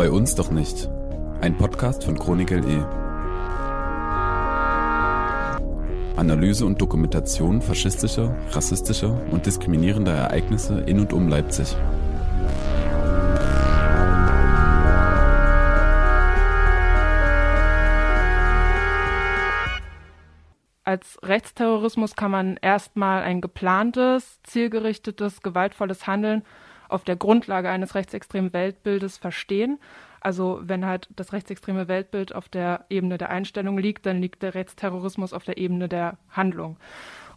Bei 0.00 0.10
uns 0.10 0.34
doch 0.34 0.50
nicht. 0.50 0.88
Ein 1.42 1.58
Podcast 1.58 2.04
von 2.04 2.18
Chronik 2.18 2.48
LE. 2.48 2.88
Analyse 6.16 6.64
und 6.64 6.80
Dokumentation 6.80 7.60
faschistischer, 7.60 8.34
rassistischer 8.52 9.20
und 9.30 9.44
diskriminierender 9.44 10.14
Ereignisse 10.14 10.80
in 10.80 11.00
und 11.00 11.12
um 11.12 11.28
Leipzig. 11.28 11.76
Als 20.82 21.18
Rechtsterrorismus 21.22 22.16
kann 22.16 22.30
man 22.30 22.56
erstmal 22.56 23.22
ein 23.22 23.42
geplantes, 23.42 24.40
zielgerichtetes, 24.44 25.42
gewaltvolles 25.42 26.06
Handeln 26.06 26.42
auf 26.90 27.04
der 27.04 27.16
Grundlage 27.16 27.70
eines 27.70 27.94
rechtsextremen 27.94 28.52
Weltbildes 28.52 29.18
verstehen. 29.18 29.78
Also 30.20 30.60
wenn 30.62 30.84
halt 30.84 31.08
das 31.16 31.32
rechtsextreme 31.32 31.88
Weltbild 31.88 32.34
auf 32.34 32.48
der 32.48 32.84
Ebene 32.90 33.16
der 33.16 33.30
Einstellung 33.30 33.78
liegt, 33.78 34.04
dann 34.06 34.20
liegt 34.20 34.42
der 34.42 34.54
Rechtsterrorismus 34.54 35.32
auf 35.32 35.44
der 35.44 35.56
Ebene 35.56 35.88
der 35.88 36.18
Handlung. 36.30 36.76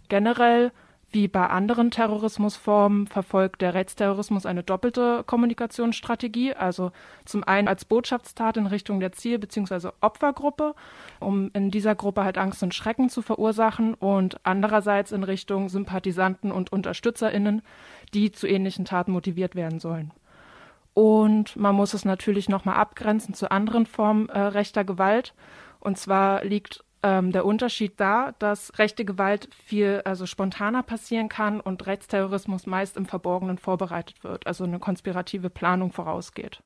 Generell 0.09 0.71
wie 1.13 1.27
bei 1.27 1.47
anderen 1.47 1.91
Terrorismusformen 1.91 3.07
verfolgt 3.07 3.61
der 3.61 3.73
Rechtsterrorismus 3.73 4.45
eine 4.45 4.63
doppelte 4.63 5.23
Kommunikationsstrategie, 5.25 6.53
also 6.53 6.91
zum 7.25 7.43
einen 7.43 7.67
als 7.67 7.85
Botschaftstat 7.85 8.57
in 8.57 8.65
Richtung 8.65 8.99
der 8.99 9.11
Ziel- 9.11 9.39
bzw. 9.39 9.89
Opfergruppe, 10.01 10.75
um 11.19 11.51
in 11.53 11.71
dieser 11.71 11.95
Gruppe 11.95 12.23
halt 12.23 12.37
Angst 12.37 12.63
und 12.63 12.73
Schrecken 12.73 13.09
zu 13.09 13.21
verursachen 13.21 13.93
und 13.93 14.37
andererseits 14.43 15.11
in 15.11 15.23
Richtung 15.23 15.69
Sympathisanten 15.69 16.51
und 16.51 16.71
Unterstützerinnen, 16.71 17.61
die 18.13 18.31
zu 18.31 18.47
ähnlichen 18.47 18.85
Taten 18.85 19.11
motiviert 19.11 19.55
werden 19.55 19.79
sollen. 19.79 20.11
Und 20.93 21.55
man 21.55 21.75
muss 21.75 21.93
es 21.93 22.05
natürlich 22.05 22.49
nochmal 22.49 22.75
abgrenzen 22.75 23.33
zu 23.33 23.51
anderen 23.51 23.85
Formen 23.85 24.29
äh, 24.29 24.39
rechter 24.39 24.83
Gewalt. 24.83 25.33
Und 25.79 25.97
zwar 25.97 26.43
liegt 26.43 26.83
ähm, 27.03 27.31
der 27.31 27.45
Unterschied 27.45 27.99
da, 27.99 28.33
dass 28.39 28.77
rechte 28.79 29.05
Gewalt 29.05 29.49
viel 29.53 30.01
also 30.05 30.25
spontaner 30.25 30.81
passieren 30.81 31.29
kann 31.29 31.59
und 31.59 31.85
Rechtsterrorismus 31.85 32.65
meist 32.65 32.97
im 32.97 33.05
Verborgenen 33.05 33.57
vorbereitet 33.57 34.23
wird, 34.23 34.47
also 34.47 34.63
eine 34.63 34.79
konspirative 34.79 35.49
Planung 35.49 35.91
vorausgeht. 35.91 36.63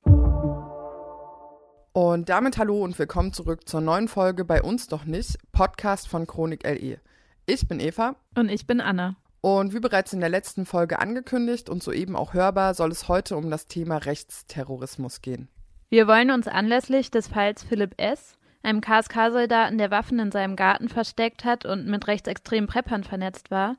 Und 1.94 2.30
damit 2.30 2.60
hallo 2.60 2.84
und 2.84 2.98
willkommen 3.00 3.34
zurück 3.34 3.68
zur 3.68 3.82
neuen 3.82 4.08
Folge 4.08 4.46
bei 4.46 4.62
uns 4.62 4.88
doch 4.88 5.06
nicht, 5.06 5.38
Podcast 5.52 6.08
von 6.08 6.28
Chronik 6.28 6.64
LE. 6.64 7.00
Ich 7.48 7.68
bin 7.68 7.80
Eva. 7.80 8.16
Und 8.36 8.50
ich 8.50 8.68
bin 8.68 8.82
Anna. 8.82 9.16
Und 9.42 9.74
wie 9.74 9.80
bereits 9.80 10.14
in 10.14 10.20
der 10.20 10.30
letzten 10.30 10.66
Folge 10.66 11.00
angekündigt 11.00 11.70
und 11.70 11.82
soeben 11.82 12.16
auch 12.16 12.34
hörbar, 12.34 12.76
soll 12.76 12.92
es 12.92 13.08
heute 13.08 13.36
um 13.36 13.50
das 13.50 13.66
Thema 13.66 13.98
Rechtsterrorismus 13.98 15.22
gehen. 15.22 15.48
Wir 15.90 16.08
wollen 16.08 16.32
uns 16.32 16.48
anlässlich 16.48 17.12
des 17.12 17.30
Falls 17.30 17.64
Philipp 17.64 17.96
S., 17.98 18.37
einem 18.64 18.82
KSK-Soldaten, 18.82 19.78
der 19.78 19.92
Waffen 19.92 20.20
in 20.20 20.32
seinem 20.32 20.56
Garten 20.56 20.90
versteckt 20.90 21.46
hat 21.46 21.66
und 21.66 21.88
mit 21.88 22.08
rechtsextremen 22.08 22.68
Preppern 22.68 23.04
vernetzt 23.04 23.52
war, 23.52 23.78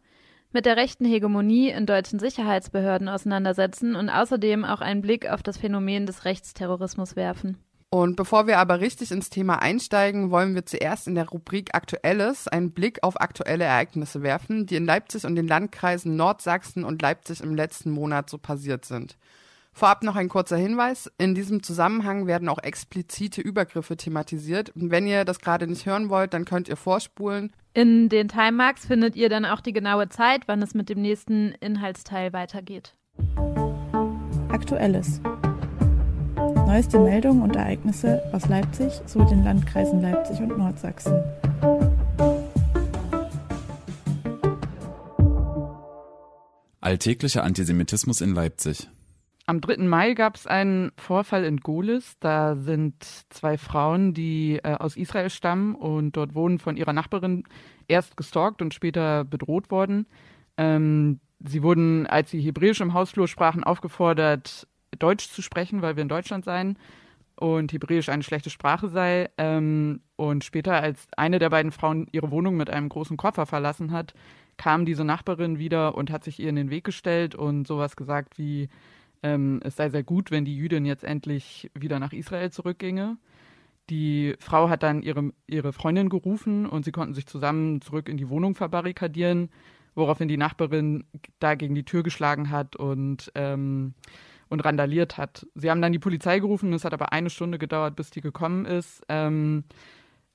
mit 0.53 0.67
der 0.67 0.77
rechten 0.77 1.05
Hegemonie 1.05 1.71
in 1.71 1.87
deutschen 1.87 2.19
Sicherheitsbehörden 2.19 3.09
auseinandersetzen 3.09 3.97
und 3.97 4.09
außerdem 4.09 4.65
auch 4.65 4.81
einen 4.81 5.03
Blick 5.03 5.29
auf 5.29 5.43
das 5.43 5.59
Phänomen 5.59 6.07
des 6.07 6.25
Rechtsterrorismus 6.25 7.17
werfen. 7.17 7.59
Und 7.91 8.17
bevor 8.17 8.47
wir 8.47 8.59
aber 8.59 8.81
richtig 8.81 9.11
ins 9.11 9.31
Thema 9.31 9.63
einsteigen, 9.63 10.31
wollen 10.31 10.55
wir 10.55 10.67
zuerst 10.67 11.09
in 11.09 11.15
der 11.15 11.29
Rubrik 11.29 11.75
Aktuelles 11.75 12.47
einen 12.47 12.73
Blick 12.73 13.03
auf 13.03 13.19
aktuelle 13.19 13.65
Ereignisse 13.65 14.23
werfen, 14.23 14.67
die 14.67 14.77
in 14.77 14.85
Leipzig 14.85 15.25
und 15.25 15.37
den 15.37 15.49
Landkreisen 15.49 16.15
Nordsachsen 16.15 16.85
und 16.85 17.01
Leipzig 17.01 17.41
im 17.41 17.55
letzten 17.55 17.91
Monat 17.91 18.29
so 18.29 18.37
passiert 18.37 18.85
sind. 18.85 19.17
Vorab 19.79 20.03
noch 20.03 20.17
ein 20.17 20.29
kurzer 20.29 20.57
Hinweis. 20.57 21.09
In 21.19 21.37
diesem 21.37 21.63
Zusammenhang 21.63 22.27
werden 22.27 22.49
auch 22.49 22.59
explizite 22.59 23.41
Übergriffe 23.41 23.97
thematisiert. 23.97 24.71
Und 24.71 24.91
wenn 24.91 25.07
ihr 25.07 25.25
das 25.25 25.39
gerade 25.39 25.69
nicht 25.69 25.87
hören 25.87 26.09
wollt, 26.09 26.35
dann 26.35 26.45
könnt 26.45 26.69
ihr 26.69 26.75
vorspulen. 26.75 27.53
In 27.75 28.09
den 28.09 28.27
Timemarks 28.27 28.87
findet 28.87 29.15
ihr 29.15 29.29
dann 29.29 29.45
auch 29.45 29.61
die 29.61 29.73
genaue 29.73 30.09
Zeit, 30.09 30.49
wann 30.49 30.63
es 30.63 30.75
mit 30.75 30.89
dem 30.89 31.01
nächsten 31.01 31.53
Inhaltsteil 31.61 32.33
weitergeht. 32.33 32.97
Aktuelles. 34.49 35.21
Neueste 36.35 36.99
Meldungen 36.99 37.43
und 37.43 37.55
Ereignisse 37.55 38.21
aus 38.33 38.49
Leipzig 38.49 38.93
sowie 39.07 39.27
den 39.27 39.45
Landkreisen 39.45 40.03
Leipzig 40.03 40.41
und 40.41 40.59
Nordsachsen. 40.59 41.23
Alltäglicher 46.81 47.45
Antisemitismus 47.45 48.21
in 48.21 48.35
Leipzig. 48.35 48.89
Am 49.49 49.63
3. 49.63 49.79
Mai 49.85 50.13
gab 50.13 50.37
es 50.37 50.47
einen 50.47 50.93
Vorfall 50.99 51.43
in 51.45 51.57
Golis. 51.61 52.19
Da 52.21 52.55
sind 52.55 53.03
zwei 53.31 53.57
Frauen, 53.57 54.13
die 54.13 54.61
äh, 54.63 54.75
aus 54.75 54.95
Israel 54.95 55.31
stammen 55.31 55.75
und 55.75 56.19
dort 56.19 56.35
wohnen, 56.35 56.59
von 56.59 56.77
ihrer 56.77 56.93
Nachbarin 56.93 57.45
erst 57.89 58.19
gestalkt 58.19 58.61
und 58.61 58.75
später 58.75 59.25
bedroht 59.25 59.71
worden. 59.71 60.07
Ähm, 60.59 61.21
sie 61.41 61.63
wurden, 61.63 62.07
als 62.07 62.31
sie 62.31 62.43
Hebräisch 62.43 62.83
im 62.83 62.93
Hausflur 62.93 63.27
sprachen, 63.27 63.65
aufgefordert, 63.65 64.69
Deutsch 64.99 65.31
zu 65.31 65.41
sprechen, 65.41 65.81
weil 65.81 65.97
wir 65.97 66.03
in 66.03 66.11
Deutschland 66.11 66.45
seien 66.45 66.79
und 67.37 67.73
Hebräisch 67.73 68.11
eine 68.11 68.25
schlechte 68.25 68.51
Sprache 68.51 68.89
sei. 68.89 69.31
Ähm, 69.39 70.03
und 70.17 70.45
später, 70.45 70.75
als 70.75 71.07
eine 71.17 71.39
der 71.39 71.49
beiden 71.49 71.73
Frauen 71.73 72.07
ihre 72.13 72.31
Wohnung 72.31 72.59
mit 72.59 72.69
einem 72.69 72.91
großen 72.91 73.17
Koffer 73.17 73.47
verlassen 73.47 73.93
hat, 73.93 74.13
kam 74.59 74.85
diese 74.85 75.05
Nachbarin 75.05 75.59
wieder 75.59 75.95
und 75.95 76.11
hat 76.11 76.23
sich 76.23 76.39
ihr 76.39 76.51
in 76.51 76.57
den 76.57 76.69
Weg 76.69 76.85
gestellt 76.85 77.35
und 77.35 77.67
sowas 77.67 77.97
gesagt 77.97 78.37
wie, 78.37 78.69
ähm, 79.23 79.61
es 79.65 79.77
sei 79.77 79.91
sehr 79.91 80.03
gut, 80.03 80.31
wenn 80.31 80.45
die 80.45 80.57
Jüdin 80.57 80.85
jetzt 80.85 81.05
endlich 81.05 81.71
wieder 81.75 81.99
nach 81.99 82.13
Israel 82.13 82.51
zurückginge. 82.51 83.19
Die 83.91 84.35
Frau 84.39 84.69
hat 84.69 84.83
dann 84.83 85.03
ihre, 85.03 85.33
ihre 85.47 85.73
Freundin 85.73 86.09
gerufen 86.09 86.67
und 86.67 86.85
sie 86.85 86.93
konnten 86.93 87.15
sich 87.15 87.27
zusammen 87.27 87.81
zurück 87.81 88.09
in 88.09 88.19
die 88.19 88.29
Wohnung 88.29 88.55
verbarrikadieren, 88.55 89.51
woraufhin 89.95 90.29
die 90.29 90.37
Nachbarin 90.37 91.05
da 91.39 91.55
gegen 91.55 91.75
die 91.75 91.85
Tür 91.85 92.03
geschlagen 92.03 92.51
hat 92.51 92.77
und 92.77 93.33
ähm, 93.35 93.95
und 94.49 94.65
randaliert 94.65 95.19
hat. 95.19 95.47
Sie 95.55 95.71
haben 95.71 95.83
dann 95.83 95.93
die 95.93 95.99
Polizei 95.99 96.39
gerufen, 96.39 96.73
es 96.73 96.85
hat 96.85 96.95
aber 96.95 97.13
eine 97.13 97.31
Stunde 97.31 97.59
gedauert, 97.59 97.97
bis 97.97 98.11
die 98.11 98.21
gekommen 98.21 98.65
ist. 98.65 99.03
Ähm, 99.09 99.65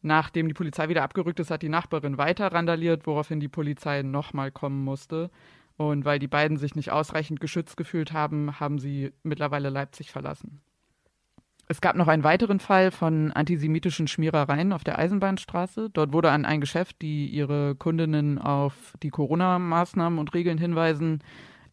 nachdem 0.01 0.47
die 0.47 0.53
Polizei 0.53 0.89
wieder 0.89 1.03
abgerückt 1.03 1.39
ist, 1.39 1.51
hat 1.51 1.61
die 1.61 1.69
Nachbarin 1.69 2.17
weiter 2.17 2.47
randaliert, 2.51 3.07
woraufhin 3.07 3.39
die 3.39 3.47
Polizei 3.47 4.03
nochmal 4.03 4.51
kommen 4.51 4.83
musste. 4.83 5.31
Und 5.77 6.05
weil 6.05 6.19
die 6.19 6.27
beiden 6.27 6.57
sich 6.57 6.75
nicht 6.75 6.91
ausreichend 6.91 7.39
geschützt 7.39 7.77
gefühlt 7.77 8.13
haben, 8.13 8.59
haben 8.59 8.79
sie 8.79 9.11
mittlerweile 9.23 9.69
Leipzig 9.69 10.11
verlassen. 10.11 10.61
Es 11.67 11.81
gab 11.81 11.95
noch 11.95 12.07
einen 12.07 12.23
weiteren 12.23 12.59
Fall 12.59 12.91
von 12.91 13.31
antisemitischen 13.31 14.07
Schmierereien 14.07 14.73
auf 14.73 14.83
der 14.83 14.99
Eisenbahnstraße. 14.99 15.89
Dort 15.91 16.11
wurde 16.11 16.29
an 16.29 16.45
ein 16.45 16.61
Geschäft, 16.61 17.01
die 17.01 17.27
ihre 17.27 17.75
Kundinnen 17.75 18.37
auf 18.37 18.93
die 19.01 19.09
Corona-Maßnahmen 19.09 20.19
und 20.19 20.33
Regeln 20.33 20.57
hinweisen, 20.57 21.23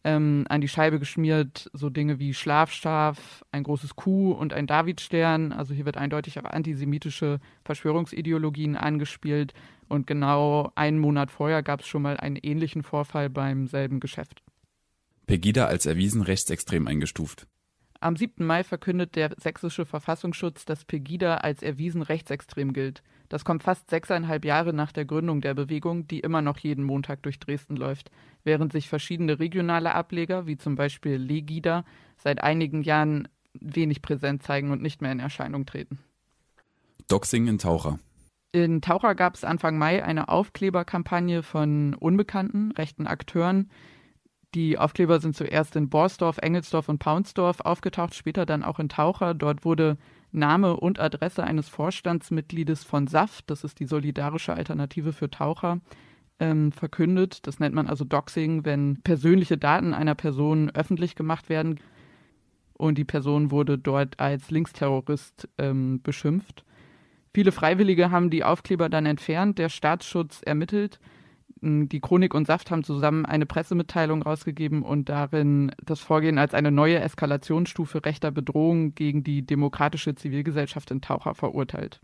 ähm, 0.03 0.45
an 0.49 0.61
die 0.61 0.69
Scheibe 0.69 0.97
geschmiert, 0.97 1.69
so 1.73 1.89
Dinge 1.89 2.19
wie 2.19 2.33
Schlafschaf, 2.33 3.43
ein 3.51 3.63
großes 3.63 3.95
Kuh 3.95 4.31
und 4.31 4.53
ein 4.53 4.65
Davidstern. 4.65 5.51
Also 5.51 5.73
hier 5.73 5.85
wird 5.85 5.97
eindeutig 5.97 6.39
auf 6.39 6.45
antisemitische 6.45 7.39
Verschwörungsideologien 7.65 8.77
angespielt. 8.77 9.53
Und 9.91 10.07
genau 10.07 10.71
einen 10.75 10.99
Monat 10.99 11.31
vorher 11.31 11.63
gab 11.63 11.81
es 11.81 11.87
schon 11.87 12.01
mal 12.01 12.15
einen 12.15 12.37
ähnlichen 12.37 12.81
Vorfall 12.81 13.29
beim 13.29 13.67
selben 13.67 13.99
Geschäft. 13.99 14.41
Pegida 15.27 15.65
als 15.65 15.85
erwiesen 15.85 16.21
rechtsextrem 16.21 16.87
eingestuft. 16.87 17.45
Am 17.99 18.15
7. 18.15 18.45
Mai 18.45 18.63
verkündet 18.63 19.17
der 19.17 19.35
sächsische 19.37 19.85
Verfassungsschutz, 19.85 20.63
dass 20.63 20.85
Pegida 20.85 21.39
als 21.39 21.61
erwiesen 21.61 22.03
rechtsextrem 22.03 22.71
gilt. 22.71 23.03
Das 23.27 23.43
kommt 23.43 23.63
fast 23.63 23.89
sechseinhalb 23.89 24.45
Jahre 24.45 24.71
nach 24.71 24.93
der 24.93 25.03
Gründung 25.03 25.41
der 25.41 25.55
Bewegung, 25.55 26.07
die 26.07 26.21
immer 26.21 26.41
noch 26.41 26.59
jeden 26.59 26.85
Montag 26.85 27.21
durch 27.23 27.37
Dresden 27.39 27.75
läuft, 27.75 28.11
während 28.45 28.71
sich 28.71 28.87
verschiedene 28.87 29.39
regionale 29.39 29.93
Ableger, 29.93 30.47
wie 30.47 30.55
zum 30.55 30.75
Beispiel 30.75 31.17
Legida, 31.17 31.83
seit 32.15 32.41
einigen 32.41 32.81
Jahren 32.83 33.27
wenig 33.59 34.01
präsent 34.01 34.41
zeigen 34.41 34.71
und 34.71 34.81
nicht 34.81 35.01
mehr 35.01 35.11
in 35.11 35.19
Erscheinung 35.19 35.65
treten. 35.65 35.99
Doxing 37.09 37.47
in 37.47 37.57
Taucher. 37.57 37.99
In 38.53 38.81
Taucher 38.81 39.15
gab 39.15 39.35
es 39.35 39.45
Anfang 39.45 39.77
Mai 39.77 40.03
eine 40.03 40.27
Aufkleberkampagne 40.27 41.41
von 41.41 41.93
unbekannten 41.93 42.71
rechten 42.71 43.07
Akteuren. 43.07 43.69
Die 44.53 44.77
Aufkleber 44.77 45.21
sind 45.21 45.37
zuerst 45.37 45.77
in 45.77 45.89
Borsdorf, 45.89 46.37
Engelsdorf 46.37 46.89
und 46.89 46.99
Paunsdorf 46.99 47.61
aufgetaucht, 47.61 48.13
später 48.13 48.45
dann 48.45 48.63
auch 48.63 48.79
in 48.79 48.89
Taucher. 48.89 49.33
Dort 49.33 49.63
wurde 49.63 49.97
Name 50.33 50.75
und 50.75 50.99
Adresse 50.99 51.45
eines 51.45 51.69
Vorstandsmitgliedes 51.69 52.83
von 52.83 53.07
SAF, 53.07 53.41
das 53.43 53.63
ist 53.63 53.79
die 53.79 53.85
solidarische 53.85 54.53
Alternative 54.53 55.13
für 55.13 55.29
Taucher, 55.29 55.79
ähm, 56.39 56.73
verkündet. 56.73 57.47
Das 57.47 57.59
nennt 57.59 57.73
man 57.73 57.87
also 57.87 58.03
Doxing, 58.03 58.65
wenn 58.65 59.01
persönliche 59.01 59.57
Daten 59.57 59.93
einer 59.93 60.15
Person 60.15 60.69
öffentlich 60.71 61.15
gemacht 61.15 61.47
werden. 61.47 61.79
Und 62.73 62.97
die 62.97 63.05
Person 63.05 63.51
wurde 63.51 63.77
dort 63.77 64.19
als 64.19 64.51
Linksterrorist 64.51 65.47
ähm, 65.57 66.01
beschimpft. 66.01 66.65
Viele 67.33 67.51
Freiwillige 67.51 68.11
haben 68.11 68.29
die 68.29 68.43
Aufkleber 68.43 68.89
dann 68.89 69.05
entfernt, 69.05 69.57
der 69.57 69.69
Staatsschutz 69.69 70.41
ermittelt. 70.41 70.99
Die 71.63 71.99
Chronik 72.01 72.33
und 72.33 72.47
Saft 72.47 72.71
haben 72.71 72.83
zusammen 72.83 73.25
eine 73.25 73.45
Pressemitteilung 73.45 74.23
rausgegeben 74.23 74.81
und 74.81 75.09
darin 75.09 75.71
das 75.83 75.99
Vorgehen 75.99 76.39
als 76.39 76.53
eine 76.53 76.71
neue 76.71 76.99
Eskalationsstufe 76.99 78.03
rechter 78.03 78.31
Bedrohung 78.31 78.95
gegen 78.95 79.23
die 79.23 79.45
demokratische 79.45 80.15
Zivilgesellschaft 80.15 80.89
in 80.91 81.01
Taucher 81.01 81.35
verurteilt. 81.35 82.01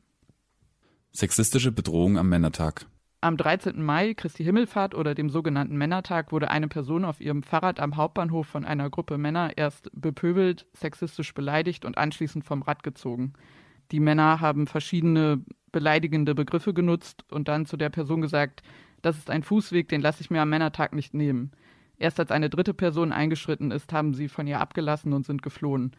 Sexistische 1.11 1.71
Bedrohung 1.71 2.17
am 2.17 2.29
Männertag. 2.29 2.85
Am 3.19 3.35
13. 3.35 3.81
Mai, 3.83 4.13
Christi 4.13 4.43
Himmelfahrt 4.43 4.93
oder 4.93 5.15
dem 5.15 5.31
sogenannten 5.31 5.75
Männertag, 5.75 6.31
wurde 6.31 6.51
eine 6.51 6.67
Person 6.67 7.03
auf 7.03 7.19
ihrem 7.19 7.41
Fahrrad 7.41 7.79
am 7.79 7.97
Hauptbahnhof 7.97 8.45
von 8.45 8.63
einer 8.63 8.91
Gruppe 8.91 9.17
Männer 9.17 9.57
erst 9.57 9.89
bepöbelt, 9.91 10.67
sexistisch 10.73 11.33
beleidigt 11.33 11.83
und 11.83 11.97
anschließend 11.97 12.45
vom 12.45 12.61
Rad 12.61 12.83
gezogen. 12.83 13.33
Die 13.91 13.99
Männer 13.99 14.41
haben 14.41 14.67
verschiedene 14.67 15.41
beleidigende 15.71 16.35
Begriffe 16.35 16.73
genutzt 16.73 17.23
und 17.31 17.47
dann 17.47 17.65
zu 17.65 17.77
der 17.77 17.89
Person 17.89 18.21
gesagt, 18.21 18.61
das 19.01 19.17
ist 19.17 19.29
ein 19.29 19.43
Fußweg, 19.43 19.87
den 19.89 20.01
lasse 20.01 20.21
ich 20.21 20.29
mir 20.29 20.41
am 20.41 20.49
Männertag 20.49 20.93
nicht 20.93 21.13
nehmen. 21.13 21.51
Erst 21.99 22.19
als 22.19 22.31
eine 22.31 22.49
dritte 22.49 22.73
Person 22.73 23.11
eingeschritten 23.11 23.71
ist, 23.71 23.91
haben 23.93 24.13
sie 24.13 24.27
von 24.27 24.47
ihr 24.47 24.59
abgelassen 24.59 25.13
und 25.13 25.25
sind 25.25 25.41
geflohen. 25.41 25.91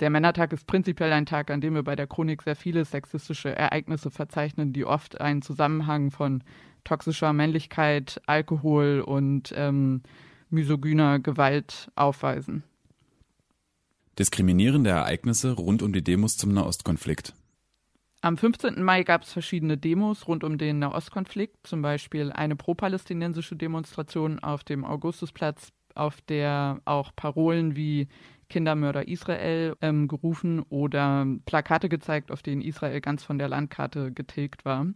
Der 0.00 0.10
Männertag 0.10 0.52
ist 0.52 0.66
prinzipiell 0.66 1.12
ein 1.12 1.26
Tag, 1.26 1.50
an 1.50 1.60
dem 1.60 1.74
wir 1.74 1.82
bei 1.82 1.96
der 1.96 2.06
Chronik 2.06 2.42
sehr 2.42 2.56
viele 2.56 2.84
sexistische 2.84 3.56
Ereignisse 3.56 4.10
verzeichnen, 4.10 4.72
die 4.72 4.84
oft 4.84 5.20
einen 5.20 5.40
Zusammenhang 5.40 6.10
von 6.10 6.44
toxischer 6.84 7.32
Männlichkeit, 7.32 8.20
Alkohol 8.26 9.02
und 9.04 9.54
ähm, 9.56 10.02
misogyner 10.50 11.18
Gewalt 11.18 11.90
aufweisen. 11.96 12.62
Diskriminierende 14.18 14.90
Ereignisse 14.90 15.52
rund 15.52 15.82
um 15.82 15.92
die 15.92 16.02
Demos 16.02 16.36
zum 16.36 16.52
Nahostkonflikt. 16.52 17.34
Am 18.22 18.38
15. 18.38 18.82
Mai 18.82 19.02
gab 19.02 19.22
es 19.22 19.32
verschiedene 19.32 19.76
Demos 19.76 20.26
rund 20.26 20.42
um 20.42 20.56
den 20.58 20.78
Nahostkonflikt, 20.78 21.66
zum 21.66 21.82
Beispiel 21.82 22.32
eine 22.32 22.56
pro-palästinensische 22.56 23.56
Demonstration 23.56 24.38
auf 24.38 24.64
dem 24.64 24.84
Augustusplatz, 24.84 25.68
auf 25.94 26.20
der 26.22 26.80
auch 26.86 27.14
Parolen 27.14 27.76
wie 27.76 28.08
Kindermörder 28.48 29.06
Israel 29.06 29.76
ähm, 29.82 30.08
gerufen 30.08 30.60
oder 30.70 31.26
Plakate 31.44 31.88
gezeigt, 31.88 32.30
auf 32.30 32.42
denen 32.42 32.62
Israel 32.62 33.00
ganz 33.00 33.22
von 33.22 33.38
der 33.38 33.48
Landkarte 33.48 34.12
getilgt 34.12 34.64
war. 34.64 34.86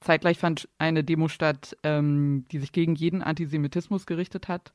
Zeitgleich 0.00 0.38
fand 0.38 0.68
eine 0.78 1.04
Demo 1.04 1.28
statt, 1.28 1.76
ähm, 1.82 2.46
die 2.52 2.58
sich 2.58 2.72
gegen 2.72 2.94
jeden 2.94 3.22
Antisemitismus 3.22 4.06
gerichtet 4.06 4.48
hat. 4.48 4.72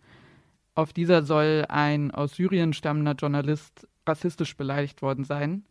Auf 0.74 0.94
dieser 0.94 1.24
soll 1.24 1.66
ein 1.68 2.12
aus 2.12 2.36
Syrien 2.36 2.74
stammender 2.74 3.14
Journalist 3.14 3.88
rassistisch 4.08 4.56
beleidigt 4.56 5.02
worden 5.02 5.26
sein. 5.26 5.66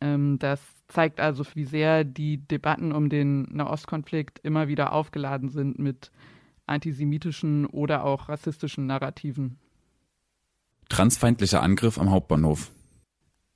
Ähm, 0.00 0.38
das 0.38 0.60
zeigt 0.88 1.20
also, 1.20 1.44
wie 1.54 1.64
sehr 1.64 2.04
die 2.04 2.38
Debatten 2.38 2.92
um 2.92 3.08
den 3.08 3.42
Nahostkonflikt 3.54 4.38
immer 4.40 4.68
wieder 4.68 4.92
aufgeladen 4.92 5.48
sind 5.48 5.78
mit 5.78 6.10
antisemitischen 6.66 7.66
oder 7.66 8.04
auch 8.04 8.28
rassistischen 8.28 8.86
Narrativen. 8.86 9.58
Transfeindlicher 10.88 11.62
Angriff 11.62 11.98
am 11.98 12.10
Hauptbahnhof. 12.10 12.70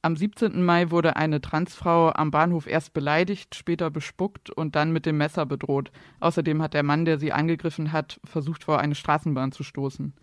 Am 0.02 0.16
17. 0.16 0.62
Mai 0.62 0.90
wurde 0.90 1.16
eine 1.16 1.42
Transfrau 1.42 2.10
am 2.10 2.30
Bahnhof 2.30 2.66
erst 2.66 2.94
beleidigt, 2.94 3.54
später 3.54 3.90
bespuckt 3.90 4.48
und 4.48 4.74
dann 4.74 4.92
mit 4.92 5.04
dem 5.04 5.18
Messer 5.18 5.44
bedroht. 5.44 5.92
Außerdem 6.20 6.62
hat 6.62 6.72
der 6.72 6.82
Mann, 6.82 7.04
der 7.04 7.18
sie 7.18 7.32
angegriffen 7.32 7.92
hat, 7.92 8.18
versucht, 8.24 8.64
vor 8.64 8.78
eine 8.78 8.94
Straßenbahn 8.94 9.52
zu 9.52 9.62
stoßen. 9.62 10.14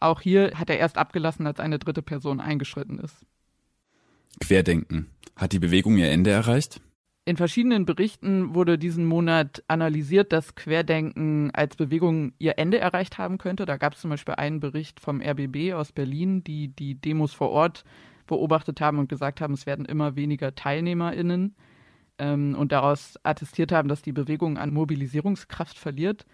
Auch 0.00 0.20
hier 0.20 0.52
hat 0.54 0.70
er 0.70 0.78
erst 0.78 0.98
abgelassen, 0.98 1.46
als 1.46 1.60
eine 1.60 1.78
dritte 1.78 2.02
Person 2.02 2.40
eingeschritten 2.40 2.98
ist. 2.98 3.24
Querdenken. 4.40 5.10
Hat 5.36 5.52
die 5.52 5.58
Bewegung 5.58 5.96
ihr 5.96 6.10
Ende 6.10 6.30
erreicht? 6.30 6.80
In 7.28 7.36
verschiedenen 7.36 7.86
Berichten 7.86 8.54
wurde 8.54 8.78
diesen 8.78 9.04
Monat 9.04 9.64
analysiert, 9.66 10.32
dass 10.32 10.54
Querdenken 10.54 11.50
als 11.52 11.74
Bewegung 11.74 12.34
ihr 12.38 12.56
Ende 12.56 12.78
erreicht 12.78 13.18
haben 13.18 13.36
könnte. 13.38 13.66
Da 13.66 13.78
gab 13.78 13.94
es 13.94 14.00
zum 14.00 14.10
Beispiel 14.10 14.34
einen 14.34 14.60
Bericht 14.60 15.00
vom 15.00 15.20
RBB 15.20 15.72
aus 15.74 15.90
Berlin, 15.90 16.44
die 16.44 16.68
die 16.68 16.94
Demos 16.94 17.32
vor 17.32 17.50
Ort 17.50 17.84
beobachtet 18.28 18.80
haben 18.80 19.00
und 19.00 19.08
gesagt 19.08 19.40
haben, 19.40 19.54
es 19.54 19.66
werden 19.66 19.86
immer 19.86 20.14
weniger 20.14 20.54
TeilnehmerInnen 20.54 21.56
ähm, 22.18 22.54
und 22.56 22.70
daraus 22.70 23.18
attestiert 23.24 23.72
haben, 23.72 23.88
dass 23.88 24.02
die 24.02 24.12
Bewegung 24.12 24.56
an 24.56 24.72
Mobilisierungskraft 24.72 25.78
verliert. 25.78 26.26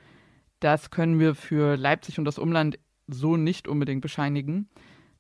Das 0.61 0.91
können 0.91 1.19
wir 1.19 1.35
für 1.35 1.77
Leipzig 1.77 2.19
und 2.19 2.27
das 2.27 2.39
Umland 2.39 2.79
so 3.09 3.37
nicht 3.37 3.69
unbedingt 3.69 4.01
bescheinigen. 4.01 4.69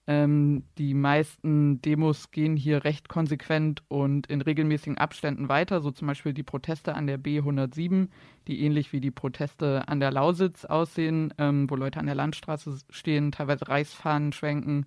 Ähm, 0.08 0.64
die 0.78 0.94
meisten 0.94 1.80
Demos 1.80 2.32
gehen 2.32 2.56
hier 2.56 2.82
recht 2.82 3.08
konsequent 3.08 3.84
und 3.86 4.26
in 4.26 4.40
regelmäßigen 4.40 4.98
Abständen 4.98 5.48
weiter, 5.48 5.80
so 5.80 5.92
zum 5.92 6.08
Beispiel 6.08 6.32
die 6.32 6.42
Proteste 6.42 6.96
an 6.96 7.06
der 7.06 7.20
B107, 7.20 8.08
die 8.48 8.62
ähnlich 8.62 8.92
wie 8.92 9.00
die 9.00 9.12
Proteste 9.12 9.86
an 9.86 10.00
der 10.00 10.10
Lausitz 10.10 10.64
aussehen, 10.64 11.32
ähm, 11.38 11.70
wo 11.70 11.76
Leute 11.76 12.00
an 12.00 12.06
der 12.06 12.16
Landstraße 12.16 12.80
stehen, 12.90 13.30
teilweise 13.30 13.68
Reichsfahnen 13.68 14.32
schwenken. 14.32 14.86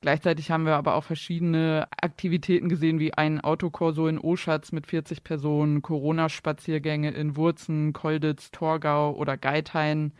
Gleichzeitig 0.00 0.52
haben 0.52 0.66
wir 0.66 0.76
aber 0.76 0.94
auch 0.94 1.02
verschiedene 1.02 1.88
Aktivitäten 2.00 2.68
gesehen, 2.68 3.00
wie 3.00 3.14
ein 3.14 3.40
Autokorso 3.40 4.06
in 4.06 4.20
Oschatz 4.20 4.70
mit 4.70 4.86
40 4.86 5.24
Personen, 5.24 5.82
Corona-Spaziergänge 5.82 7.10
in 7.10 7.34
Wurzen, 7.34 7.92
Kolditz, 7.92 8.52
Torgau 8.52 9.12
oder 9.16 9.36
Geithain. 9.36 10.12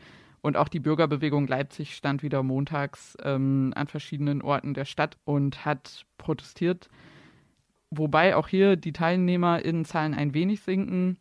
Und 0.47 0.57
auch 0.57 0.69
die 0.69 0.79
Bürgerbewegung 0.79 1.49
Leipzig 1.49 1.97
stand 1.97 2.23
wieder 2.23 2.45
montags 2.45 3.17
ähm, 3.25 3.73
an 3.75 3.89
verschiedenen 3.89 4.43
Orten 4.43 4.75
der 4.75 4.85
Stadt 4.85 5.17
und 5.25 5.65
hat 5.65 6.07
protestiert. 6.19 6.89
Wobei 7.91 8.37
auch 8.37 8.47
hier 8.47 8.77
die 8.77 8.93
Teilnehmerinnenzahlen 8.93 10.15
ein 10.15 10.35
wenig 10.35 10.61
sinken. 10.61 11.17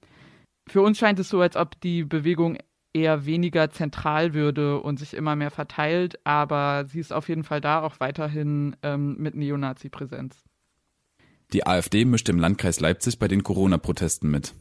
Für 0.70 0.84
uns 0.84 1.00
scheint 1.00 1.18
es 1.18 1.30
so, 1.30 1.42
als 1.42 1.56
ob 1.56 1.82
die 1.82 2.04
Bewegung 2.04 2.60
eher 2.94 3.26
weniger 3.26 3.72
zentral 3.72 4.36
würde 4.36 4.80
und 4.80 5.00
sich 5.00 5.16
immer 5.16 5.36
mehr 5.36 5.50
verteilt, 5.50 6.20
aber 6.24 6.86
sie 6.86 7.00
ist 7.00 7.12
auf 7.12 7.28
jeden 7.28 7.44
Fall 7.44 7.62
da, 7.62 7.82
auch 7.82 8.00
weiterhin 8.00 8.76
ähm, 8.84 9.16
mit 9.18 9.34
Neonazi-Präsenz. 9.34 10.44
Die 11.52 11.66
AfD 11.66 12.06
mischt 12.06 12.30
im 12.30 12.38
Landkreis 12.38 12.80
Leipzig 12.80 13.18
bei 13.18 13.28
den 13.28 13.42
Corona-Protesten 13.42 14.30
mit. 14.30 14.54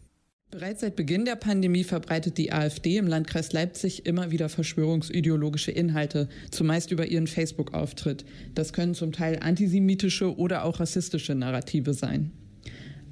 Bereits 0.54 0.82
seit 0.82 0.94
Beginn 0.94 1.24
der 1.24 1.34
Pandemie 1.34 1.82
verbreitet 1.82 2.38
die 2.38 2.52
AfD 2.52 2.96
im 2.96 3.08
Landkreis 3.08 3.52
Leipzig 3.52 4.06
immer 4.06 4.30
wieder 4.30 4.48
verschwörungsideologische 4.48 5.72
Inhalte, 5.72 6.28
zumeist 6.52 6.92
über 6.92 7.06
ihren 7.06 7.26
Facebook-Auftritt. 7.26 8.24
Das 8.54 8.72
können 8.72 8.94
zum 8.94 9.10
Teil 9.10 9.40
antisemitische 9.40 10.38
oder 10.38 10.64
auch 10.64 10.78
rassistische 10.78 11.34
Narrative 11.34 11.92
sein. 11.92 12.30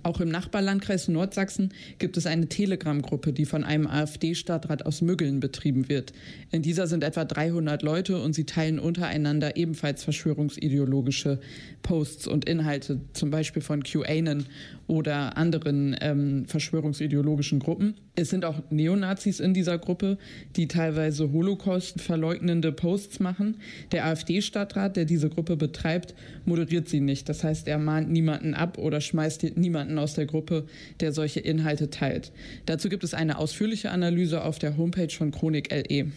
Auch 0.02 0.20
im 0.20 0.28
Nachbarlandkreis 0.28 1.08
Nordsachsen 1.08 1.72
gibt 1.98 2.16
es 2.16 2.26
eine 2.26 2.48
Telegram-Gruppe, 2.48 3.32
die 3.32 3.44
von 3.44 3.62
einem 3.62 3.86
AfD-Stadtrat 3.86 4.84
aus 4.84 5.00
Müggeln 5.00 5.38
betrieben 5.38 5.88
wird. 5.88 6.12
In 6.50 6.62
dieser 6.62 6.88
sind 6.88 7.04
etwa 7.04 7.24
300 7.24 7.82
Leute 7.82 8.20
und 8.20 8.34
sie 8.34 8.44
teilen 8.44 8.78
untereinander 8.78 9.56
ebenfalls 9.56 10.02
verschwörungsideologische 10.02 11.40
Posts 11.82 12.26
und 12.26 12.48
Inhalte, 12.48 13.00
zum 13.12 13.30
Beispiel 13.30 13.62
von 13.62 13.84
QAnon 13.84 14.46
oder 14.88 15.36
anderen 15.36 15.96
ähm, 16.00 16.44
verschwörungsideologischen 16.46 17.60
Gruppen. 17.60 17.94
Es 18.14 18.28
sind 18.28 18.44
auch 18.44 18.62
Neonazis 18.70 19.40
in 19.40 19.54
dieser 19.54 19.78
Gruppe, 19.78 20.18
die 20.56 20.68
teilweise 20.68 21.32
Holocaust 21.32 22.00
verleugnende 22.00 22.72
Posts 22.72 23.20
machen. 23.20 23.56
Der 23.92 24.04
AfD-Stadtrat, 24.06 24.96
der 24.96 25.04
diese 25.06 25.30
Gruppe 25.30 25.56
betreibt, 25.56 26.14
moderiert 26.44 26.88
sie 26.88 27.00
nicht. 27.00 27.28
Das 27.28 27.42
heißt, 27.42 27.68
er 27.68 27.78
mahnt 27.78 28.10
niemanden 28.10 28.54
ab 28.54 28.76
oder 28.76 29.00
schmeißt 29.00 29.56
niemanden 29.56 29.91
aus 29.98 30.14
der 30.14 30.26
Gruppe, 30.26 30.66
der 31.00 31.12
solche 31.12 31.40
Inhalte 31.40 31.90
teilt. 31.90 32.32
Dazu 32.66 32.88
gibt 32.88 33.04
es 33.04 33.14
eine 33.14 33.38
ausführliche 33.38 33.90
Analyse 33.90 34.44
auf 34.44 34.58
der 34.58 34.76
Homepage 34.76 35.10
von 35.10 35.30
Chronik 35.30 35.70
LE. 35.70 36.12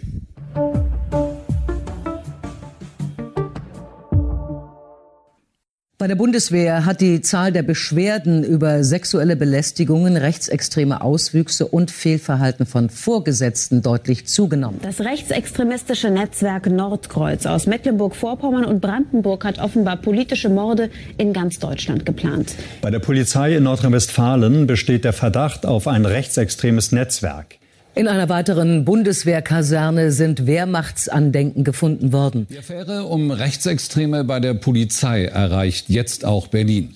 Bei 5.97 6.07
der 6.07 6.15
Bundeswehr 6.15 6.85
hat 6.85 6.99
die 6.99 7.21
Zahl 7.21 7.53
der 7.53 7.63
Beschwerden 7.63 8.43
über 8.43 8.83
sexuelle 8.83 9.37
Belästigungen, 9.37 10.17
rechtsextreme 10.17 10.99
Auswüchse 10.99 11.65
und 11.65 11.89
Fehlverhalten 11.89 12.65
von 12.65 12.89
Vorgesetzten 12.89 13.81
deutlich 13.81 14.27
zugenommen. 14.27 14.79
Das 14.81 14.99
rechtsextremistische 14.99 16.09
Netzwerk 16.09 16.69
Nordkreuz 16.69 17.45
aus 17.45 17.65
Mecklenburg-Vorpommern 17.65 18.65
und 18.65 18.81
Brandenburg 18.81 19.45
hat 19.45 19.57
offenbar 19.59 19.95
politische 19.95 20.49
Morde 20.49 20.89
in 21.17 21.31
ganz 21.31 21.59
Deutschland 21.59 22.05
geplant. 22.05 22.55
Bei 22.81 22.91
der 22.91 22.99
Polizei 22.99 23.55
in 23.55 23.63
Nordrhein-Westfalen 23.63 24.67
besteht 24.67 25.05
der 25.05 25.13
Verdacht 25.13 25.65
auf 25.65 25.87
ein 25.87 26.05
rechtsextremes 26.05 26.91
Netzwerk. 26.91 27.55
In 27.95 28.09
einer 28.09 28.27
weiteren 28.27 28.83
Bundeswehrkaserne 28.83 30.11
sind 30.11 30.45
Wehrmachtsandenken 30.45 31.63
gefunden 31.63 32.11
worden. 32.11 32.45
Die 32.49 32.59
Affäre 32.59 33.05
um 33.05 33.31
Rechtsextreme 33.31 34.25
bei 34.25 34.41
der 34.41 34.53
Polizei 34.53 35.23
erreicht 35.23 35.89
jetzt 35.89 36.25
auch 36.25 36.47
Berlin. 36.47 36.93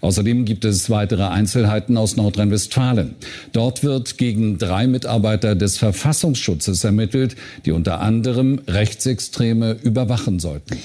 Außerdem 0.00 0.46
gibt 0.46 0.64
es 0.64 0.88
weitere 0.88 1.24
Einzelheiten 1.24 1.98
aus 1.98 2.16
Nordrhein-Westfalen. 2.16 3.16
Dort 3.52 3.84
wird 3.84 4.16
gegen 4.16 4.56
drei 4.56 4.86
Mitarbeiter 4.86 5.54
des 5.54 5.76
Verfassungsschutzes 5.76 6.84
ermittelt, 6.84 7.36
die 7.66 7.72
unter 7.72 8.00
anderem 8.00 8.62
Rechtsextreme 8.66 9.76
überwachen 9.82 10.38
sollten. 10.38 10.78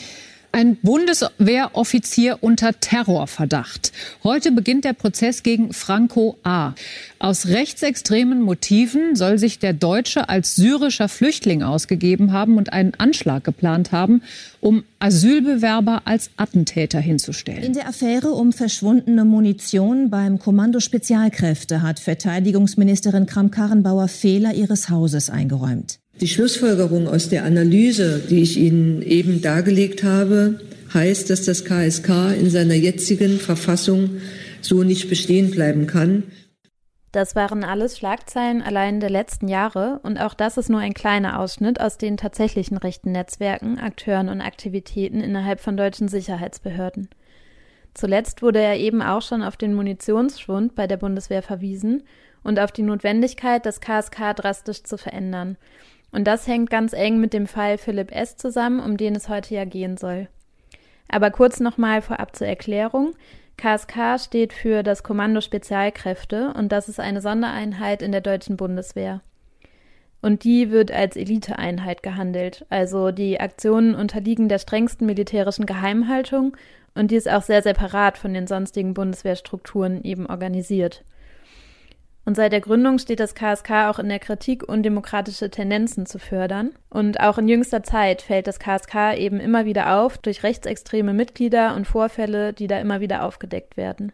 Ein 0.56 0.78
Bundeswehroffizier 0.78 2.38
unter 2.40 2.80
Terrorverdacht. 2.80 3.92
Heute 4.24 4.54
beginnt 4.54 4.86
der 4.86 4.94
Prozess 4.94 5.44
gegen 5.44 5.74
Franco 5.74 6.38
A. 6.44 6.72
Aus 7.20 7.48
rechtsextremen 7.48 8.42
Motiven 8.42 9.18
soll 9.18 9.38
sich 9.38 9.60
der 9.60 9.74
Deutsche 9.74 10.30
als 10.30 10.56
syrischer 10.56 11.10
Flüchtling 11.10 11.62
ausgegeben 11.62 12.32
haben 12.32 12.58
und 12.58 12.72
einen 12.72 12.94
Anschlag 12.94 13.44
geplant 13.44 13.92
haben, 13.92 14.22
um 14.62 14.86
Asylbewerber 15.00 16.04
als 16.06 16.30
Attentäter 16.38 17.02
hinzustellen. 17.02 17.62
In 17.62 17.74
der 17.74 17.90
Affäre 17.90 18.30
um 18.30 18.54
verschwundene 18.54 19.26
Munition 19.26 20.10
beim 20.10 20.40
Kommando 20.40 20.80
Spezialkräfte 20.80 21.82
hat 21.82 22.00
Verteidigungsministerin 22.00 23.26
Kramp-Karrenbauer 23.26 24.08
Fehler 24.08 24.54
ihres 24.54 24.90
Hauses 24.90 25.30
eingeräumt. 25.30 26.00
Die 26.22 26.30
Schlussfolgerung 26.30 27.10
aus 27.10 27.28
der 27.28 27.44
Analyse, 27.44 28.22
die 28.30 28.42
ich 28.42 28.56
Ihnen 28.56 29.02
eben 29.02 29.42
dargelegt 29.42 30.04
habe, 30.04 30.62
heißt, 30.94 31.30
dass 31.30 31.44
das 31.44 31.66
KSK 31.66 32.32
in 32.40 32.50
seiner 32.50 32.74
jetzigen 32.74 33.38
Verfassung 33.38 34.22
so 34.62 34.84
nicht 34.84 35.10
bestehen 35.10 35.52
bleiben 35.52 35.88
kann. 35.88 36.24
Das 37.12 37.36
waren 37.36 37.66
alles 37.66 37.98
Schlagzeilen 37.98 38.62
allein 38.62 39.02
der 39.02 39.10
letzten 39.10 39.50
Jahre 39.50 40.00
und 40.04 40.18
auch 40.18 40.34
das 40.34 40.58
ist 40.58 40.70
nur 40.70 40.80
ein 40.80 40.94
kleiner 40.94 41.38
Ausschnitt 41.40 41.82
aus 41.82 41.98
den 41.98 42.16
tatsächlichen 42.16 42.78
rechten 42.78 43.12
Netzwerken, 43.12 43.78
Akteuren 43.78 44.30
und 44.30 44.40
Aktivitäten 44.40 45.20
innerhalb 45.20 45.60
von 45.60 45.76
deutschen 45.76 46.08
Sicherheitsbehörden. 46.08 47.10
Zuletzt 47.94 48.42
wurde 48.42 48.60
er 48.60 48.78
eben 48.78 49.02
auch 49.02 49.22
schon 49.22 49.44
auf 49.44 49.58
den 49.58 49.74
Munitionsschwund 49.74 50.76
bei 50.76 50.88
der 50.88 50.98
Bundeswehr 50.98 51.42
verwiesen 51.42 52.04
und 52.44 52.60
auf 52.60 52.72
die 52.72 52.84
Notwendigkeit, 52.84 53.66
das 53.66 53.82
KSK 53.82 54.34
drastisch 54.34 54.84
zu 54.84 54.98
verändern– 54.98 55.58
und 56.16 56.24
das 56.26 56.48
hängt 56.48 56.70
ganz 56.70 56.94
eng 56.94 57.20
mit 57.20 57.34
dem 57.34 57.46
Fall 57.46 57.78
Philipp 57.78 58.12
S. 58.16 58.38
zusammen, 58.38 58.80
um 58.80 58.96
den 58.96 59.16
es 59.16 59.28
heute 59.28 59.54
ja 59.54 59.66
gehen 59.66 59.98
soll. 59.98 60.30
Aber 61.10 61.30
kurz 61.30 61.60
nochmal 61.60 62.02
vorab 62.02 62.36
zur 62.36 62.48
Erklärung. 62.48 63.14
KSK 63.58 64.20
steht 64.20 64.54
für 64.54 64.82
das 64.82 65.04
Kommando 65.04 65.42
Spezialkräfte 65.42 66.54
und 66.58 66.72
das 66.72 66.90
ist 66.90 67.00
eine 67.00 67.22
Sondereinheit 67.22 68.02
in 68.02 68.12
der 68.12 68.22
deutschen 68.22 68.56
Bundeswehr. 68.58 69.22
Und 70.22 70.44
die 70.44 70.72
wird 70.72 70.92
als 70.92 71.18
Eliteeinheit 71.18 72.02
gehandelt. 72.02 72.66
Also 72.70 73.12
die 73.12 73.40
Aktionen 73.40 73.94
unterliegen 73.94 74.50
der 74.50 74.60
strengsten 74.60 75.06
militärischen 75.06 75.66
Geheimhaltung 75.66 76.56
und 76.96 77.12
die 77.12 77.16
ist 77.16 77.30
auch 77.30 77.44
sehr 77.44 77.62
separat 77.62 78.18
von 78.18 78.34
den 78.34 78.48
sonstigen 78.48 78.94
Bundeswehrstrukturen 78.94 80.04
eben 80.04 80.26
organisiert. 80.28 81.04
Und 82.26 82.36
seit 82.36 82.52
der 82.52 82.62
Gründung 82.62 82.98
steht 82.98 83.20
das 83.20 83.36
KSK 83.36 83.72
auch 83.88 84.00
in 84.00 84.10
der 84.10 84.18
Kritik, 84.18 84.68
undemokratische 84.68 85.52
Tendenzen 85.52 86.08
zu 86.08 86.18
fördern. 86.18 86.72
Und 86.90 87.20
auch 87.20 87.38
in 87.38 87.48
jüngster 87.48 87.84
Zeit 87.84 88.24
fällt 88.24 88.48
das 88.48 88.58
KSK 88.58 89.16
eben 89.16 89.40
immer 89.40 89.66
wieder 89.66 90.00
auf 90.00 90.18
durch 90.18 90.42
rechtsextreme 90.42 91.14
Mitglieder 91.14 91.76
und 91.76 91.86
Vorfälle, 91.86 92.52
die 92.52 92.66
da 92.66 92.80
immer 92.80 93.00
wieder 93.00 93.24
aufgedeckt 93.24 93.78
werden. 93.78 94.12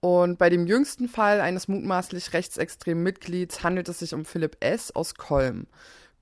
Und 0.00 0.38
bei 0.38 0.48
dem 0.48 0.66
jüngsten 0.66 1.08
Fall 1.08 1.40
eines 1.40 1.68
mutmaßlich 1.68 2.32
rechtsextremen 2.32 3.04
Mitglieds 3.04 3.62
handelt 3.62 3.88
es 3.88 4.00
sich 4.00 4.14
um 4.14 4.24
Philipp 4.24 4.56
S. 4.60 4.90
aus 4.90 5.14
Kolm. 5.14 5.66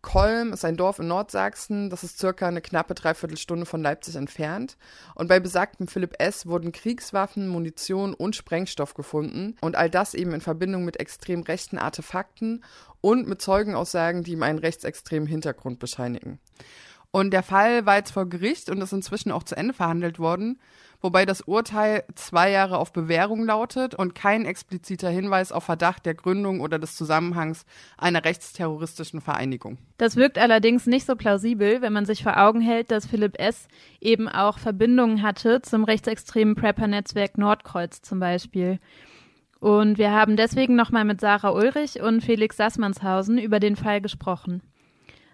Kolm 0.03 0.55
ist 0.55 0.65
ein 0.65 0.77
Dorf 0.77 0.99
in 0.99 1.09
Nordsachsen, 1.09 1.91
das 1.91 2.05
ist 2.05 2.19
circa 2.19 2.49
eine 2.49 2.63
knappe 2.63 2.95
Dreiviertelstunde 2.95 3.67
von 3.67 3.83
Leipzig 3.83 4.17
entfernt. 4.17 4.79
Und 5.15 5.29
bei 5.29 5.41
besagtem 5.41 5.89
Philipp 5.89 6.15
S. 6.19 6.47
wurden 6.47 6.73
Kriegswaffen, 6.73 7.49
Munition 7.49 8.15
und 8.15 8.35
Sprengstoff 8.35 8.95
gefunden. 8.95 9.57
Und 9.61 9.77
all 9.77 9.91
das 9.91 10.15
eben 10.15 10.33
in 10.33 10.41
Verbindung 10.41 10.85
mit 10.85 10.99
extrem 10.99 11.43
rechten 11.43 11.77
Artefakten 11.77 12.65
und 13.03 13.29
mit 13.29 13.43
Zeugenaussagen, 13.43 14.23
die 14.23 14.33
ihm 14.33 14.43
einen 14.43 14.59
rechtsextremen 14.59 15.29
Hintergrund 15.29 15.79
bescheinigen. 15.79 16.41
Und 17.11 17.33
der 17.33 17.43
Fall 17.43 17.87
war 17.87 17.97
jetzt 17.97 18.13
vor 18.13 18.29
Gericht 18.29 18.71
und 18.71 18.81
ist 18.81 18.93
inzwischen 18.93 19.33
auch 19.33 19.43
zu 19.43 19.57
Ende 19.57 19.75
verhandelt 19.75 20.19
worden 20.19 20.61
wobei 21.01 21.27
das 21.27 21.43
Urteil 21.43 22.05
zwei 22.15 22.51
Jahre 22.51 22.79
auf 22.79 22.93
Bewährung 22.93 23.45
lautet 23.45 23.95
und 23.95 24.15
kein 24.15 24.45
expliziter 24.45 25.09
Hinweis 25.11 25.53
auf 25.53 25.65
Verdacht 25.65 26.07
der 26.07 26.15
Gründung 26.15 26.61
oder 26.61 26.79
des 26.79 26.97
Zusammenhangs 26.97 27.65
einer 27.99 28.25
rechtsterroristischen 28.25 29.21
Vereinigung. 29.21 29.79
Das 29.99 30.17
wirkt 30.17 30.39
allerdings 30.39 30.87
nicht 30.87 31.07
so 31.07 31.17
plausibel, 31.17 31.83
wenn 31.83 31.93
man 31.93 32.07
sich 32.07 32.23
vor 32.23 32.39
Augen 32.39 32.61
hält, 32.61 32.91
dass 32.91 33.07
Philipp 33.07 33.39
S. 33.39 33.69
eben 34.01 34.29
auch 34.29 34.59
Verbindungen 34.59 35.23
hatte 35.23 35.63
zum 35.63 35.85
rechtsextremen 35.85 36.55
Prepper-Netzwerk 36.55 37.39
Nordkreuz 37.39 38.03
zum 38.03 38.21
Beispiel. 38.21 38.79
Und 39.61 39.99
wir 39.99 40.11
haben 40.11 40.37
deswegen 40.37 40.75
nochmal 40.75 41.05
mit 41.05 41.21
Sarah 41.21 41.51
Ulrich 41.51 42.01
und 42.01 42.23
Felix 42.23 42.57
Sassmannshausen 42.57 43.37
über 43.37 43.61
den 43.61 43.77
Fall 43.77 44.01
gesprochen. 44.01 44.63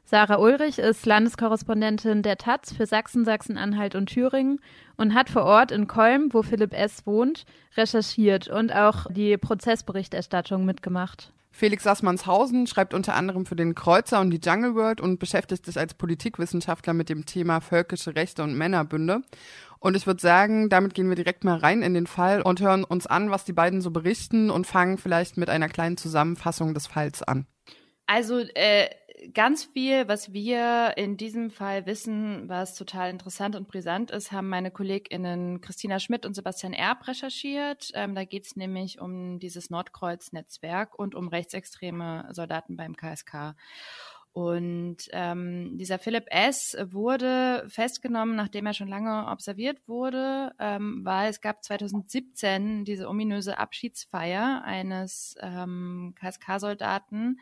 Sarah 0.09 0.39
Ulrich 0.39 0.79
ist 0.79 1.05
Landeskorrespondentin 1.05 2.23
der 2.23 2.39
Taz 2.39 2.73
für 2.73 2.87
Sachsen, 2.87 3.25
Sachsen-Anhalt 3.25 3.97
und 3.97 4.07
Thüringen 4.07 4.61
und 4.97 5.15
hat 5.15 5.29
vor 5.29 5.43
Ort 5.43 5.73
in 5.73 5.89
Kolm, 5.89 6.29
wo 6.31 6.43
Philipp 6.43 6.73
S. 6.73 7.05
wohnt, 7.07 7.45
recherchiert 7.77 8.47
und 8.47 8.73
auch 8.73 9.07
die 9.11 9.37
Prozessberichterstattung 9.37 10.65
mitgemacht. 10.65 11.33
Felix 11.51 11.83
Sassmannshausen 11.83 12.69
schreibt 12.69 12.95
unter 12.95 13.17
anderem 13.17 13.47
für 13.47 13.57
den 13.57 13.75
Kreuzer 13.75 14.21
und 14.21 14.31
die 14.31 14.39
Jungle 14.39 14.77
World 14.77 15.01
und 15.01 15.19
beschäftigt 15.19 15.67
sich 15.67 15.77
als 15.77 15.95
Politikwissenschaftler 15.95 16.95
mit 16.95 17.09
dem 17.09 17.27
Thema 17.27 17.61
völkische 17.61 18.15
Rechte 18.15 18.45
und 18.45 18.55
Männerbünde. 18.57 19.23
Und 19.81 19.97
ich 19.97 20.07
würde 20.07 20.21
sagen, 20.21 20.69
damit 20.69 20.95
gehen 20.95 21.09
wir 21.09 21.17
direkt 21.17 21.43
mal 21.43 21.59
rein 21.59 21.83
in 21.83 21.95
den 21.95 22.07
Fall 22.07 22.43
und 22.43 22.61
hören 22.61 22.85
uns 22.85 23.09
an, 23.09 23.33
was 23.33 23.45
die 23.45 23.53
beiden 23.53 23.81
so 23.81 23.91
berichten 23.91 24.51
und 24.51 24.69
fangen 24.69 24.99
vielleicht 24.99 25.37
mit 25.37 25.51
einer 25.51 25.69
kleinen 25.69 25.97
Zusammenfassung 25.97 26.75
des 26.75 26.87
Falls 26.87 27.25
an. 27.25 27.47
Also 28.07 28.39
äh, 28.39 28.89
ganz 29.33 29.65
viel, 29.65 30.09
was 30.09 30.33
wir 30.33 30.95
in 30.97 31.17
diesem 31.17 31.51
Fall 31.51 31.87
wissen, 31.87 32.49
was 32.49 32.75
total 32.75 33.11
interessant 33.11 33.57
und 33.57 33.69
brisant 33.69 34.11
ist, 34.11 34.33
haben 34.33 34.49
meine 34.49 34.71
KollegInnen 34.71 35.61
Christina 35.61 35.99
Schmidt 35.99 36.27
und 36.27 36.35
Sebastian 36.35 36.73
Erb 36.73 37.07
recherchiert. 37.07 37.91
Ähm, 37.95 38.15
da 38.15 38.25
geht 38.25 38.47
es 38.47 38.57
nämlich 38.57 39.01
um 39.01 39.39
dieses 39.39 39.71
Nordkreuz-Netzwerk 39.71 40.99
und 40.99 41.15
um 41.15 41.29
rechtsextreme 41.29 42.29
Soldaten 42.33 42.77
beim 42.77 42.97
KSK. 42.97 43.55
Und 44.37 44.99
ähm, 45.13 45.79
dieser 45.79 45.99
Philipp 45.99 46.27
S. 46.29 46.77
wurde 46.91 47.65
festgenommen, 47.69 48.37
nachdem 48.37 48.67
er 48.67 48.75
schon 48.75 48.87
lange 48.87 49.29
observiert 49.29 49.79
wurde, 49.89 50.53
ähm, 50.59 51.01
weil 51.05 51.31
es 51.31 51.41
gab 51.41 51.65
2017 51.65 52.85
diese 52.85 53.09
ominöse 53.09 53.57
Abschiedsfeier 53.57 54.63
eines 54.63 55.37
ähm, 55.41 56.15
KSK-Soldaten. 56.21 57.41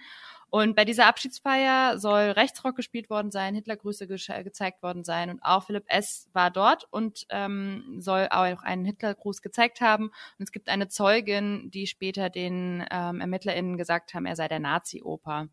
Und 0.55 0.77
bei 0.77 0.85
dieser 0.85 1.07
Abschiedsfeier 1.07 1.99
soll 1.99 2.31
Rechtsrock 2.31 2.77
gespielt 2.77 3.11
worden 3.11 3.33
sein, 3.33 3.57
Hitlergrüße 3.57 4.07
ge 4.07 4.19
gezeigt 4.45 4.85
worden 4.85 5.03
sein 5.03 5.29
und 5.31 5.43
auch 5.43 5.65
Philipp 5.65 5.83
S. 5.89 6.29
war 6.33 6.53
dort 6.53 6.87
und 6.93 7.27
ähm, 7.31 7.97
soll 7.99 8.29
auch 8.31 8.63
einen 8.63 8.85
Hitlergruß 8.85 9.43
gezeigt 9.43 9.81
haben. 9.81 10.11
Und 10.39 10.45
es 10.45 10.53
gibt 10.53 10.69
eine 10.69 10.87
Zeugin, 10.87 11.73
die 11.73 11.89
später 11.89 12.31
den 12.31 12.87
ähm, 12.93 13.21
ErmittlerInnen 13.21 13.77
gesagt 13.77 14.15
haben, 14.15 14.27
er 14.27 14.37
sei 14.37 14.47
der 14.47 14.61
Nazi-Oper. 14.61 15.49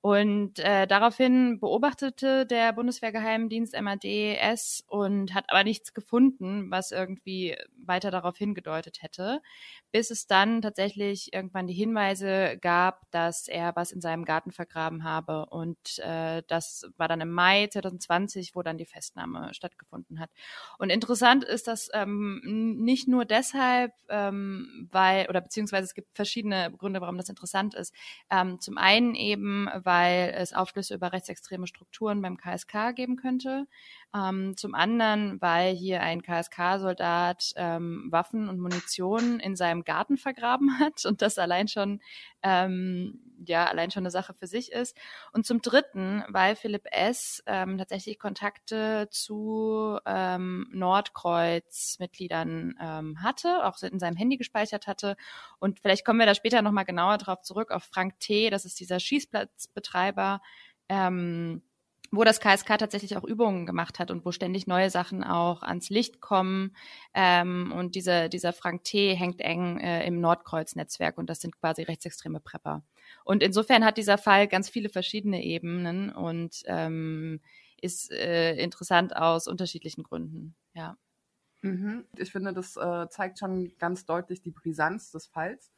Und 0.00 0.58
äh, 0.60 0.86
daraufhin 0.86 1.58
beobachtete 1.60 2.46
der 2.46 2.72
Bundeswehrgeheimdienst 2.72 3.74
MADS 3.80 4.84
und 4.86 5.34
hat 5.34 5.44
aber 5.48 5.64
nichts 5.64 5.92
gefunden, 5.92 6.70
was 6.70 6.92
irgendwie 6.92 7.56
weiter 7.84 8.10
darauf 8.10 8.36
hingedeutet 8.36 9.02
hätte 9.02 9.40
bis 9.90 10.10
es 10.10 10.26
dann 10.26 10.60
tatsächlich 10.60 11.32
irgendwann 11.32 11.66
die 11.66 11.74
Hinweise 11.74 12.58
gab, 12.60 13.10
dass 13.10 13.48
er 13.48 13.74
was 13.74 13.90
in 13.90 14.00
seinem 14.02 14.24
Garten 14.24 14.52
vergraben 14.52 15.02
habe. 15.02 15.46
Und 15.46 15.98
äh, 16.00 16.42
das 16.46 16.86
war 16.96 17.08
dann 17.08 17.22
im 17.22 17.32
Mai 17.32 17.68
2020, 17.68 18.54
wo 18.54 18.62
dann 18.62 18.76
die 18.76 18.84
Festnahme 18.84 19.54
stattgefunden 19.54 20.20
hat. 20.20 20.30
Und 20.78 20.90
interessant 20.90 21.42
ist 21.44 21.68
das 21.68 21.88
ähm, 21.94 22.76
nicht 22.78 23.08
nur 23.08 23.24
deshalb, 23.24 23.92
ähm, 24.10 24.88
weil, 24.92 25.26
oder 25.28 25.40
beziehungsweise 25.40 25.84
es 25.84 25.94
gibt 25.94 26.14
verschiedene 26.14 26.70
Gründe, 26.76 27.00
warum 27.00 27.16
das 27.16 27.30
interessant 27.30 27.74
ist. 27.74 27.94
Ähm, 28.30 28.60
zum 28.60 28.76
einen 28.76 29.14
eben, 29.14 29.68
weil 29.88 30.34
es 30.36 30.52
Aufschlüsse 30.52 30.94
über 30.94 31.14
rechtsextreme 31.14 31.66
Strukturen 31.66 32.20
beim 32.20 32.36
KSK 32.36 32.94
geben 32.94 33.16
könnte. 33.16 33.66
Ähm, 34.14 34.56
zum 34.56 34.74
anderen, 34.74 35.38
weil 35.42 35.74
hier 35.74 36.00
ein 36.00 36.22
KSK-Soldat 36.22 37.52
ähm, 37.56 38.08
Waffen 38.10 38.48
und 38.48 38.58
Munition 38.58 39.38
in 39.38 39.54
seinem 39.54 39.84
Garten 39.84 40.16
vergraben 40.16 40.78
hat 40.78 41.02
und 41.04 41.20
das 41.20 41.38
allein 41.38 41.68
schon 41.68 42.00
ähm, 42.42 43.20
ja 43.46 43.66
allein 43.66 43.90
schon 43.90 44.02
eine 44.02 44.10
Sache 44.10 44.34
für 44.34 44.46
sich 44.46 44.72
ist. 44.72 44.96
Und 45.32 45.46
zum 45.46 45.60
Dritten, 45.60 46.24
weil 46.28 46.56
Philipp 46.56 46.86
S. 46.90 47.42
Ähm, 47.46 47.76
tatsächlich 47.76 48.18
Kontakte 48.18 49.08
zu 49.10 49.98
ähm, 50.06 50.66
Nordkreuz-Mitgliedern 50.72 52.76
ähm, 52.80 53.22
hatte, 53.22 53.66
auch 53.66 53.80
in 53.82 53.98
seinem 53.98 54.16
Handy 54.16 54.38
gespeichert 54.38 54.86
hatte. 54.86 55.16
Und 55.58 55.80
vielleicht 55.80 56.06
kommen 56.06 56.18
wir 56.18 56.26
da 56.26 56.34
später 56.34 56.62
nochmal 56.62 56.84
genauer 56.84 57.18
drauf 57.18 57.42
zurück 57.42 57.70
auf 57.70 57.84
Frank 57.84 58.18
T., 58.20 58.50
das 58.50 58.64
ist 58.64 58.80
dieser 58.80 59.00
Schießplatzbetreiber. 59.00 60.40
Ähm, 60.88 61.62
wo 62.10 62.24
das 62.24 62.40
KSK 62.40 62.78
tatsächlich 62.78 63.16
auch 63.16 63.24
Übungen 63.24 63.66
gemacht 63.66 63.98
hat 63.98 64.10
und 64.10 64.24
wo 64.24 64.32
ständig 64.32 64.66
neue 64.66 64.90
Sachen 64.90 65.22
auch 65.22 65.62
ans 65.62 65.90
Licht 65.90 66.20
kommen. 66.20 66.74
Ähm, 67.14 67.72
und 67.72 67.94
diese, 67.94 68.28
dieser 68.28 68.52
Frank 68.52 68.84
T. 68.84 69.14
hängt 69.14 69.40
eng 69.40 69.78
äh, 69.78 70.06
im 70.06 70.20
Nordkreuz-Netzwerk 70.20 71.18
und 71.18 71.28
das 71.28 71.40
sind 71.40 71.58
quasi 71.60 71.82
rechtsextreme 71.82 72.40
Prepper. 72.40 72.82
Und 73.24 73.42
insofern 73.42 73.84
hat 73.84 73.98
dieser 73.98 74.18
Fall 74.18 74.48
ganz 74.48 74.68
viele 74.68 74.88
verschiedene 74.88 75.42
Ebenen 75.44 76.10
und 76.10 76.62
ähm, 76.66 77.40
ist 77.80 78.10
äh, 78.10 78.56
interessant 78.56 79.14
aus 79.14 79.46
unterschiedlichen 79.46 80.02
Gründen. 80.02 80.54
Ja. 80.74 80.96
Mhm. 81.62 82.04
Ich 82.16 82.32
finde, 82.32 82.52
das 82.52 82.76
äh, 82.76 83.08
zeigt 83.10 83.38
schon 83.38 83.72
ganz 83.78 84.06
deutlich 84.06 84.40
die 84.40 84.50
Brisanz 84.50 85.10
des 85.10 85.26
Falls. 85.26 85.72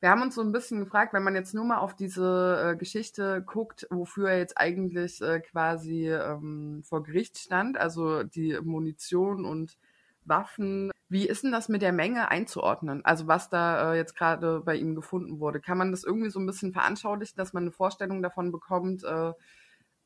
Wir 0.00 0.08
haben 0.08 0.22
uns 0.22 0.34
so 0.34 0.40
ein 0.40 0.52
bisschen 0.52 0.80
gefragt, 0.80 1.12
wenn 1.12 1.22
man 1.22 1.34
jetzt 1.34 1.54
nur 1.54 1.64
mal 1.64 1.78
auf 1.78 1.94
diese 1.94 2.72
äh, 2.72 2.76
Geschichte 2.76 3.42
guckt, 3.42 3.86
wofür 3.90 4.30
er 4.30 4.38
jetzt 4.38 4.56
eigentlich 4.56 5.20
äh, 5.20 5.40
quasi 5.40 6.08
ähm, 6.08 6.82
vor 6.84 7.02
Gericht 7.02 7.36
stand, 7.36 7.76
also 7.76 8.22
die 8.22 8.58
Munition 8.62 9.44
und 9.44 9.76
Waffen. 10.24 10.90
Wie 11.10 11.26
ist 11.26 11.44
denn 11.44 11.52
das 11.52 11.68
mit 11.68 11.82
der 11.82 11.92
Menge 11.92 12.30
einzuordnen? 12.30 13.04
Also 13.04 13.26
was 13.26 13.50
da 13.50 13.92
äh, 13.92 13.96
jetzt 13.96 14.16
gerade 14.16 14.60
bei 14.60 14.76
ihm 14.76 14.94
gefunden 14.94 15.38
wurde. 15.38 15.60
Kann 15.60 15.76
man 15.76 15.90
das 15.90 16.04
irgendwie 16.04 16.30
so 16.30 16.40
ein 16.40 16.46
bisschen 16.46 16.72
veranschaulichen, 16.72 17.36
dass 17.36 17.52
man 17.52 17.64
eine 17.64 17.72
Vorstellung 17.72 18.22
davon 18.22 18.52
bekommt, 18.52 19.04
äh, 19.04 19.32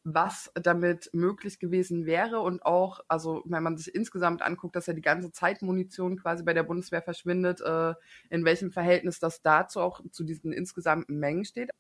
was 0.04 0.52
damit 0.54 1.08
möglich 1.14 1.58
gewesen 1.58 2.04
wäre 2.04 2.40
und 2.40 2.64
auch, 2.64 3.00
also 3.08 3.42
wenn 3.46 3.62
man 3.62 3.78
sich 3.78 3.94
insgesamt 3.94 4.42
anguckt, 4.42 4.76
dass 4.76 4.87
ja 4.87 4.92
die 4.92 5.00
ganze 5.00 5.32
Zeit 5.32 5.62
Munition 5.62 6.18
quasi 6.18 6.44
bei 6.44 6.52
der 6.52 6.62
Bundeswehr 6.62 7.02
verschwindet, 7.02 7.62
äh, 7.62 7.94
in 8.28 8.44
welchem 8.44 8.70
Verhältnis 8.70 9.18
das 9.18 9.40
dazu 9.40 9.80
auch 9.80 10.00
zu 10.11 10.25
diesen 10.25 10.52
insgesamten 10.52 11.18
Mengen 11.18 11.46
steht? 11.46 11.70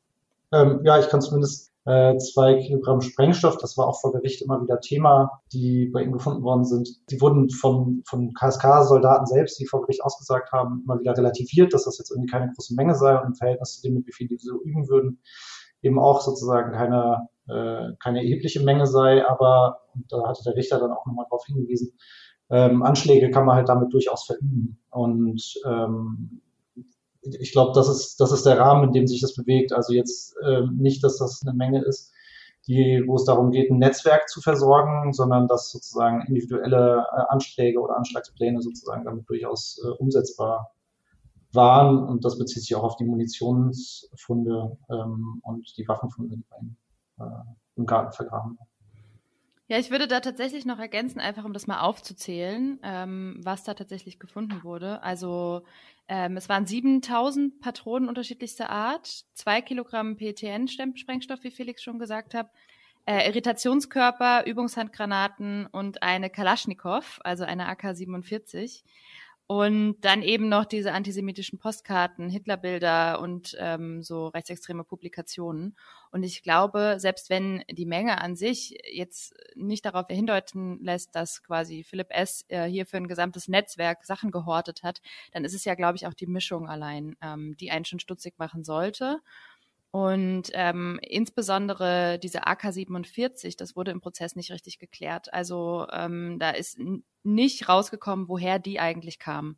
Ähm, 0.52 0.80
ja, 0.84 0.98
ich 0.98 1.08
kann 1.08 1.20
zumindest 1.20 1.72
äh, 1.84 2.16
zwei 2.16 2.54
Kilogramm 2.62 3.02
Sprengstoff, 3.02 3.58
das 3.58 3.76
war 3.76 3.88
auch 3.88 4.00
vor 4.00 4.12
Gericht 4.12 4.40
immer 4.40 4.62
wieder 4.62 4.80
Thema, 4.80 5.42
die 5.52 5.86
bei 5.86 6.02
ihm 6.02 6.12
gefunden 6.12 6.42
worden 6.42 6.64
sind. 6.64 6.88
Die 7.10 7.20
wurden 7.20 7.50
von, 7.50 8.02
von 8.06 8.32
KSK-Soldaten 8.32 9.26
selbst, 9.26 9.60
die 9.60 9.66
vor 9.66 9.82
Gericht 9.82 10.02
ausgesagt 10.02 10.50
haben, 10.50 10.82
immer 10.84 10.98
wieder 10.98 11.14
relativiert, 11.16 11.74
dass 11.74 11.84
das 11.84 11.98
jetzt 11.98 12.10
irgendwie 12.10 12.30
keine 12.30 12.50
große 12.54 12.74
Menge 12.74 12.94
sei 12.94 13.18
und 13.18 13.26
im 13.26 13.34
Verhältnis 13.34 13.76
zu 13.76 13.82
dem, 13.82 13.94
mit 13.94 14.06
wie 14.06 14.12
viel 14.12 14.28
die 14.28 14.38
so 14.38 14.62
üben 14.62 14.88
würden, 14.88 15.20
eben 15.82 15.98
auch 15.98 16.22
sozusagen 16.22 16.72
keine 16.72 17.28
keine 17.46 18.20
erhebliche 18.20 18.62
Menge 18.62 18.86
sei, 18.86 19.26
aber, 19.26 19.80
und 19.94 20.10
da 20.10 20.26
hatte 20.26 20.42
der 20.44 20.56
Richter 20.56 20.78
dann 20.78 20.92
auch 20.92 21.04
nochmal 21.04 21.26
darauf 21.28 21.44
hingewiesen, 21.44 21.92
ähm, 22.50 22.82
Anschläge 22.82 23.30
kann 23.30 23.46
man 23.46 23.56
halt 23.56 23.68
damit 23.68 23.92
durchaus 23.92 24.24
verüben. 24.24 24.78
Und 24.90 25.54
ähm, 25.66 26.40
ich 27.22 27.52
glaube, 27.52 27.72
das 27.74 27.88
ist, 27.88 28.20
das 28.20 28.32
ist 28.32 28.44
der 28.44 28.58
Rahmen, 28.58 28.84
in 28.84 28.92
dem 28.92 29.06
sich 29.06 29.20
das 29.20 29.34
bewegt. 29.34 29.72
Also 29.72 29.92
jetzt 29.92 30.36
ähm, 30.46 30.76
nicht, 30.76 31.02
dass 31.02 31.18
das 31.18 31.42
eine 31.44 31.56
Menge 31.56 31.82
ist, 31.82 32.12
die, 32.66 33.02
wo 33.06 33.16
es 33.16 33.24
darum 33.24 33.50
geht, 33.50 33.70
ein 33.70 33.78
Netzwerk 33.78 34.28
zu 34.28 34.40
versorgen, 34.40 35.12
sondern 35.12 35.48
dass 35.48 35.70
sozusagen 35.70 36.22
individuelle 36.26 37.06
äh, 37.12 37.22
Anschläge 37.28 37.80
oder 37.80 37.96
Anschlagspläne 37.96 38.60
sozusagen 38.62 39.04
damit 39.04 39.28
durchaus 39.28 39.80
äh, 39.84 39.88
umsetzbar 39.88 40.70
waren. 41.52 41.98
Und 42.04 42.24
das 42.24 42.38
bezieht 42.38 42.62
sich 42.62 42.74
auch 42.74 42.84
auf 42.84 42.96
die 42.96 43.04
Munitionsfunde 43.04 44.76
ähm, 44.90 45.40
und 45.42 45.76
die 45.76 45.88
Waffenfunde, 45.88 46.36
die 46.36 46.44
bei 46.48 46.56
ihm 46.60 46.76
äh, 47.18 47.24
im 47.76 47.86
Garten 47.86 48.12
vergraben. 48.12 48.58
Ja, 49.66 49.78
ich 49.78 49.90
würde 49.90 50.06
da 50.06 50.20
tatsächlich 50.20 50.66
noch 50.66 50.78
ergänzen, 50.78 51.20
einfach 51.20 51.44
um 51.44 51.54
das 51.54 51.66
mal 51.66 51.80
aufzuzählen, 51.80 52.78
ähm, 52.82 53.40
was 53.42 53.64
da 53.64 53.72
tatsächlich 53.72 54.18
gefunden 54.18 54.62
wurde. 54.62 55.02
Also 55.02 55.62
ähm, 56.06 56.36
es 56.36 56.50
waren 56.50 56.66
7000 56.66 57.60
Patronen 57.60 58.10
unterschiedlichster 58.10 58.68
Art, 58.68 59.24
zwei 59.32 59.62
Kilogramm 59.62 60.16
PTN-Sprengstoff, 60.16 61.42
wie 61.42 61.50
Felix 61.50 61.82
schon 61.82 61.98
gesagt 61.98 62.34
hat, 62.34 62.50
äh, 63.06 63.26
Irritationskörper, 63.26 64.46
Übungshandgranaten 64.46 65.66
und 65.66 66.02
eine 66.02 66.28
Kalaschnikow, 66.28 67.20
also 67.24 67.44
eine 67.44 67.66
AK-47. 67.68 68.82
Und 69.46 70.00
dann 70.00 70.22
eben 70.22 70.48
noch 70.48 70.64
diese 70.64 70.92
antisemitischen 70.92 71.58
Postkarten, 71.58 72.30
Hitlerbilder 72.30 73.20
und 73.20 73.54
ähm, 73.60 74.02
so 74.02 74.28
rechtsextreme 74.28 74.84
Publikationen. 74.84 75.76
Und 76.10 76.22
ich 76.22 76.42
glaube, 76.42 76.96
selbst 76.98 77.28
wenn 77.28 77.62
die 77.70 77.84
Menge 77.84 78.22
an 78.22 78.36
sich 78.36 78.78
jetzt 78.90 79.34
nicht 79.54 79.84
darauf 79.84 80.06
hindeuten 80.08 80.82
lässt, 80.82 81.14
dass 81.14 81.42
quasi 81.42 81.84
Philipp 81.84 82.06
S. 82.08 82.46
Äh, 82.48 82.64
hier 82.68 82.86
für 82.86 82.96
ein 82.96 83.06
gesamtes 83.06 83.46
Netzwerk 83.46 84.06
Sachen 84.06 84.30
gehortet 84.30 84.82
hat, 84.82 85.02
dann 85.32 85.44
ist 85.44 85.54
es 85.54 85.66
ja, 85.66 85.74
glaube 85.74 85.96
ich, 85.96 86.06
auch 86.06 86.14
die 86.14 86.26
Mischung 86.26 86.66
allein, 86.66 87.14
ähm, 87.20 87.54
die 87.60 87.70
einen 87.70 87.84
schon 87.84 88.00
stutzig 88.00 88.38
machen 88.38 88.64
sollte. 88.64 89.20
Und 89.94 90.50
ähm, 90.54 90.98
insbesondere 91.02 92.18
diese 92.18 92.48
AK-47, 92.48 93.56
das 93.56 93.76
wurde 93.76 93.92
im 93.92 94.00
Prozess 94.00 94.34
nicht 94.34 94.50
richtig 94.50 94.80
geklärt. 94.80 95.32
Also 95.32 95.86
ähm, 95.92 96.40
da 96.40 96.50
ist 96.50 96.80
nicht 97.22 97.68
rausgekommen, 97.68 98.26
woher 98.26 98.58
die 98.58 98.80
eigentlich 98.80 99.20
kam. 99.20 99.56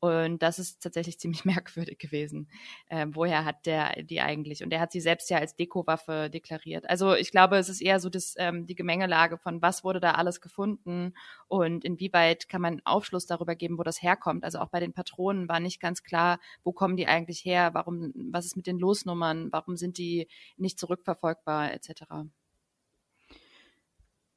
Und 0.00 0.42
das 0.42 0.58
ist 0.58 0.82
tatsächlich 0.82 1.18
ziemlich 1.18 1.44
merkwürdig 1.44 1.98
gewesen. 1.98 2.48
Ähm, 2.88 3.14
woher 3.14 3.44
hat 3.44 3.66
der 3.66 4.02
die 4.02 4.20
eigentlich? 4.20 4.62
Und 4.62 4.72
er 4.72 4.80
hat 4.80 4.92
sie 4.92 5.00
selbst 5.00 5.28
ja 5.30 5.38
als 5.38 5.56
Dekowaffe 5.56 6.30
deklariert. 6.30 6.88
Also 6.88 7.14
ich 7.14 7.30
glaube, 7.30 7.58
es 7.58 7.68
ist 7.68 7.82
eher 7.82 8.00
so 8.00 8.08
das, 8.08 8.34
ähm, 8.38 8.66
die 8.66 8.74
Gemengelage 8.74 9.36
von 9.36 9.60
was 9.62 9.84
wurde 9.84 10.00
da 10.00 10.12
alles 10.12 10.40
gefunden 10.40 11.12
und 11.48 11.84
inwieweit 11.84 12.48
kann 12.48 12.62
man 12.62 12.80
Aufschluss 12.84 13.26
darüber 13.26 13.54
geben, 13.54 13.78
wo 13.78 13.82
das 13.82 14.02
herkommt. 14.02 14.44
Also 14.44 14.58
auch 14.58 14.68
bei 14.68 14.80
den 14.80 14.94
Patronen 14.94 15.48
war 15.48 15.60
nicht 15.60 15.80
ganz 15.80 16.02
klar, 16.02 16.40
wo 16.64 16.72
kommen 16.72 16.96
die 16.96 17.06
eigentlich 17.06 17.44
her, 17.44 17.70
warum, 17.74 18.12
was 18.32 18.46
ist 18.46 18.56
mit 18.56 18.66
den 18.66 18.78
Losnummern, 18.78 19.52
warum 19.52 19.76
sind 19.76 19.98
die 19.98 20.28
nicht 20.56 20.78
zurückverfolgbar, 20.78 21.72
etc. 21.72 22.30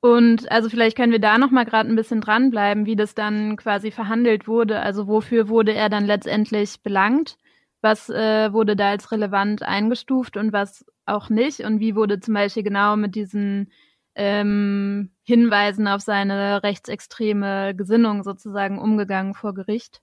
Und 0.04 0.52
also 0.52 0.68
vielleicht 0.68 0.98
können 0.98 1.14
wir 1.14 1.22
da 1.22 1.38
noch 1.38 1.50
mal 1.50 1.64
gerade 1.64 1.88
ein 1.88 1.96
bisschen 1.96 2.20
dranbleiben, 2.20 2.86
wie 2.86 2.98
das 2.98 3.16
dann 3.16 3.56
quasi 3.56 3.90
verhandelt 3.90 4.50
wurde. 4.50 4.82
Also 4.82 5.08
wofür 5.08 5.48
wurde 5.48 5.74
er 5.74 5.88
dann 5.88 6.04
letztendlich 6.04 6.84
belangt? 6.84 7.38
Was 7.80 8.10
äh, 8.10 8.52
wurde 8.52 8.76
da 8.76 8.90
als 8.90 9.14
relevant 9.14 9.64
eingestuft 9.64 10.36
und 10.36 10.52
was 10.52 10.86
auch 11.06 11.30
nicht? 11.30 11.62
Und 11.62 11.80
wie 11.80 11.96
wurde 11.96 12.20
zum 12.20 12.34
Beispiel 12.34 12.64
genau 12.64 12.98
mit 12.98 13.16
diesen 13.16 13.72
ähm, 14.16 15.12
Hinweisen 15.24 15.88
auf 15.88 16.02
seine 16.02 16.64
rechtsextreme 16.64 17.74
Gesinnung 17.74 18.24
sozusagen 18.24 18.80
umgegangen 18.80 19.34
vor 19.34 19.54
Gericht? 19.54 20.02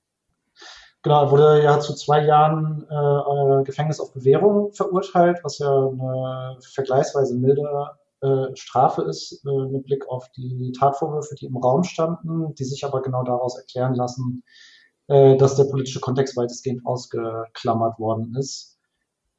Genau, 1.03 1.31
wurde 1.31 1.63
ja 1.63 1.79
zu 1.79 1.95
zwei 1.95 2.25
Jahren 2.25 2.87
äh, 2.89 3.65
Gefängnis 3.65 4.01
auf 4.01 4.15
Bewährung 4.15 4.73
verurteilt, 4.73 5.41
was 5.43 5.59
ja 5.59 5.69
eine 5.69 6.57
vergleichsweise 6.63 7.35
milde 7.37 7.69
äh, 8.21 8.55
Strafe 8.55 9.03
ist, 9.03 9.45
äh, 9.45 9.67
mit 9.71 9.85
Blick 9.85 10.09
auf 10.09 10.31
die 10.33 10.73
Tatvorwürfe, 10.79 11.35
die 11.35 11.47
im 11.47 11.57
Raum 11.57 11.85
standen, 11.85 12.55
die 12.55 12.65
sich 12.65 12.85
aber 12.85 13.03
genau 13.03 13.23
daraus 13.25 13.57
erklären 13.57 13.95
lassen, 13.95 14.43
äh, 15.09 15.37
dass 15.37 15.57
der 15.57 15.65
politische 15.65 16.01
Kontext 16.01 16.37
weitestgehend 16.37 16.85
ausgeklammert 16.87 17.99
worden 17.99 18.35
ist. 18.37 18.79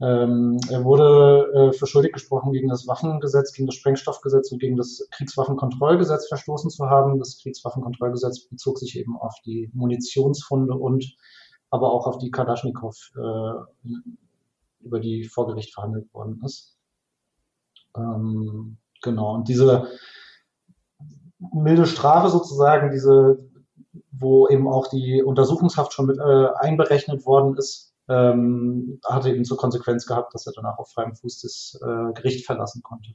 Ähm, 0.02 0.60
er 0.70 0.84
wurde 0.84 1.52
äh, 1.54 1.74
für 1.74 1.86
schuldig 1.86 2.12
gesprochen, 2.14 2.54
gegen 2.54 2.70
das 2.70 2.88
Waffengesetz, 2.88 3.54
gegen 3.54 3.68
das 3.68 3.76
Sprengstoffgesetz 3.76 4.52
und 4.52 4.58
gegen 4.58 4.76
das 4.76 5.08
Kriegswaffenkontrollgesetz 5.12 6.28
verstoßen 6.28 6.72
zu 6.72 6.90
haben. 6.90 7.20
Das 7.20 7.38
Kriegswaffenkontrollgesetz 7.38 8.48
bezog 8.48 8.80
sich 8.80 8.98
eben 8.98 9.16
auf 9.16 9.36
die 9.46 9.70
Munitionsfunde 9.74 10.74
und 10.74 11.16
aber 11.70 11.94
auch 11.94 12.08
auf 12.08 12.18
die 12.18 12.32
Kalaschnikow, 12.32 12.98
äh, 13.16 13.90
über 14.80 15.00
die 15.00 15.26
vor 15.26 15.46
Gericht 15.46 15.74
verhandelt 15.74 16.12
worden 16.14 16.42
ist. 16.44 16.81
Ähm, 17.96 18.78
genau, 19.02 19.36
und 19.36 19.48
diese 19.48 19.88
milde 21.54 21.86
Strafe 21.86 22.30
sozusagen, 22.30 22.92
diese, 22.92 23.50
wo 24.12 24.48
eben 24.48 24.68
auch 24.68 24.88
die 24.88 25.24
Untersuchungshaft 25.24 25.94
schon 25.94 26.06
mit 26.06 26.18
äh, 26.18 26.48
einberechnet 26.60 27.26
worden 27.26 27.58
ist, 27.58 27.94
ähm, 28.08 29.00
hatte 29.06 29.32
eben 29.32 29.46
zur 29.46 29.58
Konsequenz 29.58 30.06
gehabt, 30.06 30.34
dass 30.34 30.46
er 30.46 30.54
danach 30.56 30.78
auf 30.78 30.92
freiem 30.92 31.16
Fuß 31.16 31.42
das 31.42 31.80
äh, 31.82 32.14
Gericht 32.14 32.46
verlassen 32.46 32.82
konnte. 32.84 33.12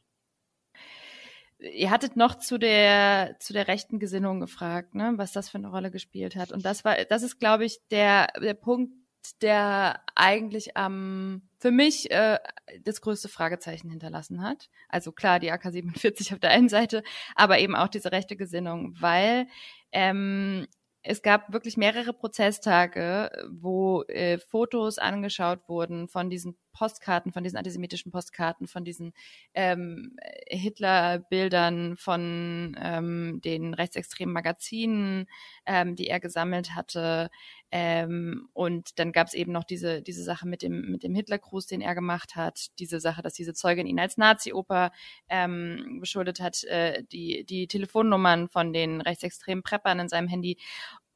Ihr 1.58 1.90
hattet 1.90 2.16
noch 2.16 2.34
zu 2.34 2.58
der 2.58 3.36
zu 3.40 3.54
der 3.54 3.66
rechten 3.66 3.98
Gesinnung 3.98 4.40
gefragt, 4.40 4.94
ne, 4.94 5.14
was 5.16 5.32
das 5.32 5.48
für 5.48 5.58
eine 5.58 5.70
Rolle 5.70 5.90
gespielt 5.90 6.36
hat. 6.36 6.52
Und 6.52 6.66
das 6.66 6.84
war, 6.84 6.96
das 7.08 7.22
ist, 7.22 7.38
glaube 7.38 7.64
ich, 7.64 7.80
der 7.90 8.28
der 8.42 8.54
Punkt, 8.54 8.92
der 9.34 10.00
eigentlich 10.14 10.76
am 10.76 11.42
ähm, 11.42 11.42
für 11.58 11.70
mich 11.70 12.10
äh, 12.10 12.38
das 12.84 13.00
größte 13.00 13.28
Fragezeichen 13.28 13.90
hinterlassen 13.90 14.42
hat. 14.42 14.68
Also 14.88 15.10
klar, 15.10 15.40
die 15.40 15.50
AK-47 15.50 16.32
auf 16.34 16.38
der 16.38 16.50
einen 16.50 16.68
Seite, 16.68 17.02
aber 17.34 17.58
eben 17.58 17.74
auch 17.74 17.88
diese 17.88 18.12
rechte 18.12 18.36
Gesinnung, 18.36 18.94
weil 19.00 19.48
ähm, 19.90 20.66
es 21.02 21.22
gab 21.22 21.52
wirklich 21.52 21.76
mehrere 21.76 22.12
Prozesstage, 22.12 23.30
wo 23.50 24.02
äh, 24.04 24.38
Fotos 24.38 24.98
angeschaut 24.98 25.60
wurden 25.68 26.08
von 26.08 26.30
diesen 26.30 26.56
Postkarten, 26.76 27.32
von 27.32 27.42
diesen 27.42 27.56
antisemitischen 27.56 28.12
Postkarten, 28.12 28.66
von 28.66 28.84
diesen 28.84 29.14
ähm, 29.54 30.16
Hitler-Bildern, 30.46 31.96
von 31.96 32.76
ähm, 32.78 33.40
den 33.42 33.72
rechtsextremen 33.72 34.32
Magazinen, 34.32 35.26
ähm, 35.64 35.96
die 35.96 36.08
er 36.08 36.20
gesammelt 36.20 36.74
hatte. 36.74 37.30
Ähm, 37.70 38.50
und 38.52 38.98
dann 38.98 39.12
gab 39.12 39.26
es 39.26 39.32
eben 39.34 39.52
noch 39.52 39.64
diese, 39.64 40.02
diese 40.02 40.22
Sache 40.22 40.46
mit 40.46 40.60
dem, 40.60 40.90
mit 40.90 41.02
dem 41.02 41.14
Hitler-Gruß, 41.14 41.66
den 41.66 41.80
er 41.80 41.94
gemacht 41.94 42.36
hat, 42.36 42.66
diese 42.78 43.00
Sache, 43.00 43.22
dass 43.22 43.32
diese 43.32 43.54
Zeugin 43.54 43.86
ihn 43.86 43.98
als 43.98 44.18
Nazi-Oper 44.18 44.92
ähm, 45.30 45.98
beschuldet 46.00 46.40
hat, 46.40 46.62
äh, 46.64 47.04
die, 47.10 47.44
die 47.44 47.68
Telefonnummern 47.68 48.50
von 48.50 48.74
den 48.74 49.00
rechtsextremen 49.00 49.62
Preppern 49.62 49.98
in 49.98 50.08
seinem 50.10 50.28
Handy. 50.28 50.58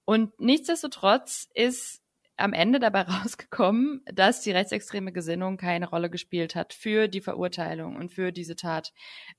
Und 0.07 0.41
nichtsdestotrotz 0.41 1.49
ist 1.53 2.01
am 2.41 2.53
Ende 2.53 2.79
dabei 2.79 3.03
rausgekommen, 3.23 4.03
dass 4.13 4.41
die 4.41 4.51
rechtsextreme 4.51 5.13
Gesinnung 5.13 5.57
keine 5.57 5.89
Rolle 5.89 6.11
gespielt 6.11 6.55
hat 6.55 6.73
für 6.73 7.09
die 7.09 7.21
Verurteilung 7.21 7.97
und 7.97 8.13
für 8.13 8.33
diese 8.33 8.57
Tat. 8.57 8.93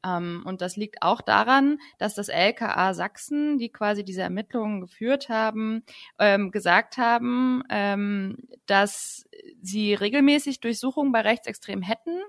Ähm, 0.05 0.43
und 0.45 0.61
das 0.61 0.77
liegt 0.77 1.01
auch 1.01 1.21
daran, 1.21 1.77
dass 1.97 2.15
das 2.15 2.29
LKA 2.29 2.93
Sachsen, 2.93 3.57
die 3.57 3.69
quasi 3.69 4.03
diese 4.03 4.21
Ermittlungen 4.21 4.81
geführt 4.81 5.29
haben, 5.29 5.83
ähm, 6.19 6.51
gesagt 6.51 6.97
haben, 6.97 7.63
ähm, 7.69 8.37
dass 8.65 9.25
sie 9.61 9.93
regelmäßig 9.93 10.59
Durchsuchungen 10.59 11.11
bei 11.11 11.21
Rechtsextremen 11.21 11.83
hätten 11.83 12.19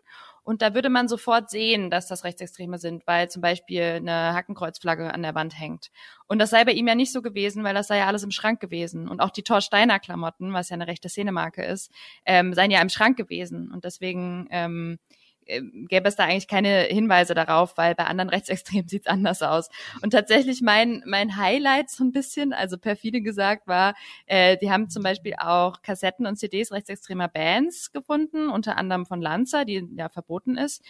und 0.44 0.62
da 0.62 0.74
würde 0.74 0.88
man 0.88 1.09
sofort 1.09 1.50
sehen, 1.50 1.90
dass 1.90 2.09
das 2.09 2.24
Rechtsextreme 2.24 2.78
sind, 2.78 3.07
weil 3.07 3.31
zum 3.31 3.42
Beispiel 3.42 3.83
eine 3.83 4.35
Hackenkreuzflagge 4.35 5.12
an 5.12 5.22
der 5.22 5.35
Wand 5.35 5.59
hängt. 5.59 5.90
Und 6.26 6.40
das 6.40 6.50
sei 6.50 6.64
bei 6.64 6.72
ihm 6.72 6.88
ja 6.88 6.94
nicht 6.94 7.12
so 7.12 7.22
gewesen, 7.22 7.62
weil 7.62 7.74
das 7.74 7.87
sei 7.87 7.98
ja 7.98 8.07
alles 8.07 8.24
im 8.24 8.31
Schrank 8.33 8.61
gewesen. 8.61 9.09
Und 9.09 9.20
auch 9.20 9.31
die 9.31 9.42
Thorsteiner 9.42 10.00
Klamotten, 10.00 10.52
was 10.52 10.70
ja 10.70 10.74
eine 10.74 10.88
rechte 10.88 11.09
Szenemarke 11.09 11.64
ist, 11.64 11.92
ähm, 12.26 12.55
seien 12.55 12.70
ja 12.70 12.81
im 12.81 12.88
Schrank 12.88 13.16
gewesen. 13.16 13.70
Und 13.72 13.85
deswegen 13.85 14.48
ähm, 14.50 14.98
gäbe 15.46 16.09
es 16.09 16.16
da 16.16 16.24
eigentlich 16.24 16.48
keine 16.48 16.83
Hinweise 16.83 17.35
darauf, 17.35 17.76
weil 17.76 17.94
bei 17.94 18.05
anderen 18.05 18.31
Rechtsextremen 18.31 18.88
sieht's 18.88 19.07
anders 19.07 19.42
aus. 19.42 19.68
Und 20.02 20.11
tatsächlich 20.11 20.62
mein, 20.62 21.02
mein 21.07 21.37
Highlight 21.37 21.90
so 21.90 22.05
ein 22.05 22.12
bisschen, 22.12 22.52
also 22.52 22.78
perfide 22.78 23.20
gesagt, 23.20 23.66
war, 23.66 23.94
äh, 24.26 24.57
die 24.57 24.70
haben 24.70 24.88
zum 24.88 25.02
Beispiel 25.02 25.35
auch 25.38 25.83
Kassetten 25.83 26.26
und 26.26 26.37
CDs 26.37 26.72
rechtsextremer 26.72 27.28
Bands 27.28 27.92
gefunden, 27.92 28.48
unter 28.48 28.76
anderem 28.76 29.07
von 29.07 29.20
Lanza, 29.20 29.64
die 29.64 29.87
ja 29.96 30.09
verboten 30.09 30.57
ist. 30.57 30.83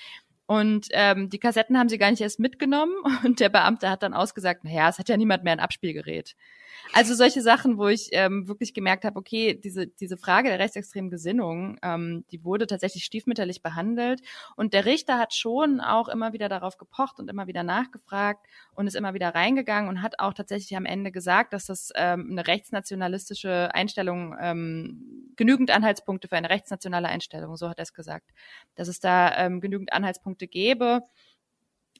Und 0.46 0.88
ähm, 0.90 1.30
die 1.30 1.38
Kassetten 1.38 1.78
haben 1.78 1.88
sie 1.88 1.98
gar 1.98 2.10
nicht 2.10 2.20
erst 2.20 2.40
mitgenommen 2.40 2.94
und 3.24 3.40
der 3.40 3.48
Beamte 3.48 3.88
hat 3.88 4.02
dann 4.02 4.14
ausgesagt, 4.14 4.64
naja, 4.64 4.88
es 4.88 4.98
hat 4.98 5.08
ja 5.08 5.16
niemand 5.16 5.44
mehr 5.44 5.52
ein 5.52 5.60
Abspielgerät. 5.60 6.34
Also 6.92 7.14
solche 7.14 7.42
Sachen, 7.42 7.78
wo 7.78 7.88
ich 7.88 8.08
ähm, 8.12 8.48
wirklich 8.48 8.74
gemerkt 8.74 9.04
habe, 9.04 9.18
okay, 9.18 9.54
diese, 9.54 9.86
diese 9.86 10.16
Frage 10.16 10.48
der 10.48 10.58
rechtsextremen 10.58 11.10
Gesinnung, 11.10 11.78
ähm, 11.82 12.24
die 12.30 12.44
wurde 12.44 12.66
tatsächlich 12.66 13.04
stiefmütterlich 13.04 13.62
behandelt. 13.62 14.20
Und 14.56 14.74
der 14.74 14.84
Richter 14.84 15.18
hat 15.18 15.32
schon 15.32 15.80
auch 15.80 16.08
immer 16.08 16.32
wieder 16.32 16.48
darauf 16.48 16.76
gepocht 16.76 17.18
und 17.18 17.30
immer 17.30 17.46
wieder 17.46 17.62
nachgefragt 17.62 18.46
und 18.74 18.86
ist 18.86 18.96
immer 18.96 19.14
wieder 19.14 19.34
reingegangen 19.34 19.88
und 19.88 20.02
hat 20.02 20.18
auch 20.18 20.34
tatsächlich 20.34 20.76
am 20.76 20.86
Ende 20.86 21.12
gesagt, 21.12 21.52
dass 21.52 21.66
das 21.66 21.90
ähm, 21.94 22.28
eine 22.30 22.46
rechtsnationalistische 22.46 23.74
Einstellung, 23.74 24.34
ähm, 24.40 25.32
genügend 25.36 25.70
Anhaltspunkte 25.70 26.28
für 26.28 26.36
eine 26.36 26.50
rechtsnationale 26.50 27.08
Einstellung, 27.08 27.56
so 27.56 27.68
hat 27.68 27.78
er 27.78 27.84
es 27.84 27.94
gesagt, 27.94 28.30
dass 28.74 28.88
es 28.88 29.00
da 29.00 29.36
ähm, 29.36 29.60
genügend 29.60 29.92
Anhaltspunkte 29.92 30.48
gäbe 30.48 31.02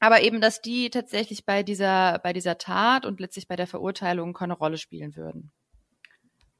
aber 0.02 0.22
eben, 0.22 0.40
dass 0.40 0.60
die 0.60 0.90
tatsächlich 0.90 1.46
bei 1.46 1.62
dieser, 1.62 2.18
bei 2.24 2.32
dieser 2.32 2.58
Tat 2.58 3.06
und 3.06 3.20
letztlich 3.20 3.46
bei 3.46 3.54
der 3.54 3.68
Verurteilung 3.68 4.32
keine 4.32 4.54
Rolle 4.54 4.76
spielen 4.76 5.14
würden. 5.14 5.52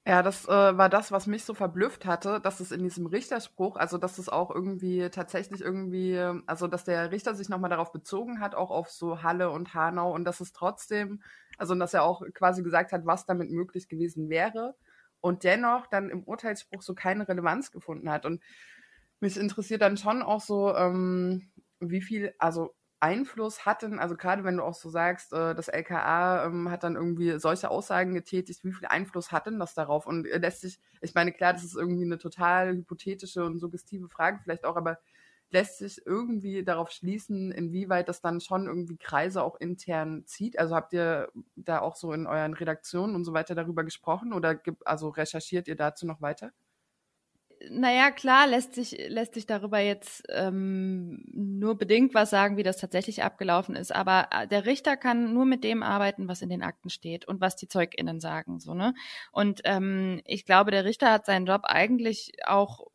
Ja, 0.04 0.22
das 0.24 0.46
äh, 0.48 0.50
war 0.50 0.88
das, 0.88 1.12
was 1.12 1.28
mich 1.28 1.44
so 1.44 1.54
verblüfft 1.54 2.06
hatte, 2.06 2.40
dass 2.40 2.58
es 2.58 2.72
in 2.72 2.82
diesem 2.82 3.06
Richterspruch, 3.06 3.76
also 3.76 3.98
dass 3.98 4.18
es 4.18 4.28
auch 4.28 4.50
irgendwie 4.50 5.08
tatsächlich 5.10 5.60
irgendwie, 5.60 6.18
also 6.46 6.66
dass 6.66 6.82
der 6.84 7.12
Richter 7.12 7.36
sich 7.36 7.48
nochmal 7.48 7.70
darauf 7.70 7.92
bezogen 7.92 8.40
hat, 8.40 8.56
auch 8.56 8.70
auf 8.72 8.90
so 8.90 9.22
Halle 9.22 9.50
und 9.50 9.74
Hanau 9.74 10.12
und 10.12 10.24
dass 10.24 10.40
es 10.40 10.52
trotzdem, 10.52 11.22
also 11.56 11.76
dass 11.76 11.94
er 11.94 12.02
auch 12.02 12.22
quasi 12.34 12.64
gesagt 12.64 12.90
hat, 12.92 13.06
was 13.06 13.26
damit 13.26 13.50
möglich 13.52 13.88
gewesen 13.88 14.28
wäre 14.28 14.74
und 15.20 15.44
dennoch 15.44 15.86
dann 15.86 16.10
im 16.10 16.24
Urteilsspruch 16.24 16.82
so 16.82 16.94
keine 16.94 17.28
Relevanz 17.28 17.70
gefunden 17.70 18.10
hat. 18.10 18.26
Und 18.26 18.42
mich 19.20 19.36
interessiert 19.36 19.82
dann 19.82 19.96
schon 19.96 20.22
auch 20.22 20.40
so, 20.40 20.74
ähm, 20.74 21.52
wie 21.78 22.02
viel, 22.02 22.34
also 22.38 22.74
Einfluss 23.02 23.66
hatten, 23.66 23.98
also 23.98 24.16
gerade 24.16 24.44
wenn 24.44 24.56
du 24.58 24.62
auch 24.64 24.74
so 24.74 24.88
sagst, 24.90 25.32
äh, 25.32 25.54
das 25.54 25.68
LKA 25.68 26.46
ähm, 26.46 26.70
hat 26.70 26.84
dann 26.84 26.96
irgendwie 26.96 27.38
solche 27.38 27.70
Aussagen 27.70 28.14
getätigt, 28.14 28.64
wie 28.64 28.72
viel 28.72 28.86
Einfluss 28.88 29.32
hat 29.32 29.46
denn 29.46 29.58
das 29.58 29.74
darauf? 29.74 30.06
Und 30.06 30.26
äh, 30.26 30.38
lässt 30.38 30.60
sich, 30.62 30.80
ich 31.00 31.14
meine, 31.14 31.32
klar, 31.32 31.52
das 31.52 31.64
ist 31.64 31.76
irgendwie 31.76 32.04
eine 32.04 32.18
total 32.18 32.74
hypothetische 32.76 33.44
und 33.44 33.58
suggestive 33.58 34.08
Frage 34.08 34.40
vielleicht 34.42 34.64
auch, 34.64 34.76
aber 34.76 34.98
lässt 35.50 35.78
sich 35.78 36.00
irgendwie 36.06 36.64
darauf 36.64 36.90
schließen, 36.90 37.52
inwieweit 37.52 38.08
das 38.08 38.20
dann 38.22 38.40
schon 38.40 38.66
irgendwie 38.66 38.96
Kreise 38.96 39.42
auch 39.42 39.56
intern 39.60 40.24
zieht? 40.26 40.58
Also 40.58 40.74
habt 40.74 40.92
ihr 40.94 41.30
da 41.56 41.80
auch 41.80 41.96
so 41.96 42.12
in 42.12 42.26
euren 42.26 42.54
Redaktionen 42.54 43.14
und 43.14 43.24
so 43.24 43.32
weiter 43.34 43.54
darüber 43.54 43.84
gesprochen 43.84 44.32
oder 44.32 44.60
also 44.84 45.08
recherchiert 45.10 45.68
ihr 45.68 45.76
dazu 45.76 46.06
noch 46.06 46.20
weiter? 46.22 46.52
Naja, 47.70 48.11
klar, 48.11 48.46
lässt 48.46 48.75
sich, 48.75 48.96
lässt 49.09 49.35
sich 49.35 49.46
darüber 49.46 49.79
jetzt 49.79 50.25
ähm, 50.29 51.25
nur 51.33 51.77
bedingt 51.77 52.14
was 52.14 52.31
sagen, 52.31 52.57
wie 52.57 52.62
das 52.62 52.79
tatsächlich 52.79 53.22
abgelaufen 53.22 53.77
ist. 53.77 53.94
Aber 53.94 54.29
äh, 54.31 54.46
der 54.48 54.66
Richter 54.66 54.96
kann 54.96 55.33
nur 55.33 55.44
mit 55.44 55.64
dem 55.64 55.83
arbeiten, 55.83 56.29
was 56.29 56.42
in 56.42 56.48
den 56.48 56.62
Akten 56.62 56.90
steht 56.90 57.27
und 57.27 57.40
was 57.40 57.57
die 57.57 57.68
ZeugInnen 57.68 58.20
sagen. 58.20 58.61
So, 58.61 58.75
ne? 58.75 58.94
Und 59.33 59.62
ähm, 59.64 60.20
ich 60.25 60.44
glaube, 60.44 60.70
der 60.70 60.85
Richter 60.85 61.11
hat 61.11 61.27
seinen 61.27 61.46
Job 61.46 61.62
eigentlich 61.64 62.33
auch 62.46 62.87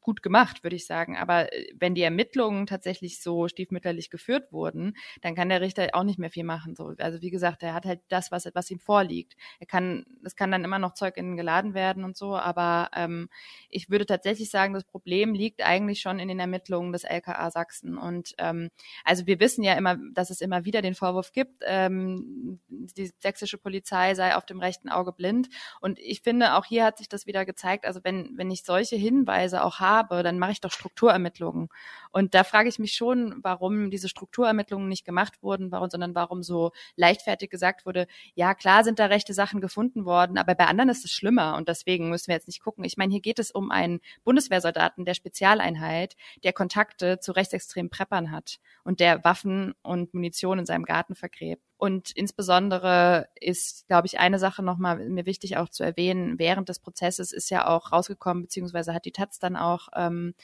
gut 0.00 0.22
gemacht, 0.22 0.62
würde 0.62 0.76
ich 0.76 0.86
sagen. 0.86 1.16
Aber 1.16 1.52
äh, 1.52 1.66
wenn 1.78 1.94
die 1.94 2.02
Ermittlungen 2.02 2.66
tatsächlich 2.66 3.22
so 3.22 3.48
stiefmütterlich 3.48 4.10
geführt 4.10 4.52
wurden, 4.52 4.96
dann 5.20 5.34
kann 5.34 5.48
der 5.48 5.60
Richter 5.60 5.88
auch 5.92 6.04
nicht 6.04 6.18
mehr 6.18 6.30
viel 6.30 6.44
machen. 6.44 6.74
So, 6.76 6.94
also 6.98 7.20
wie 7.20 7.30
gesagt, 7.30 7.62
er 7.62 7.74
hat 7.74 7.84
halt 7.84 8.00
das, 8.08 8.30
was, 8.30 8.48
was 8.54 8.70
ihm 8.70 8.78
vorliegt. 8.78 9.36
Er 9.60 9.66
kann, 9.66 10.06
es 10.24 10.36
kann 10.36 10.50
dann 10.50 10.64
immer 10.64 10.78
noch 10.78 10.94
ZeugInnen 10.94 11.36
geladen 11.36 11.74
werden 11.74 12.04
und 12.04 12.16
so, 12.16 12.36
aber 12.36 12.90
ähm, 12.94 13.28
ich 13.68 13.90
würde 13.90 14.06
tatsächlich 14.06 14.50
sagen, 14.50 14.74
das 14.74 14.84
Problem 14.84 15.34
liegt 15.34 15.64
eigentlich 15.64 16.00
schon 16.00 16.18
in 16.18 16.28
den 16.28 16.40
Ermittlungen 16.40 16.92
des 16.92 17.04
LKA 17.04 17.50
Sachsen. 17.50 17.98
Und 17.98 18.34
ähm, 18.38 18.70
also 19.04 19.26
wir 19.26 19.40
wissen 19.40 19.62
ja 19.62 19.74
immer, 19.74 19.96
dass 20.12 20.30
es 20.30 20.40
immer 20.40 20.64
wieder 20.64 20.82
den 20.82 20.94
Vorwurf 20.94 21.32
gibt, 21.32 21.62
ähm, 21.66 22.60
die 22.68 23.12
sächsische 23.20 23.58
Polizei 23.58 24.14
sei 24.14 24.36
auf 24.36 24.46
dem 24.46 24.60
rechten 24.60 24.88
Auge 24.88 25.12
blind. 25.12 25.48
Und 25.80 25.98
ich 25.98 26.22
finde, 26.22 26.54
auch 26.54 26.64
hier 26.64 26.84
hat 26.84 26.98
sich 26.98 27.08
das 27.08 27.26
wieder 27.26 27.44
gezeigt, 27.44 27.84
also 27.86 28.00
wenn, 28.04 28.36
wenn 28.36 28.50
ich 28.50 28.64
solche 28.64 28.96
Hinweise 28.96 29.64
auch 29.64 29.77
habe, 29.80 30.22
dann 30.22 30.38
mache 30.38 30.52
ich 30.52 30.60
doch 30.60 30.72
Strukturermittlungen. 30.72 31.68
Und 32.10 32.34
da 32.34 32.44
frage 32.44 32.68
ich 32.68 32.78
mich 32.78 32.94
schon, 32.94 33.38
warum 33.42 33.90
diese 33.90 34.08
Strukturermittlungen 34.08 34.88
nicht 34.88 35.04
gemacht 35.04 35.42
wurden, 35.42 35.70
warum, 35.70 35.90
sondern 35.90 36.14
warum 36.14 36.42
so 36.42 36.72
leichtfertig 36.96 37.50
gesagt 37.50 37.86
wurde, 37.86 38.06
ja 38.34 38.54
klar 38.54 38.84
sind 38.84 38.98
da 38.98 39.06
rechte 39.06 39.34
Sachen 39.34 39.60
gefunden 39.60 40.04
worden, 40.04 40.38
aber 40.38 40.54
bei 40.54 40.66
anderen 40.66 40.88
ist 40.88 41.04
es 41.04 41.12
schlimmer 41.12 41.56
und 41.56 41.68
deswegen 41.68 42.08
müssen 42.10 42.28
wir 42.28 42.34
jetzt 42.34 42.48
nicht 42.48 42.62
gucken. 42.62 42.84
Ich 42.84 42.96
meine, 42.96 43.12
hier 43.12 43.20
geht 43.20 43.38
es 43.38 43.50
um 43.50 43.70
einen 43.70 44.00
Bundeswehrsoldaten 44.24 45.04
der 45.04 45.14
Spezialeinheit, 45.14 46.16
der 46.44 46.52
Kontakte 46.52 47.20
zu 47.20 47.32
rechtsextremen 47.32 47.90
Preppern 47.90 48.30
hat 48.30 48.58
und 48.84 49.00
der 49.00 49.24
Waffen 49.24 49.74
und 49.82 50.14
Munition 50.14 50.58
in 50.58 50.66
seinem 50.66 50.84
Garten 50.84 51.14
vergräbt. 51.14 51.67
Und 51.78 52.10
insbesondere 52.10 53.28
ist, 53.40 53.86
glaube 53.86 54.08
ich, 54.08 54.18
eine 54.18 54.38
Sache 54.38 54.62
nochmal 54.62 55.08
mir 55.08 55.26
wichtig 55.26 55.56
auch 55.56 55.68
zu 55.68 55.84
erwähnen. 55.84 56.38
Während 56.38 56.68
des 56.68 56.80
Prozesses 56.80 57.32
ist 57.32 57.50
ja 57.50 57.68
auch 57.68 57.92
rausgekommen, 57.92 58.42
beziehungsweise 58.42 58.92
hat 58.92 59.04
die 59.04 59.12
Taz 59.12 59.38
dann 59.38 59.56
auch 59.56 59.88
ähm, 59.94 60.34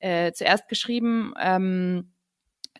äh, 0.00 0.32
zuerst 0.32 0.66
geschrieben, 0.68 1.34
ähm, 1.38 2.10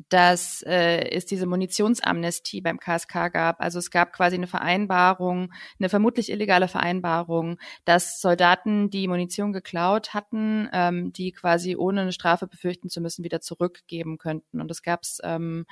dass 0.08 0.62
äh, 0.62 1.10
es 1.10 1.26
diese 1.26 1.46
Munitionsamnestie 1.46 2.60
beim 2.60 2.78
KSK 2.78 3.32
gab. 3.32 3.60
Also 3.60 3.78
es 3.78 3.90
gab 3.90 4.12
quasi 4.12 4.36
eine 4.36 4.46
Vereinbarung, 4.46 5.52
eine 5.78 5.88
vermutlich 5.88 6.30
illegale 6.30 6.68
Vereinbarung, 6.68 7.58
dass 7.84 8.20
Soldaten, 8.20 8.90
die 8.90 9.08
Munition 9.08 9.52
geklaut 9.52 10.14
hatten, 10.14 10.68
ähm, 10.72 11.12
die 11.12 11.32
quasi 11.32 11.76
ohne 11.76 12.02
eine 12.02 12.12
Strafe 12.12 12.46
befürchten 12.46 12.88
zu 12.88 13.00
müssen, 13.00 13.24
wieder 13.24 13.40
zurückgeben 13.40 14.18
könnten. 14.18 14.60
Und 14.60 14.68
das 14.68 14.82
gab 14.82 15.02
es 15.02 15.20
ähm, 15.24 15.66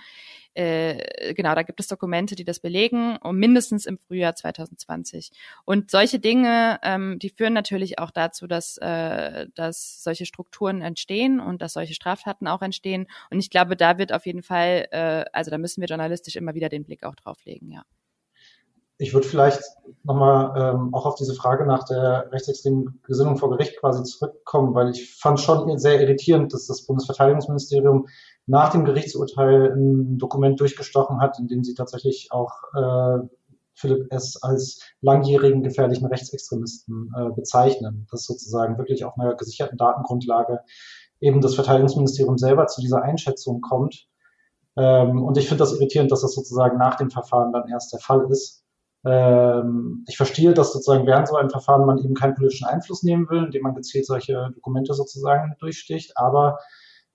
äh, 0.57 1.35
genau, 1.35 1.55
da 1.55 1.62
gibt 1.62 1.81
es 1.81 1.87
Dokumente, 1.87 2.35
die 2.35 2.45
das 2.45 2.61
belegen, 2.61 3.16
und 3.19 3.37
mindestens 3.37 3.85
im 3.85 3.99
Frühjahr 3.99 4.35
2020. 4.35 5.31
Und 5.64 5.90
solche 5.90 6.19
Dinge, 6.19 6.79
ähm, 6.83 7.19
die 7.19 7.29
führen 7.29 7.53
natürlich 7.53 7.99
auch 7.99 8.11
dazu, 8.11 8.47
dass, 8.47 8.79
äh, 8.79 9.47
dass 9.55 10.03
solche 10.03 10.25
Strukturen 10.25 10.81
entstehen 10.81 11.40
und 11.40 11.61
dass 11.61 11.75
solche 11.75 11.95
Straftaten 11.95 12.49
auch 12.49 12.62
entstehen. 12.62 13.07
Und 13.31 13.38
ich 13.38 13.51
glaube, 13.51 13.77
da 13.77 13.99
wird 13.99 14.12
auf 14.12 14.25
jeden 14.25 14.42
Fall, 14.42 14.87
äh, 14.92 15.25
also 15.33 15.51
da 15.51 15.59
müssen 15.59 15.83
wir 15.83 15.88
journalistisch 15.88 16.37
immer 16.37 16.55
wieder 16.55 16.71
den 16.71 16.85
Blick 16.85 17.05
auch 17.05 17.14
drauf 17.14 17.45
legen, 17.45 17.71
ja. 17.71 17.83
Ich 18.99 19.12
würde 19.12 19.29
vielleicht 19.29 19.61
nochmal 20.05 20.75
ähm, 20.75 20.95
auch 20.95 21.05
auf 21.05 21.16
diese 21.16 21.35
Frage 21.35 21.66
nach 21.66 21.85
der 21.85 22.31
rechtsextremen 22.33 23.03
Gesinnung 23.03 23.37
vor 23.37 23.51
Gericht 23.51 23.79
quasi 23.79 24.03
zurückkommen, 24.05 24.75
weil 24.75 24.88
ich 24.88 25.14
fand 25.16 25.38
schon 25.38 25.79
sehr 25.79 26.01
irritierend, 26.01 26.55
dass 26.55 26.66
das 26.66 26.87
Bundesverteidigungsministerium 26.87 28.09
nach 28.46 28.70
dem 28.70 28.85
Gerichtsurteil 28.85 29.72
ein 29.74 30.18
Dokument 30.18 30.61
durchgestochen 30.61 31.20
hat, 31.20 31.38
in 31.38 31.48
dem 31.48 31.64
sie 31.64 31.74
tatsächlich 31.74 32.28
auch 32.30 32.52
äh, 32.74 33.26
Philipp 33.74 34.12
S. 34.12 34.42
als 34.42 34.80
langjährigen 35.02 35.62
gefährlichen 35.62 36.06
Rechtsextremisten 36.06 37.12
äh, 37.16 37.30
bezeichnen. 37.35 38.06
Das 38.11 38.24
sozusagen 38.24 38.78
wirklich 38.78 39.04
auf 39.04 39.18
einer 39.18 39.35
gesicherten 39.35 39.76
Datengrundlage 39.76 40.61
eben 41.20 41.40
das 41.40 41.54
Verteidigungsministerium 41.54 42.38
selber 42.38 42.66
zu 42.66 42.80
dieser 42.80 43.02
Einschätzung 43.02 43.61
kommt. 43.61 44.06
Ähm, 44.76 45.22
und 45.22 45.37
ich 45.38 45.48
finde 45.48 45.64
das 45.64 45.72
irritierend, 45.74 46.12
dass 46.12 46.22
das 46.22 46.35
sozusagen 46.35 46.78
nach 46.78 46.96
dem 46.96 47.11
Verfahren 47.11 47.52
dann 47.52 47.68
erst 47.68 47.92
der 47.92 48.00
Fall 48.00 48.26
ist. 48.30 48.64
Ähm, 49.04 50.04
ich 50.09 50.16
verstehe, 50.16 50.52
dass 50.52 50.72
sozusagen 50.72 51.06
während 51.06 51.28
so 51.28 51.37
einem 51.37 51.50
Verfahren 51.50 51.87
man 51.87 51.98
eben 51.98 52.14
keinen 52.14 52.35
politischen 52.35 52.66
Einfluss 52.66 53.02
nehmen 53.02 53.28
will, 53.28 53.44
indem 53.44 53.62
man 53.62 53.74
gezielt 53.74 54.06
solche 54.06 54.50
Dokumente 54.54 54.94
sozusagen 54.94 55.54
durchsticht, 55.59 56.16
aber 56.16 56.59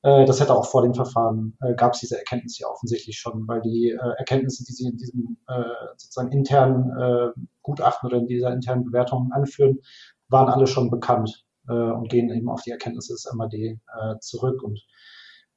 das 0.04 0.40
hätte 0.40 0.56
auch 0.56 0.66
vor 0.66 0.82
dem 0.82 0.96
Verfahren, 0.96 1.58
äh, 1.62 1.76
gab 1.76 1.94
es 1.94 2.00
diese 2.00 2.18
Erkenntnis 2.18 2.58
ja 2.58 2.68
offensichtlich 2.68 3.20
schon, 3.20 3.48
weil 3.48 3.62
die 3.62 3.92
äh, 3.92 4.14
Erkenntnisse, 4.18 4.64
die 4.64 4.72
Sie 4.72 4.88
in 4.88 4.98
diesem 4.98 5.38
äh, 5.48 5.64
sozusagen 5.96 6.32
internen 6.32 6.90
äh, 6.98 7.40
Gutachten 7.62 8.08
oder 8.10 8.18
in 8.18 8.28
dieser 8.28 8.52
internen 8.52 8.86
Bewertung 8.86 9.32
anführen, 9.32 9.80
waren 10.28 10.50
alle 10.50 10.66
schon 10.66 10.90
bekannt 10.90 11.46
äh, 11.68 11.74
und 11.74 12.10
gehen 12.10 12.30
eben 12.32 12.50
auf 12.50 12.62
die 12.64 12.72
Erkenntnisse 12.72 13.14
des 13.14 13.32
MAD 13.34 13.54
äh, 13.54 13.78
zurück. 14.22 14.64
Und 14.64 14.80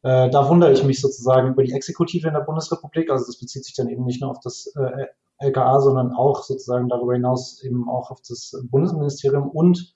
äh, 0.02 0.28
da 0.28 0.48
wundere 0.48 0.72
ich 0.72 0.84
mich 0.84 1.00
sozusagen 1.00 1.52
über 1.52 1.64
die 1.64 1.72
Exekutive 1.72 2.28
in 2.28 2.34
der 2.34 2.40
Bundesrepublik. 2.40 3.10
Also 3.10 3.24
das 3.24 3.38
bezieht 3.38 3.64
sich 3.64 3.74
dann 3.74 3.88
eben 3.88 4.04
nicht 4.04 4.20
nur 4.20 4.30
auf 4.30 4.40
das 4.40 4.70
äh, 4.76 5.06
LKA, 5.38 5.80
sondern 5.80 6.12
auch 6.12 6.42
sozusagen 6.44 6.88
darüber 6.88 7.14
hinaus 7.14 7.62
eben 7.62 7.88
auch 7.88 8.10
auf 8.10 8.20
das 8.28 8.52
Bundesministerium. 8.70 9.48
Und 9.48 9.94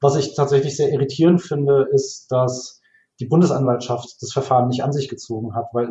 was 0.00 0.16
ich 0.16 0.34
tatsächlich 0.34 0.76
sehr 0.76 0.90
irritierend 0.90 1.42
finde, 1.42 1.88
ist, 1.92 2.28
dass 2.32 2.79
die 3.20 3.26
Bundesanwaltschaft 3.26 4.20
das 4.20 4.32
Verfahren 4.32 4.68
nicht 4.68 4.82
an 4.82 4.92
sich 4.92 5.08
gezogen 5.08 5.54
hat, 5.54 5.66
weil 5.72 5.88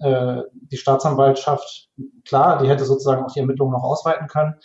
äh, 0.00 0.42
die 0.52 0.76
Staatsanwaltschaft, 0.76 1.88
klar, 2.26 2.62
die 2.62 2.68
hätte 2.68 2.84
sozusagen 2.84 3.24
auch 3.24 3.32
die 3.32 3.40
Ermittlungen 3.40 3.72
noch 3.72 3.84
ausweiten 3.84 4.26
können, 4.26 4.56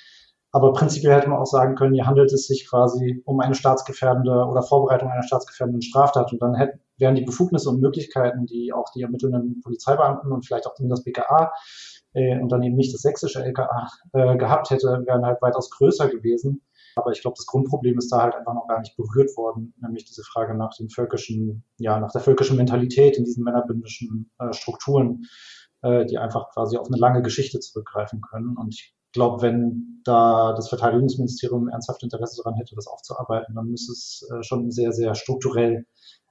aber 0.51 0.73
prinzipiell 0.73 1.13
hätte 1.13 1.29
man 1.29 1.39
auch 1.39 1.45
sagen 1.45 1.75
können, 1.75 1.93
hier 1.93 2.07
handelt 2.07 2.31
es 2.31 2.47
sich 2.47 2.67
quasi 2.67 3.21
um 3.25 3.39
eine 3.41 3.53
staatsgefährdende 3.53 4.45
oder 4.45 4.63
Vorbereitung 4.63 5.09
einer 5.09 5.21
staatsgefährdenden 5.21 5.81
Straftat. 5.81 6.31
Und 6.31 6.41
dann 6.41 6.55
hätten, 6.55 6.79
wären 6.97 7.15
die 7.15 7.21
Befugnisse 7.21 7.69
und 7.69 7.81
Möglichkeiten, 7.81 8.45
die 8.45 8.71
auch 8.73 8.89
die 8.95 9.03
ermittelnden 9.03 9.61
Polizeibeamten 9.61 10.31
und 10.31 10.45
vielleicht 10.45 10.65
auch 10.65 10.73
das 10.79 11.03
BKA 11.03 11.51
äh, 12.13 12.39
und 12.39 12.51
dann 12.51 12.63
eben 12.63 12.75
nicht 12.75 12.93
das 12.93 13.01
sächsische 13.01 13.43
LKA 13.43 13.87
äh, 14.13 14.37
gehabt 14.37 14.69
hätte, 14.69 15.03
wären 15.05 15.25
halt 15.25 15.41
weitaus 15.41 15.69
größer 15.69 16.07
gewesen. 16.07 16.61
Aber 16.97 17.11
ich 17.11 17.21
glaube, 17.21 17.35
das 17.37 17.45
Grundproblem 17.45 17.97
ist 17.97 18.11
da 18.11 18.21
halt 18.21 18.35
einfach 18.35 18.53
noch 18.53 18.67
gar 18.67 18.79
nicht 18.79 18.95
berührt 18.97 19.35
worden, 19.37 19.73
nämlich 19.81 20.05
diese 20.05 20.23
Frage 20.23 20.55
nach 20.55 20.75
den 20.75 20.89
völkischen, 20.89 21.63
ja, 21.77 21.99
nach 21.99 22.11
der 22.11 22.21
völkischen 22.21 22.57
Mentalität 22.57 23.17
in 23.17 23.25
diesen 23.25 23.43
männerbündischen 23.43 24.31
äh, 24.39 24.53
Strukturen, 24.53 25.25
äh, 25.81 26.05
die 26.05 26.17
einfach 26.17 26.49
quasi 26.51 26.77
auf 26.77 26.87
eine 26.87 26.97
lange 26.97 27.21
Geschichte 27.21 27.59
zurückgreifen 27.59 28.21
können. 28.21 28.57
Und 28.57 28.73
ich 28.73 28.95
glaube, 29.13 29.41
wenn 29.41 30.01
da 30.03 30.53
das 30.53 30.69
Verteidigungsministerium 30.69 31.69
ernsthaft 31.69 32.03
Interesse 32.03 32.41
daran 32.43 32.57
hätte, 32.57 32.75
das 32.75 32.87
aufzuarbeiten, 32.87 33.55
dann 33.55 33.67
müsste 33.67 33.91
es 33.91 34.27
äh, 34.31 34.43
schon 34.43 34.71
sehr, 34.71 34.91
sehr 34.91 35.15
strukturell 35.15 35.85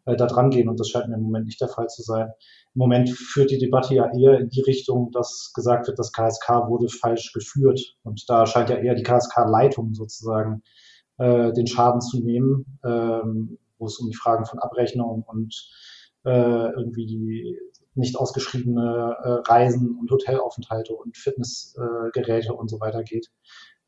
äh, 0.06 0.16
da 0.16 0.26
dran 0.26 0.50
gehen. 0.50 0.68
Und 0.68 0.80
das 0.80 0.88
scheint 0.88 1.08
mir 1.08 1.16
im 1.16 1.22
Moment 1.22 1.46
nicht 1.46 1.60
der 1.60 1.68
Fall 1.68 1.88
zu 1.88 2.02
sein. 2.02 2.28
Im 2.74 2.78
Moment 2.78 3.10
führt 3.10 3.50
die 3.50 3.58
Debatte 3.58 3.94
ja 3.94 4.10
eher 4.12 4.38
in 4.38 4.48
die 4.48 4.62
Richtung, 4.62 5.10
dass 5.12 5.52
gesagt 5.54 5.86
wird, 5.86 5.98
das 5.98 6.12
KSK 6.12 6.68
wurde 6.68 6.88
falsch 6.88 7.32
geführt. 7.32 7.80
Und 8.02 8.24
da 8.28 8.46
scheint 8.46 8.70
ja 8.70 8.76
eher 8.76 8.94
die 8.94 9.02
KSK-Leitung 9.02 9.94
sozusagen 9.94 10.62
äh, 11.18 11.52
den 11.52 11.66
Schaden 11.66 12.00
zu 12.00 12.20
nehmen, 12.20 12.78
ähm, 12.84 13.58
wo 13.78 13.86
es 13.86 13.98
um 13.98 14.08
die 14.08 14.16
Fragen 14.16 14.46
von 14.46 14.58
Abrechnung 14.58 15.24
und 15.26 15.54
äh, 16.24 16.70
irgendwie 16.70 17.58
nicht 17.94 18.16
ausgeschriebene 18.16 19.16
äh, 19.22 19.50
Reisen 19.50 19.98
und 19.98 20.10
Hotelaufenthalte 20.10 20.94
und 20.94 21.16
Fitnessgeräte 21.16 22.48
äh, 22.48 22.52
und 22.52 22.68
so 22.68 22.80
weiter 22.80 23.02
geht. 23.02 23.30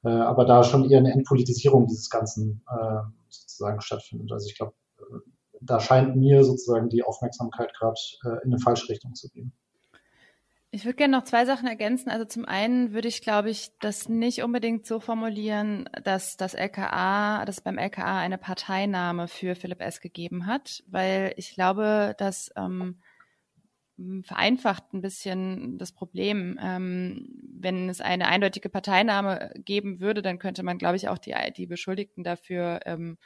Äh, 0.05 0.09
aber 0.09 0.45
da 0.45 0.65
schon 0.65 0.91
eher 0.91 0.99
eine 0.99 1.13
Entpolitisierung 1.13 1.87
dieses 1.87 2.09
Ganzen 2.09 2.63
äh, 2.71 3.01
sozusagen 3.29 3.81
stattfindet. 3.81 4.33
Also 4.33 4.49
ich 4.49 4.57
glaube, 4.57 4.73
äh, 4.99 5.19
da 5.61 5.81
scheint 5.81 6.17
mir 6.17 6.45
sozusagen 6.45 6.89
die 6.89 7.03
Aufmerksamkeit 7.03 7.73
gerade 7.75 8.01
äh, 8.25 8.45
in 8.45 8.53
eine 8.53 8.59
falsche 8.59 8.89
Richtung 8.89 9.15
zu 9.15 9.29
gehen. 9.29 9.53
Ich 10.71 10.85
würde 10.85 10.97
gerne 10.97 11.17
noch 11.17 11.25
zwei 11.25 11.47
Sachen 11.47 11.67
ergänzen. 11.67 12.11
Also 12.11 12.27
zum 12.27 12.45
einen 12.45 12.93
würde 12.93 13.09
ich, 13.09 13.23
glaube 13.23 13.49
ich, 13.49 13.71
das 13.81 14.11
nicht 14.11 14.43
unbedingt 14.43 14.87
so 14.87 15.01
formulieren, 15.01 15.89
dass 16.05 16.37
das 16.37 16.53
LKA, 16.53 17.47
dass 17.47 17.63
beim 17.63 17.79
LKA 17.79 18.19
eine 18.19 18.37
Parteinahme 18.37 19.29
für 19.29 19.55
Philipp 19.55 19.81
S. 19.81 20.01
gegeben 20.01 20.47
hat, 20.47 20.85
weil 20.87 21.33
ich 21.37 21.55
glaube, 21.55 22.15
dass 22.19 22.51
ähm, 22.55 23.01
vereinfacht 24.23 24.93
ein 24.93 25.01
bisschen 25.01 25.79
das 25.79 25.93
Problem. 25.93 26.59
Ähm, 26.63 27.29
wenn 27.59 27.89
es 27.89 28.03
eine 28.03 28.29
eindeutige 28.29 28.69
Parteinahme 28.69 29.53
geben 29.65 30.01
würde, 30.01 30.21
dann 30.21 30.39
könnte 30.39 30.63
man, 30.63 30.77
glaube 30.77 30.97
ich, 30.97 31.09
auch 31.09 31.19
die, 31.19 31.35
die 31.57 31.67
Beschuldigten 31.67 32.25
dafür 32.25 32.81
ähm, 32.85 33.17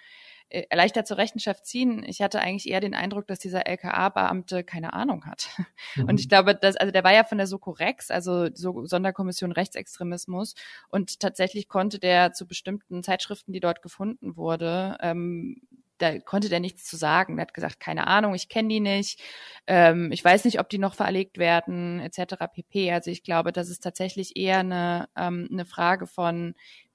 äh, 0.52 0.66
leichter 0.74 1.04
zur 1.04 1.16
Rechenschaft 1.16 1.64
ziehen. 1.66 2.04
Ich 2.06 2.20
hatte 2.20 2.40
eigentlich 2.40 2.68
eher 2.68 2.80
den 2.80 2.94
Eindruck, 2.94 3.26
dass 3.26 3.38
dieser 3.38 3.66
LKA-Beamte 3.66 4.64
keine 4.64 4.92
Ahnung 4.92 5.24
hat. 5.24 5.48
Mhm. 5.96 6.04
Und 6.10 6.20
ich 6.20 6.28
glaube, 6.28 6.54
dass, 6.54 6.76
also 6.76 6.92
der 6.92 7.04
war 7.04 7.14
ja 7.14 7.24
von 7.24 7.38
der 7.38 7.46
Sokorex, 7.46 8.10
also 8.10 8.48
so 8.52 8.84
Sonderkommission 8.84 9.52
Rechtsextremismus, 9.52 10.54
und 10.90 11.20
tatsächlich 11.20 11.68
konnte 11.68 11.98
der 11.98 12.32
zu 12.32 12.46
bestimmten 12.46 13.02
Zeitschriften, 13.02 13.52
die 13.52 13.60
dort 13.60 13.82
gefunden 13.82 14.36
wurde, 14.36 14.98
ähm, 15.00 15.62
da 16.02 16.18
konnte 16.18 16.48
der 16.48 16.60
nichts 16.60 16.84
zu 16.84 16.96
sagen. 16.96 17.36
Der 17.36 17.42
hat 17.42 17.54
gesagt, 17.54 17.80
keine 17.80 18.06
Ahnung, 18.08 18.34
ich 18.34 18.48
kenne 18.48 18.68
die 18.68 18.80
nicht, 18.80 19.20
ähm, 19.66 20.10
ich 20.10 20.24
weiß 20.24 20.44
nicht, 20.44 20.58
ob 20.58 20.68
die 20.68 20.78
noch 20.78 20.94
verlegt 20.94 21.38
werden, 21.38 22.00
etc. 22.00 22.34
pp. 22.52 22.92
Also 22.92 23.10
ich 23.10 23.22
glaube, 23.22 23.52
das 23.52 23.68
ist 23.68 23.82
tatsächlich 23.82 24.36
eher 24.36 24.58
eine, 24.58 25.08
ähm, 25.16 25.48
eine 25.50 25.64
Frage 25.64 26.06
von, 26.06 26.54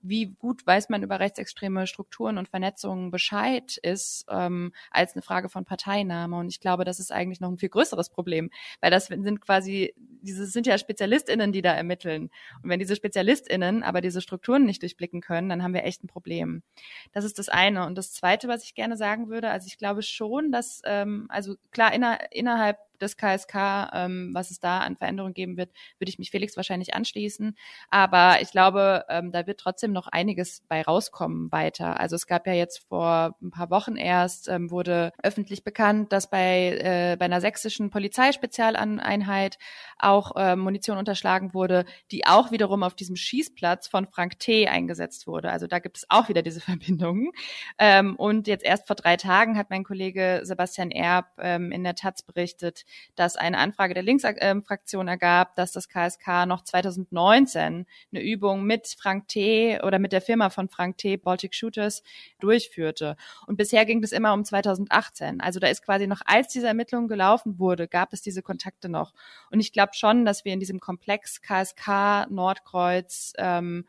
wie 0.09 0.27
gut 0.39 0.65
weiß 0.65 0.89
man 0.89 1.03
über 1.03 1.19
rechtsextreme 1.19 1.87
Strukturen 1.87 2.37
und 2.37 2.49
Vernetzungen 2.49 3.11
Bescheid 3.11 3.77
ist, 3.77 4.25
ähm, 4.29 4.71
als 4.91 5.13
eine 5.13 5.21
Frage 5.21 5.49
von 5.49 5.65
Parteinahme. 5.65 6.37
Und 6.37 6.49
ich 6.49 6.59
glaube, 6.59 6.85
das 6.85 6.99
ist 6.99 7.11
eigentlich 7.11 7.39
noch 7.39 7.49
ein 7.49 7.57
viel 7.57 7.69
größeres 7.69 8.09
Problem, 8.09 8.49
weil 8.81 8.91
das 8.91 9.07
sind 9.07 9.41
quasi, 9.41 9.93
diese 9.97 10.45
sind 10.45 10.67
ja 10.67 10.77
SpezialistInnen, 10.77 11.51
die 11.51 11.61
da 11.61 11.73
ermitteln. 11.73 12.29
Und 12.63 12.69
wenn 12.69 12.79
diese 12.79 12.95
SpezialistInnen 12.95 13.83
aber 13.83 14.01
diese 14.01 14.21
Strukturen 14.21 14.65
nicht 14.65 14.81
durchblicken 14.81 15.21
können, 15.21 15.49
dann 15.49 15.63
haben 15.63 15.73
wir 15.73 15.83
echt 15.83 16.03
ein 16.03 16.07
Problem. 16.07 16.63
Das 17.11 17.23
ist 17.23 17.39
das 17.39 17.49
eine. 17.49 17.85
Und 17.85 17.97
das 17.97 18.13
zweite, 18.13 18.47
was 18.47 18.63
ich 18.63 18.75
gerne 18.75 18.97
sagen 18.97 19.29
würde, 19.29 19.49
also 19.49 19.67
ich 19.67 19.77
glaube 19.77 20.01
schon, 20.01 20.51
dass, 20.51 20.81
ähm, 20.85 21.27
also 21.29 21.55
klar, 21.71 21.93
inner, 21.93 22.31
innerhalb 22.31 22.77
des 23.01 23.17
KSK, 23.17 23.91
ähm, 23.93 24.31
was 24.33 24.51
es 24.51 24.59
da 24.59 24.79
an 24.79 24.97
Veränderungen 24.97 25.33
geben 25.33 25.57
wird, 25.57 25.71
würde 25.99 26.09
ich 26.09 26.19
mich 26.19 26.31
Felix 26.31 26.55
wahrscheinlich 26.57 26.93
anschließen. 26.93 27.55
Aber 27.89 28.41
ich 28.41 28.51
glaube, 28.51 29.05
ähm, 29.09 29.31
da 29.31 29.47
wird 29.47 29.59
trotzdem 29.59 29.91
noch 29.91 30.07
einiges 30.07 30.63
bei 30.67 30.81
rauskommen 30.81 31.51
weiter. 31.51 31.99
Also 31.99 32.15
es 32.15 32.27
gab 32.27 32.47
ja 32.47 32.53
jetzt 32.53 32.85
vor 32.87 33.35
ein 33.41 33.51
paar 33.51 33.69
Wochen 33.69 33.95
erst, 33.95 34.47
ähm, 34.47 34.71
wurde 34.71 35.11
öffentlich 35.21 35.63
bekannt, 35.63 36.11
dass 36.11 36.29
bei, 36.29 36.77
äh, 36.77 37.15
bei 37.17 37.25
einer 37.25 37.41
sächsischen 37.41 37.89
Polizeispezialeinheit 37.89 39.57
auch 39.99 40.35
äh, 40.35 40.55
Munition 40.55 40.97
unterschlagen 40.97 41.53
wurde, 41.53 41.85
die 42.11 42.25
auch 42.25 42.51
wiederum 42.51 42.83
auf 42.83 42.95
diesem 42.95 43.15
Schießplatz 43.15 43.87
von 43.87 44.07
Frank 44.07 44.39
T. 44.39 44.67
eingesetzt 44.67 45.27
wurde. 45.27 45.51
Also 45.51 45.67
da 45.67 45.79
gibt 45.79 45.97
es 45.97 46.05
auch 46.09 46.29
wieder 46.29 46.41
diese 46.41 46.61
Verbindungen. 46.67 47.31
Ähm, 47.77 48.15
und 48.15 48.47
jetzt 48.47 48.63
erst 48.63 48.87
vor 48.87 48.95
drei 48.95 49.17
Tagen 49.17 49.57
hat 49.57 49.69
mein 49.69 49.83
Kollege 49.83 50.41
Sebastian 50.43 50.91
Erb 50.91 51.27
ähm, 51.39 51.71
in 51.71 51.83
der 51.83 51.95
Taz 51.95 52.21
berichtet, 52.21 52.85
dass 53.15 53.35
eine 53.35 53.57
Anfrage 53.57 53.93
der 53.93 54.03
Linksfraktion 54.03 55.07
ergab, 55.07 55.55
dass 55.55 55.71
das 55.71 55.89
KSK 55.89 56.45
noch 56.45 56.63
2019 56.63 57.85
eine 58.11 58.21
Übung 58.21 58.63
mit 58.63 58.95
Frank 58.99 59.27
T. 59.27 59.81
oder 59.81 59.99
mit 59.99 60.11
der 60.11 60.21
Firma 60.21 60.49
von 60.49 60.69
Frank 60.69 60.97
T. 60.97 61.17
Baltic 61.17 61.53
Shooters 61.53 62.03
durchführte. 62.39 63.15
Und 63.45 63.57
bisher 63.57 63.85
ging 63.85 64.03
es 64.03 64.11
immer 64.11 64.33
um 64.33 64.43
2018. 64.43 65.41
Also 65.41 65.59
da 65.59 65.67
ist 65.67 65.83
quasi 65.83 66.07
noch, 66.07 66.21
als 66.25 66.47
diese 66.49 66.67
Ermittlung 66.67 67.07
gelaufen 67.07 67.59
wurde, 67.59 67.87
gab 67.87 68.13
es 68.13 68.21
diese 68.21 68.41
Kontakte 68.41 68.89
noch. 68.89 69.13
Und 69.51 69.59
ich 69.59 69.73
glaube 69.73 69.93
schon, 69.93 70.25
dass 70.25 70.45
wir 70.45 70.53
in 70.53 70.59
diesem 70.59 70.79
Komplex 70.79 71.41
KSK, 71.41 72.27
Nordkreuz, 72.29 73.33
ähm, 73.37 73.85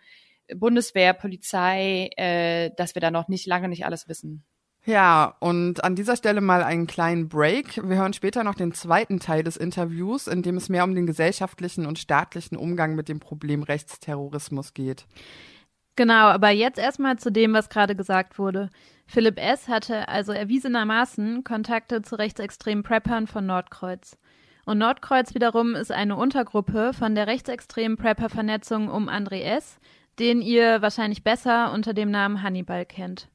Bundeswehr, 0.55 1.13
Polizei, 1.13 2.11
äh, 2.17 2.71
dass 2.77 2.95
wir 2.95 3.01
da 3.01 3.11
noch 3.11 3.29
nicht 3.29 3.47
lange 3.47 3.69
nicht 3.69 3.85
alles 3.85 4.09
wissen. 4.09 4.45
Ja, 4.89 5.35
und 5.41 5.85
an 5.85 5.97
dieser 5.97 6.17
Stelle 6.17 6.41
mal 6.41 6.63
einen 6.63 6.87
kleinen 6.87 7.29
Break. 7.29 7.77
Wir 7.87 7.99
hören 7.99 8.15
später 8.15 8.43
noch 8.43 8.55
den 8.55 8.73
zweiten 8.73 9.21
Teil 9.21 9.43
des 9.43 9.59
Interviews, 9.59 10.27
in 10.27 10.41
dem 10.41 10.57
es 10.57 10.71
mehr 10.71 10.83
um 10.83 10.95
den 10.95 11.05
gesellschaftlichen 11.05 11.85
und 11.85 11.99
staatlichen 11.99 12.57
Umgang 12.57 12.95
mit 12.95 13.11
dem 13.11 13.21
Problem 13.21 13.63
Rechtsterrorismus 13.63 14.73
geht. 14.73 15.05
Genau, 15.97 16.29
aber 16.29 16.49
jetzt 16.53 16.79
erstmal 16.79 17.19
zu 17.19 17.31
dem, 17.31 17.53
was 17.53 17.69
gerade 17.69 17.97
gesagt 17.97 18.39
wurde. 18.39 18.71
Philipp 19.07 19.39
S. 19.39 19.69
hatte 19.69 20.09
also 20.09 20.33
erwiesenermaßen 20.33 21.45
Kontakte 21.45 22.01
zu 22.01 22.15
rechtsextremen 22.15 22.83
Preppern 22.83 23.27
von 23.27 23.45
Nordkreuz. 23.45 24.17
Und 24.65 24.79
Nordkreuz 24.79 25.35
wiederum 25.35 25.75
ist 25.75 25.93
eine 25.93 26.17
Untergruppe 26.17 26.95
von 26.95 27.15
der 27.15 27.27
rechtsextremen 27.27 27.99
Prepper-Vernetzung 27.99 28.89
um 28.89 29.11
André 29.11 29.43
S., 29.43 29.81
den 30.19 30.41
ihr 30.41 30.81
wahrscheinlich 30.81 31.25
besser 31.25 31.75
unter 31.75 31.93
dem 31.93 32.11
Namen 32.11 32.43
Hannibal 32.43 32.87
kennt. 32.87 33.29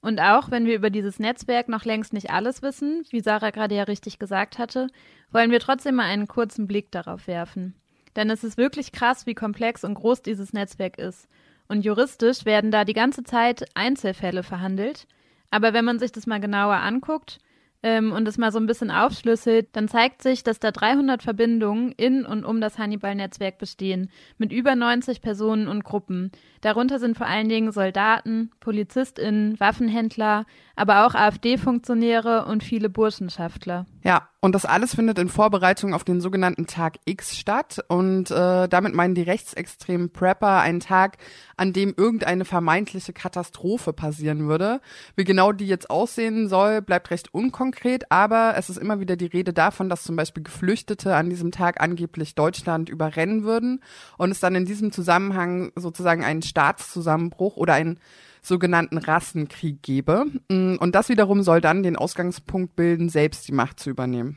Und 0.00 0.20
auch 0.20 0.50
wenn 0.50 0.66
wir 0.66 0.76
über 0.76 0.90
dieses 0.90 1.18
Netzwerk 1.18 1.68
noch 1.68 1.84
längst 1.84 2.12
nicht 2.12 2.30
alles 2.30 2.62
wissen, 2.62 3.04
wie 3.10 3.20
Sarah 3.20 3.50
gerade 3.50 3.74
ja 3.74 3.84
richtig 3.84 4.18
gesagt 4.18 4.58
hatte, 4.58 4.88
wollen 5.32 5.50
wir 5.50 5.60
trotzdem 5.60 5.96
mal 5.96 6.04
einen 6.04 6.28
kurzen 6.28 6.66
Blick 6.66 6.90
darauf 6.92 7.26
werfen. 7.26 7.74
Denn 8.14 8.30
es 8.30 8.44
ist 8.44 8.56
wirklich 8.56 8.92
krass, 8.92 9.26
wie 9.26 9.34
komplex 9.34 9.84
und 9.84 9.94
groß 9.94 10.22
dieses 10.22 10.52
Netzwerk 10.52 10.98
ist. 10.98 11.28
Und 11.68 11.84
juristisch 11.84 12.44
werden 12.44 12.70
da 12.70 12.84
die 12.84 12.92
ganze 12.92 13.24
Zeit 13.24 13.64
Einzelfälle 13.74 14.42
verhandelt. 14.42 15.06
Aber 15.50 15.72
wenn 15.72 15.84
man 15.84 15.98
sich 15.98 16.12
das 16.12 16.26
mal 16.26 16.40
genauer 16.40 16.76
anguckt, 16.76 17.38
ähm, 17.82 18.12
und 18.12 18.26
es 18.26 18.38
mal 18.38 18.52
so 18.52 18.58
ein 18.58 18.66
bisschen 18.66 18.90
aufschlüsselt, 18.90 19.68
dann 19.72 19.88
zeigt 19.88 20.22
sich, 20.22 20.42
dass 20.42 20.58
da 20.58 20.70
300 20.70 21.22
Verbindungen 21.22 21.92
in 21.92 22.24
und 22.24 22.44
um 22.44 22.60
das 22.60 22.78
Hannibal-Netzwerk 22.78 23.58
bestehen, 23.58 24.10
mit 24.38 24.52
über 24.52 24.74
90 24.74 25.20
Personen 25.20 25.68
und 25.68 25.84
Gruppen. 25.84 26.32
Darunter 26.60 26.98
sind 26.98 27.16
vor 27.16 27.26
allen 27.26 27.48
Dingen 27.48 27.72
Soldaten, 27.72 28.50
PolizistInnen, 28.60 29.58
Waffenhändler, 29.60 30.46
aber 30.76 31.06
auch 31.06 31.14
AfD-Funktionäre 31.14 32.44
und 32.44 32.62
viele 32.62 32.90
Burschenschaftler. 32.90 33.86
Ja, 34.04 34.28
und 34.40 34.54
das 34.54 34.66
alles 34.66 34.94
findet 34.94 35.18
in 35.18 35.28
Vorbereitung 35.28 35.94
auf 35.94 36.04
den 36.04 36.20
sogenannten 36.20 36.66
Tag 36.66 36.98
X 37.06 37.36
statt. 37.36 37.82
Und 37.88 38.30
äh, 38.30 38.68
damit 38.68 38.94
meinen 38.94 39.14
die 39.14 39.22
rechtsextremen 39.22 40.10
Prepper 40.10 40.60
einen 40.60 40.80
Tag, 40.80 41.16
an 41.56 41.72
dem 41.72 41.94
irgendeine 41.96 42.44
vermeintliche 42.44 43.14
Katastrophe 43.14 43.94
passieren 43.94 44.46
würde. 44.46 44.80
Wie 45.16 45.24
genau 45.24 45.50
die 45.50 45.66
jetzt 45.66 45.88
aussehen 45.90 46.48
soll, 46.48 46.82
bleibt 46.82 47.10
recht 47.10 47.32
unkonkret, 47.34 48.12
aber 48.12 48.54
es 48.56 48.70
ist 48.70 48.76
immer 48.76 49.00
wieder 49.00 49.16
die 49.16 49.26
Rede 49.26 49.52
davon, 49.54 49.88
dass 49.88 50.04
zum 50.04 50.14
Beispiel 50.14 50.44
Geflüchtete 50.44 51.16
an 51.16 51.30
diesem 51.30 51.50
Tag 51.50 51.80
angeblich 51.80 52.34
Deutschland 52.34 52.90
überrennen 52.90 53.44
würden 53.44 53.82
und 54.18 54.30
es 54.30 54.40
dann 54.40 54.54
in 54.54 54.66
diesem 54.66 54.92
Zusammenhang 54.92 55.72
sozusagen 55.74 56.22
einen 56.22 56.42
Staatszusammenbruch 56.42 57.56
oder 57.56 57.74
einen 57.74 57.98
sogenannten 58.46 58.98
Rassenkrieg 58.98 59.82
gebe. 59.82 60.26
Mm, 60.48 60.76
und 60.76 60.94
das 60.94 61.08
wiederum 61.08 61.42
soll 61.42 61.60
dann 61.60 61.82
den 61.82 61.96
Ausgangspunkt 61.96 62.76
bilden, 62.76 63.08
selbst 63.08 63.48
die 63.48 63.52
Macht 63.52 63.80
zu 63.80 63.90
übernehmen. 63.90 64.36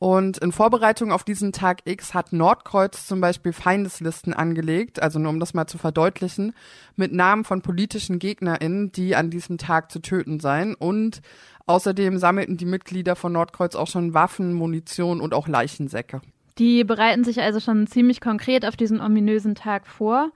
Und 0.00 0.38
in 0.38 0.52
Vorbereitung 0.52 1.12
auf 1.12 1.24
diesen 1.24 1.52
Tag 1.52 1.82
X 1.86 2.14
hat 2.14 2.32
Nordkreuz 2.32 3.06
zum 3.06 3.20
Beispiel 3.20 3.52
Feindeslisten 3.52 4.34
angelegt, 4.34 5.00
also 5.00 5.18
nur 5.18 5.30
um 5.30 5.40
das 5.40 5.54
mal 5.54 5.66
zu 5.66 5.78
verdeutlichen, 5.78 6.52
mit 6.96 7.12
Namen 7.12 7.44
von 7.44 7.62
politischen 7.62 8.18
GegnerInnen, 8.18 8.92
die 8.92 9.16
an 9.16 9.30
diesem 9.30 9.56
Tag 9.56 9.90
zu 9.92 10.00
töten 10.00 10.40
seien. 10.40 10.74
Und 10.74 11.22
außerdem 11.66 12.18
sammelten 12.18 12.56
die 12.56 12.66
Mitglieder 12.66 13.16
von 13.16 13.32
Nordkreuz 13.32 13.76
auch 13.76 13.88
schon 13.88 14.14
Waffen, 14.14 14.52
Munition 14.52 15.20
und 15.20 15.32
auch 15.32 15.48
Leichensäcke. 15.48 16.20
Die 16.58 16.84
bereiten 16.84 17.24
sich 17.24 17.40
also 17.40 17.58
schon 17.58 17.86
ziemlich 17.86 18.20
konkret 18.20 18.66
auf 18.66 18.76
diesen 18.76 19.00
ominösen 19.00 19.54
Tag 19.54 19.86
vor. 19.86 20.32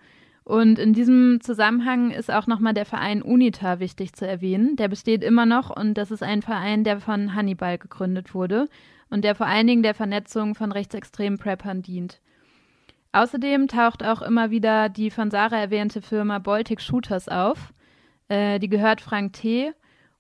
Und 0.49 0.79
in 0.79 0.95
diesem 0.95 1.43
Zusammenhang 1.43 2.11
ist 2.11 2.31
auch 2.31 2.47
nochmal 2.47 2.73
der 2.73 2.87
Verein 2.87 3.21
UNITA 3.21 3.81
wichtig 3.81 4.15
zu 4.15 4.27
erwähnen. 4.27 4.77
Der 4.77 4.89
besteht 4.89 5.23
immer 5.23 5.45
noch 5.45 5.69
und 5.69 5.93
das 5.93 6.11
ist 6.11 6.23
ein 6.23 6.41
Verein, 6.41 6.85
der 6.85 7.01
von 7.01 7.35
Hannibal 7.35 7.77
gegründet 7.77 8.33
wurde 8.33 8.67
und 9.11 9.25
der 9.25 9.35
vor 9.35 9.47
allen 9.47 9.67
Dingen 9.67 9.83
der 9.83 9.93
Vernetzung 9.93 10.55
von 10.55 10.73
rechtsextremen 10.73 11.39
Preppern 11.39 11.83
dient. 11.83 12.23
Außerdem 13.13 13.69
taucht 13.69 14.03
auch 14.03 14.23
immer 14.23 14.51
wieder 14.51 14.89
die 14.89 15.11
von 15.11 15.31
Sarah 15.31 15.59
erwähnte 15.59 16.01
Firma 16.01 16.39
Baltic 16.39 16.81
Shooters 16.81 17.29
auf. 17.29 17.75
Äh, 18.29 18.59
die 18.59 18.71
gehört 18.71 19.03
Frank 19.03 19.35
T. 19.35 19.75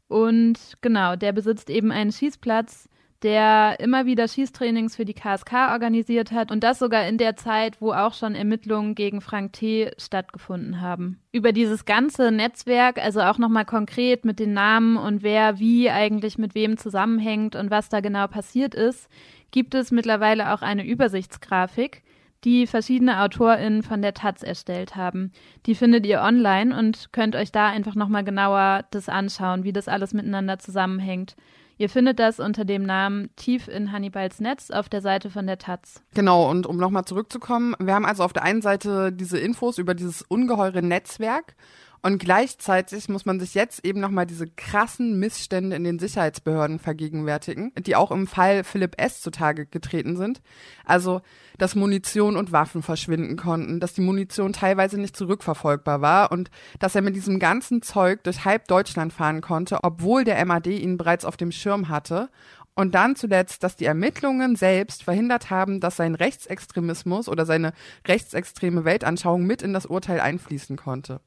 Und 0.08 0.76
genau, 0.82 1.16
der 1.16 1.32
besitzt 1.32 1.70
eben 1.70 1.90
einen 1.90 2.12
Schießplatz 2.12 2.90
der 3.22 3.80
immer 3.80 4.06
wieder 4.06 4.28
Schießtrainings 4.28 4.94
für 4.94 5.04
die 5.04 5.14
KSK 5.14 5.70
organisiert 5.72 6.30
hat 6.30 6.52
und 6.52 6.62
das 6.62 6.78
sogar 6.78 7.06
in 7.08 7.18
der 7.18 7.36
Zeit, 7.36 7.80
wo 7.80 7.92
auch 7.92 8.14
schon 8.14 8.34
Ermittlungen 8.34 8.94
gegen 8.94 9.20
Frank 9.20 9.54
T. 9.54 9.90
stattgefunden 9.98 10.80
haben. 10.80 11.18
Über 11.32 11.52
dieses 11.52 11.84
ganze 11.84 12.30
Netzwerk, 12.30 12.98
also 12.98 13.20
auch 13.20 13.38
nochmal 13.38 13.64
konkret 13.64 14.24
mit 14.24 14.38
den 14.38 14.52
Namen 14.52 14.96
und 14.96 15.22
wer 15.22 15.58
wie 15.58 15.90
eigentlich 15.90 16.38
mit 16.38 16.54
wem 16.54 16.76
zusammenhängt 16.76 17.56
und 17.56 17.70
was 17.70 17.88
da 17.88 18.00
genau 18.00 18.28
passiert 18.28 18.74
ist, 18.74 19.08
gibt 19.50 19.74
es 19.74 19.90
mittlerweile 19.90 20.52
auch 20.52 20.62
eine 20.62 20.86
Übersichtsgrafik, 20.86 22.02
die 22.44 22.68
verschiedene 22.68 23.20
AutorInnen 23.20 23.82
von 23.82 24.00
der 24.00 24.14
Taz 24.14 24.42
erstellt 24.42 24.94
haben. 24.94 25.32
Die 25.66 25.74
findet 25.74 26.06
ihr 26.06 26.20
online 26.20 26.76
und 26.78 27.12
könnt 27.12 27.34
euch 27.34 27.50
da 27.50 27.66
einfach 27.66 27.96
nochmal 27.96 28.22
genauer 28.22 28.84
das 28.92 29.08
anschauen, 29.08 29.64
wie 29.64 29.72
das 29.72 29.88
alles 29.88 30.14
miteinander 30.14 30.58
zusammenhängt. 30.58 31.34
Ihr 31.80 31.88
findet 31.88 32.18
das 32.18 32.40
unter 32.40 32.64
dem 32.64 32.82
Namen 32.82 33.30
Tief 33.36 33.68
in 33.68 33.92
Hannibals 33.92 34.40
Netz 34.40 34.72
auf 34.72 34.88
der 34.88 35.00
Seite 35.00 35.30
von 35.30 35.46
der 35.46 35.58
Taz. 35.58 36.02
Genau, 36.12 36.50
und 36.50 36.66
um 36.66 36.76
nochmal 36.76 37.04
zurückzukommen, 37.04 37.76
wir 37.78 37.94
haben 37.94 38.04
also 38.04 38.24
auf 38.24 38.32
der 38.32 38.42
einen 38.42 38.62
Seite 38.62 39.12
diese 39.12 39.38
Infos 39.38 39.78
über 39.78 39.94
dieses 39.94 40.22
ungeheure 40.22 40.82
Netzwerk 40.82 41.54
und 42.02 42.18
gleichzeitig 42.18 43.08
muss 43.08 43.26
man 43.26 43.40
sich 43.40 43.54
jetzt 43.54 43.84
eben 43.84 44.00
nochmal 44.00 44.26
diese 44.26 44.46
krassen 44.46 45.18
Missstände 45.18 45.74
in 45.76 45.84
den 45.84 45.98
Sicherheitsbehörden 45.98 46.78
vergegenwärtigen, 46.78 47.72
die 47.78 47.96
auch 47.96 48.10
im 48.10 48.26
Fall 48.26 48.62
Philipp 48.64 48.94
S. 48.98 49.20
zutage 49.20 49.66
getreten 49.66 50.16
sind. 50.16 50.40
Also, 50.84 51.22
dass 51.58 51.74
Munition 51.74 52.36
und 52.36 52.52
Waffen 52.52 52.82
verschwinden 52.82 53.36
konnten, 53.36 53.80
dass 53.80 53.94
die 53.94 54.00
Munition 54.00 54.52
teilweise 54.52 55.00
nicht 55.00 55.16
zurückverfolgbar 55.16 56.00
war 56.00 56.30
und 56.30 56.50
dass 56.78 56.94
er 56.94 57.02
mit 57.02 57.16
diesem 57.16 57.38
ganzen 57.38 57.82
Zeug 57.82 58.22
durch 58.22 58.44
halb 58.44 58.68
Deutschland 58.68 59.12
fahren 59.12 59.40
konnte, 59.40 59.80
obwohl 59.82 60.24
der 60.24 60.44
MAD 60.44 60.66
ihn 60.66 60.96
bereits 60.98 61.24
auf 61.24 61.36
dem 61.36 61.50
Schirm 61.50 61.88
hatte 61.88 62.30
und 62.78 62.94
dann 62.94 63.16
zuletzt, 63.16 63.64
dass 63.64 63.74
die 63.74 63.86
Ermittlungen 63.86 64.54
selbst 64.54 65.02
verhindert 65.02 65.50
haben, 65.50 65.80
dass 65.80 65.96
sein 65.96 66.14
Rechtsextremismus 66.14 67.28
oder 67.28 67.44
seine 67.44 67.72
rechtsextreme 68.06 68.84
Weltanschauung 68.84 69.44
mit 69.44 69.62
in 69.62 69.72
das 69.72 69.84
Urteil 69.84 70.20
einfließen 70.20 70.76
konnte. 70.76 71.20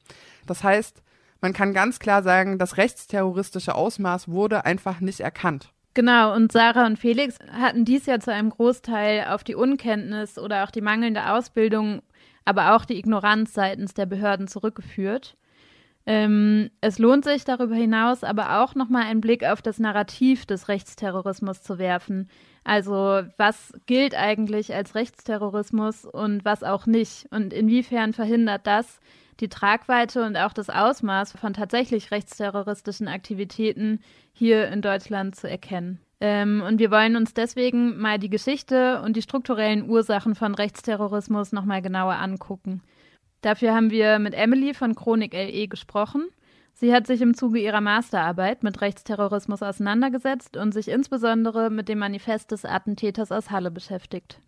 Das 0.46 0.64
heißt, 0.64 1.02
man 1.42 1.52
kann 1.52 1.74
ganz 1.74 1.98
klar 1.98 2.22
sagen, 2.22 2.58
das 2.58 2.78
rechtsterroristische 2.78 3.74
Ausmaß 3.74 4.28
wurde 4.28 4.64
einfach 4.64 5.00
nicht 5.00 5.20
erkannt. 5.20 5.74
Genau, 5.92 6.34
und 6.34 6.52
Sarah 6.52 6.86
und 6.86 6.98
Felix 6.98 7.38
hatten 7.52 7.84
dies 7.84 8.06
ja 8.06 8.18
zu 8.18 8.32
einem 8.32 8.48
Großteil 8.48 9.26
auf 9.28 9.44
die 9.44 9.54
Unkenntnis 9.54 10.38
oder 10.38 10.64
auch 10.64 10.70
die 10.70 10.80
mangelnde 10.80 11.34
Ausbildung, 11.34 12.00
aber 12.46 12.74
auch 12.74 12.86
die 12.86 12.96
Ignoranz 12.96 13.52
seitens 13.52 13.92
der 13.92 14.06
Behörden 14.06 14.48
zurückgeführt. 14.48 15.36
Ähm, 16.04 16.70
es 16.80 16.98
lohnt 16.98 17.24
sich 17.24 17.44
darüber 17.44 17.76
hinaus 17.76 18.24
aber 18.24 18.60
auch 18.60 18.74
nochmal 18.74 19.04
einen 19.04 19.20
Blick 19.20 19.44
auf 19.44 19.62
das 19.62 19.78
Narrativ 19.78 20.46
des 20.46 20.68
Rechtsterrorismus 20.68 21.62
zu 21.62 21.78
werfen. 21.78 22.28
Also 22.64 23.22
was 23.36 23.72
gilt 23.86 24.14
eigentlich 24.16 24.74
als 24.74 24.94
Rechtsterrorismus 24.94 26.04
und 26.04 26.44
was 26.44 26.64
auch 26.64 26.86
nicht? 26.86 27.26
Und 27.30 27.52
inwiefern 27.52 28.12
verhindert 28.12 28.66
das 28.66 29.00
die 29.40 29.48
Tragweite 29.48 30.24
und 30.24 30.36
auch 30.36 30.52
das 30.52 30.70
Ausmaß 30.70 31.32
von 31.32 31.54
tatsächlich 31.54 32.10
rechtsterroristischen 32.10 33.08
Aktivitäten 33.08 34.00
hier 34.32 34.68
in 34.68 34.82
Deutschland 34.82 35.36
zu 35.36 35.48
erkennen? 35.48 36.00
Ähm, 36.20 36.62
und 36.66 36.78
wir 36.78 36.92
wollen 36.92 37.16
uns 37.16 37.34
deswegen 37.34 37.98
mal 37.98 38.18
die 38.18 38.30
Geschichte 38.30 39.02
und 39.02 39.16
die 39.16 39.22
strukturellen 39.22 39.88
Ursachen 39.88 40.36
von 40.36 40.54
Rechtsterrorismus 40.54 41.50
nochmal 41.50 41.82
genauer 41.82 42.14
angucken. 42.14 42.80
Dafür 43.42 43.74
haben 43.74 43.90
wir 43.90 44.20
mit 44.20 44.34
Emily 44.34 44.72
von 44.72 44.94
Chronik 44.94 45.34
LE 45.34 45.66
gesprochen. 45.66 46.28
Sie 46.74 46.94
hat 46.94 47.06
sich 47.06 47.20
im 47.20 47.34
Zuge 47.34 47.58
ihrer 47.58 47.80
Masterarbeit 47.80 48.62
mit 48.62 48.80
Rechtsterrorismus 48.80 49.62
auseinandergesetzt 49.62 50.56
und 50.56 50.72
sich 50.72 50.88
insbesondere 50.88 51.68
mit 51.68 51.88
dem 51.88 51.98
Manifest 51.98 52.52
des 52.52 52.64
Attentäters 52.64 53.30
aus 53.30 53.50
Halle 53.50 53.70
beschäftigt. 53.70 54.38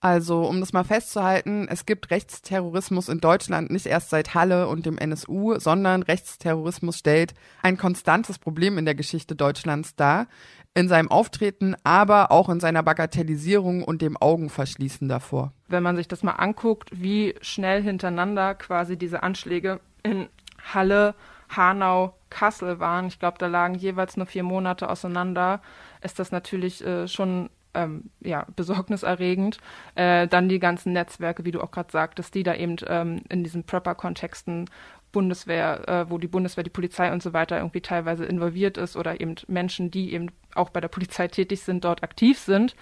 Also, 0.00 0.42
um 0.42 0.58
das 0.58 0.72
mal 0.72 0.82
festzuhalten, 0.82 1.68
es 1.68 1.86
gibt 1.86 2.10
Rechtsterrorismus 2.10 3.08
in 3.08 3.20
Deutschland 3.20 3.70
nicht 3.70 3.86
erst 3.86 4.10
seit 4.10 4.34
Halle 4.34 4.66
und 4.66 4.84
dem 4.84 4.98
NSU, 4.98 5.60
sondern 5.60 6.02
Rechtsterrorismus 6.02 6.98
stellt 6.98 7.34
ein 7.62 7.76
konstantes 7.76 8.40
Problem 8.40 8.78
in 8.78 8.84
der 8.84 8.96
Geschichte 8.96 9.36
Deutschlands 9.36 9.94
dar, 9.94 10.26
in 10.74 10.88
seinem 10.88 11.10
Auftreten, 11.10 11.76
aber 11.84 12.30
auch 12.30 12.48
in 12.48 12.60
seiner 12.60 12.82
Bagatellisierung 12.82 13.82
und 13.84 14.00
dem 14.00 14.16
Augenverschließen 14.16 15.08
davor. 15.08 15.52
Wenn 15.68 15.82
man 15.82 15.96
sich 15.96 16.08
das 16.08 16.22
mal 16.22 16.32
anguckt, 16.32 16.90
wie 16.92 17.34
schnell 17.42 17.82
hintereinander 17.82 18.54
quasi 18.54 18.96
diese 18.96 19.22
Anschläge 19.22 19.80
in 20.02 20.28
Halle, 20.72 21.14
Hanau, 21.50 22.14
Kassel 22.30 22.80
waren, 22.80 23.08
ich 23.08 23.18
glaube, 23.18 23.36
da 23.38 23.46
lagen 23.46 23.74
jeweils 23.74 24.16
nur 24.16 24.26
vier 24.26 24.42
Monate 24.42 24.88
auseinander, 24.88 25.60
ist 26.00 26.18
das 26.18 26.32
natürlich 26.32 26.84
äh, 26.84 27.06
schon 27.06 27.50
ähm, 27.74 28.10
ja, 28.20 28.46
besorgniserregend. 28.56 29.58
Äh, 29.94 30.28
dann 30.28 30.48
die 30.48 30.58
ganzen 30.58 30.92
Netzwerke, 30.92 31.44
wie 31.44 31.50
du 31.50 31.60
auch 31.60 31.70
gerade 31.70 31.92
sagtest, 31.92 32.34
die 32.34 32.42
da 32.42 32.54
eben 32.54 32.76
ähm, 32.86 33.22
in 33.28 33.44
diesen 33.44 33.64
Prepper-Kontexten 33.64 34.70
Bundeswehr, 35.12 35.88
äh, 35.88 36.10
wo 36.10 36.18
die 36.18 36.28
Bundeswehr, 36.28 36.64
die 36.64 36.70
Polizei 36.70 37.12
und 37.12 37.22
so 37.22 37.32
weiter 37.32 37.58
irgendwie 37.58 37.82
teilweise 37.82 38.24
involviert 38.24 38.78
ist 38.78 38.96
oder 38.96 39.20
eben 39.20 39.36
Menschen, 39.46 39.90
die 39.90 40.12
eben 40.12 40.30
auch 40.54 40.70
bei 40.70 40.80
der 40.80 40.88
Polizei 40.88 41.28
tätig 41.28 41.60
sind, 41.60 41.84
dort 41.84 42.02
aktiv 42.02 42.38
sind. 42.38 42.74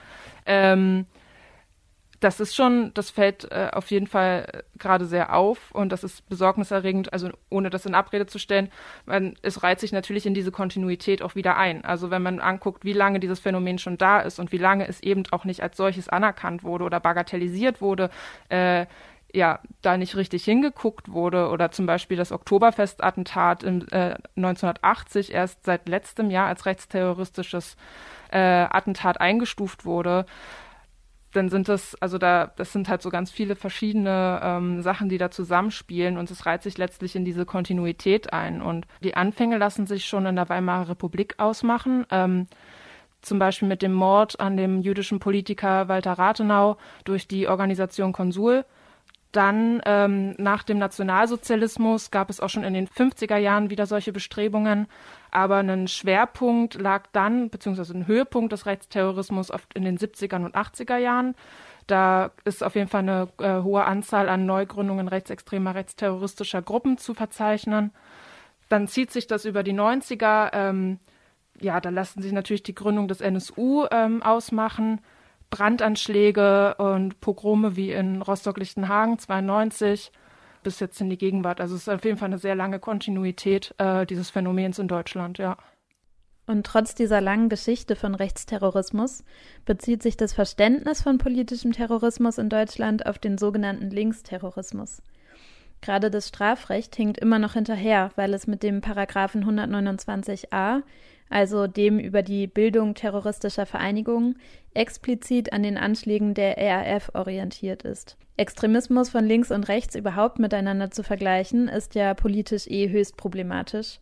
Ähm, 0.46 1.06
das 2.20 2.38
ist 2.38 2.54
schon, 2.54 2.92
das 2.94 3.10
fällt 3.10 3.50
äh, 3.50 3.70
auf 3.72 3.90
jeden 3.90 4.06
Fall 4.06 4.46
äh, 4.52 4.62
gerade 4.78 5.06
sehr 5.06 5.34
auf 5.34 5.72
und 5.72 5.90
das 5.90 6.04
ist 6.04 6.28
besorgniserregend, 6.28 7.12
also 7.14 7.30
ohne 7.48 7.70
das 7.70 7.86
in 7.86 7.94
Abrede 7.94 8.26
zu 8.26 8.38
stellen, 8.38 8.70
man, 9.06 9.34
es 9.40 9.62
reiht 9.62 9.80
sich 9.80 9.90
natürlich 9.90 10.26
in 10.26 10.34
diese 10.34 10.52
Kontinuität 10.52 11.22
auch 11.22 11.34
wieder 11.34 11.56
ein. 11.56 11.82
Also 11.84 12.10
wenn 12.10 12.22
man 12.22 12.38
anguckt, 12.38 12.84
wie 12.84 12.92
lange 12.92 13.20
dieses 13.20 13.40
Phänomen 13.40 13.78
schon 13.78 13.96
da 13.96 14.20
ist 14.20 14.38
und 14.38 14.52
wie 14.52 14.58
lange 14.58 14.86
es 14.86 15.02
eben 15.02 15.22
auch 15.30 15.46
nicht 15.46 15.62
als 15.62 15.78
solches 15.78 16.10
anerkannt 16.10 16.62
wurde 16.62 16.84
oder 16.84 17.00
bagatellisiert 17.00 17.80
wurde, 17.80 18.10
äh, 18.50 18.84
ja, 19.32 19.60
da 19.82 19.96
nicht 19.96 20.16
richtig 20.16 20.44
hingeguckt 20.44 21.12
wurde 21.12 21.48
oder 21.48 21.70
zum 21.70 21.86
Beispiel 21.86 22.16
das 22.16 22.32
Oktoberfestattentat 22.32 23.62
im, 23.62 23.86
äh, 23.90 24.16
1980 24.36 25.32
erst 25.32 25.64
seit 25.64 25.88
letztem 25.88 26.30
Jahr 26.30 26.48
als 26.48 26.66
rechtsterroristisches 26.66 27.76
äh, 28.30 28.38
Attentat 28.38 29.20
eingestuft 29.20 29.84
wurde, 29.84 30.26
dann 31.32 31.48
sind 31.48 31.68
das, 31.68 31.94
also 32.00 32.18
da, 32.18 32.52
das 32.56 32.72
sind 32.72 32.88
halt 32.88 33.02
so 33.02 33.10
ganz 33.10 33.30
viele 33.30 33.54
verschiedene 33.54 34.40
ähm, 34.42 34.82
Sachen, 34.82 35.08
die 35.08 35.18
da 35.18 35.30
zusammenspielen 35.30 36.18
und 36.18 36.30
es 36.30 36.44
reiht 36.44 36.62
sich 36.62 36.76
letztlich 36.76 37.14
in 37.14 37.24
diese 37.24 37.46
Kontinuität 37.46 38.32
ein. 38.32 38.60
Und 38.60 38.86
die 39.02 39.14
Anfänge 39.14 39.56
lassen 39.58 39.86
sich 39.86 40.06
schon 40.06 40.26
in 40.26 40.36
der 40.36 40.48
Weimarer 40.48 40.88
Republik 40.88 41.34
ausmachen. 41.38 42.04
Ähm, 42.10 42.48
zum 43.22 43.38
Beispiel 43.38 43.68
mit 43.68 43.82
dem 43.82 43.92
Mord 43.92 44.40
an 44.40 44.56
dem 44.56 44.80
jüdischen 44.80 45.20
Politiker 45.20 45.88
Walter 45.88 46.14
Rathenau 46.14 46.78
durch 47.04 47.28
die 47.28 47.46
Organisation 47.46 48.12
Konsul 48.12 48.64
Dann 49.32 49.80
ähm, 49.86 50.34
nach 50.38 50.64
dem 50.64 50.78
Nationalsozialismus 50.78 52.10
gab 52.10 52.30
es 52.30 52.40
auch 52.40 52.48
schon 52.48 52.64
in 52.64 52.74
den 52.74 52.88
50er 52.88 53.36
Jahren 53.36 53.70
wieder 53.70 53.86
solche 53.86 54.12
Bestrebungen. 54.12 54.88
Aber 55.30 55.58
ein 55.58 55.86
Schwerpunkt 55.86 56.74
lag 56.74 57.04
dann, 57.12 57.48
beziehungsweise 57.48 57.94
ein 57.94 58.08
Höhepunkt 58.08 58.52
des 58.52 58.66
Rechtsterrorismus 58.66 59.52
oft 59.52 59.72
in 59.74 59.84
den 59.84 59.98
70er 59.98 60.44
und 60.44 60.56
80er 60.56 60.96
Jahren. 60.96 61.36
Da 61.86 62.32
ist 62.44 62.64
auf 62.64 62.74
jeden 62.74 62.88
Fall 62.88 63.00
eine 63.00 63.28
äh, 63.38 63.62
hohe 63.62 63.84
Anzahl 63.84 64.28
an 64.28 64.46
Neugründungen 64.46 65.08
rechtsextremer, 65.08 65.74
rechtsterroristischer 65.74 66.62
Gruppen 66.62 66.98
zu 66.98 67.14
verzeichnen. 67.14 67.92
Dann 68.68 68.88
zieht 68.88 69.12
sich 69.12 69.26
das 69.26 69.44
über 69.44 69.62
die 69.62 69.74
90er. 69.74 70.50
Ähm, 70.52 70.98
ja, 71.60 71.80
da 71.80 71.90
lassen 71.90 72.22
sich 72.22 72.32
natürlich 72.32 72.62
die 72.62 72.74
Gründung 72.74 73.06
des 73.06 73.20
NSU 73.20 73.86
ähm, 73.90 74.22
ausmachen. 74.22 75.00
Brandanschläge 75.50 76.76
und 76.76 77.20
Pogrome 77.20 77.76
wie 77.76 77.92
in 77.92 78.22
Rostock-Lichtenhagen 78.22 79.18
92 79.18 80.12
bis 80.62 80.80
jetzt 80.80 81.00
in 81.00 81.10
die 81.10 81.18
Gegenwart. 81.18 81.60
Also 81.60 81.74
es 81.74 81.82
ist 81.82 81.88
auf 81.88 82.04
jeden 82.04 82.16
Fall 82.16 82.28
eine 82.28 82.38
sehr 82.38 82.54
lange 82.54 82.78
Kontinuität 82.78 83.74
äh, 83.78 84.06
dieses 84.06 84.30
Phänomens 84.30 84.78
in 84.78 84.88
Deutschland, 84.88 85.38
ja. 85.38 85.56
Und 86.46 86.66
trotz 86.66 86.94
dieser 86.94 87.20
langen 87.20 87.48
Geschichte 87.48 87.94
von 87.94 88.14
Rechtsterrorismus 88.14 89.22
bezieht 89.64 90.02
sich 90.02 90.16
das 90.16 90.32
Verständnis 90.32 91.00
von 91.00 91.18
politischem 91.18 91.72
Terrorismus 91.72 92.38
in 92.38 92.48
Deutschland 92.48 93.06
auf 93.06 93.18
den 93.18 93.38
sogenannten 93.38 93.90
Linksterrorismus. 93.90 95.00
Gerade 95.80 96.10
das 96.10 96.28
Strafrecht 96.28 96.94
hinkt 96.96 97.18
immer 97.18 97.38
noch 97.38 97.54
hinterher, 97.54 98.10
weil 98.16 98.34
es 98.34 98.46
mit 98.46 98.62
dem 98.62 98.80
Paragraphen 98.80 99.44
129a 99.44 100.82
also 101.30 101.66
dem 101.66 101.98
über 101.98 102.22
die 102.22 102.46
Bildung 102.46 102.94
terroristischer 102.94 103.64
Vereinigungen, 103.64 104.38
explizit 104.74 105.52
an 105.52 105.62
den 105.62 105.78
Anschlägen 105.78 106.34
der 106.34 106.58
RAF 106.58 107.12
orientiert 107.14 107.84
ist. 107.84 108.18
Extremismus 108.36 109.10
von 109.10 109.24
links 109.24 109.50
und 109.50 109.68
rechts 109.68 109.94
überhaupt 109.94 110.38
miteinander 110.38 110.90
zu 110.90 111.02
vergleichen, 111.02 111.68
ist 111.68 111.94
ja 111.94 112.14
politisch 112.14 112.66
eh 112.66 112.90
höchst 112.90 113.16
problematisch. 113.16 114.00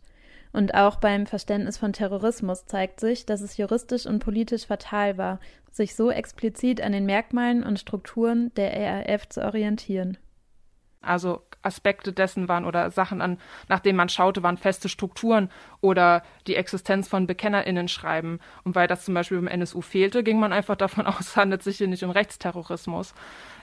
Und 0.51 0.73
auch 0.73 0.95
beim 0.95 1.27
Verständnis 1.27 1.77
von 1.77 1.93
Terrorismus 1.93 2.65
zeigt 2.65 2.99
sich, 2.99 3.25
dass 3.25 3.41
es 3.41 3.57
juristisch 3.57 4.07
und 4.07 4.19
politisch 4.19 4.65
fatal 4.65 5.17
war, 5.17 5.39
sich 5.71 5.95
so 5.95 6.09
explizit 6.09 6.81
an 6.81 6.91
den 6.91 7.05
Merkmalen 7.05 7.63
und 7.63 7.79
Strukturen 7.79 8.51
der 8.55 8.71
RAF 8.73 9.29
zu 9.29 9.43
orientieren. 9.45 10.17
Also 11.01 11.41
Aspekte 11.61 12.13
dessen 12.13 12.47
waren 12.47 12.65
oder 12.65 12.91
Sachen 12.91 13.21
an, 13.21 13.37
nach 13.67 13.79
denen 13.79 13.97
man 13.97 14.09
schaute, 14.09 14.43
waren 14.43 14.57
feste 14.57 14.89
Strukturen 14.89 15.49
oder 15.81 16.23
die 16.47 16.55
Existenz 16.55 17.07
von 17.07 17.27
BekennerInnen 17.27 17.87
schreiben. 17.87 18.39
Und 18.63 18.75
weil 18.75 18.87
das 18.87 19.05
zum 19.05 19.13
Beispiel 19.13 19.37
im 19.37 19.47
NSU 19.47 19.81
fehlte, 19.81 20.23
ging 20.23 20.39
man 20.39 20.53
einfach 20.53 20.75
davon 20.75 21.05
aus, 21.07 21.19
es 21.19 21.37
handelt 21.37 21.63
sich 21.63 21.77
hier 21.77 21.87
nicht 21.87 22.03
um 22.03 22.11
Rechtsterrorismus. 22.11 23.13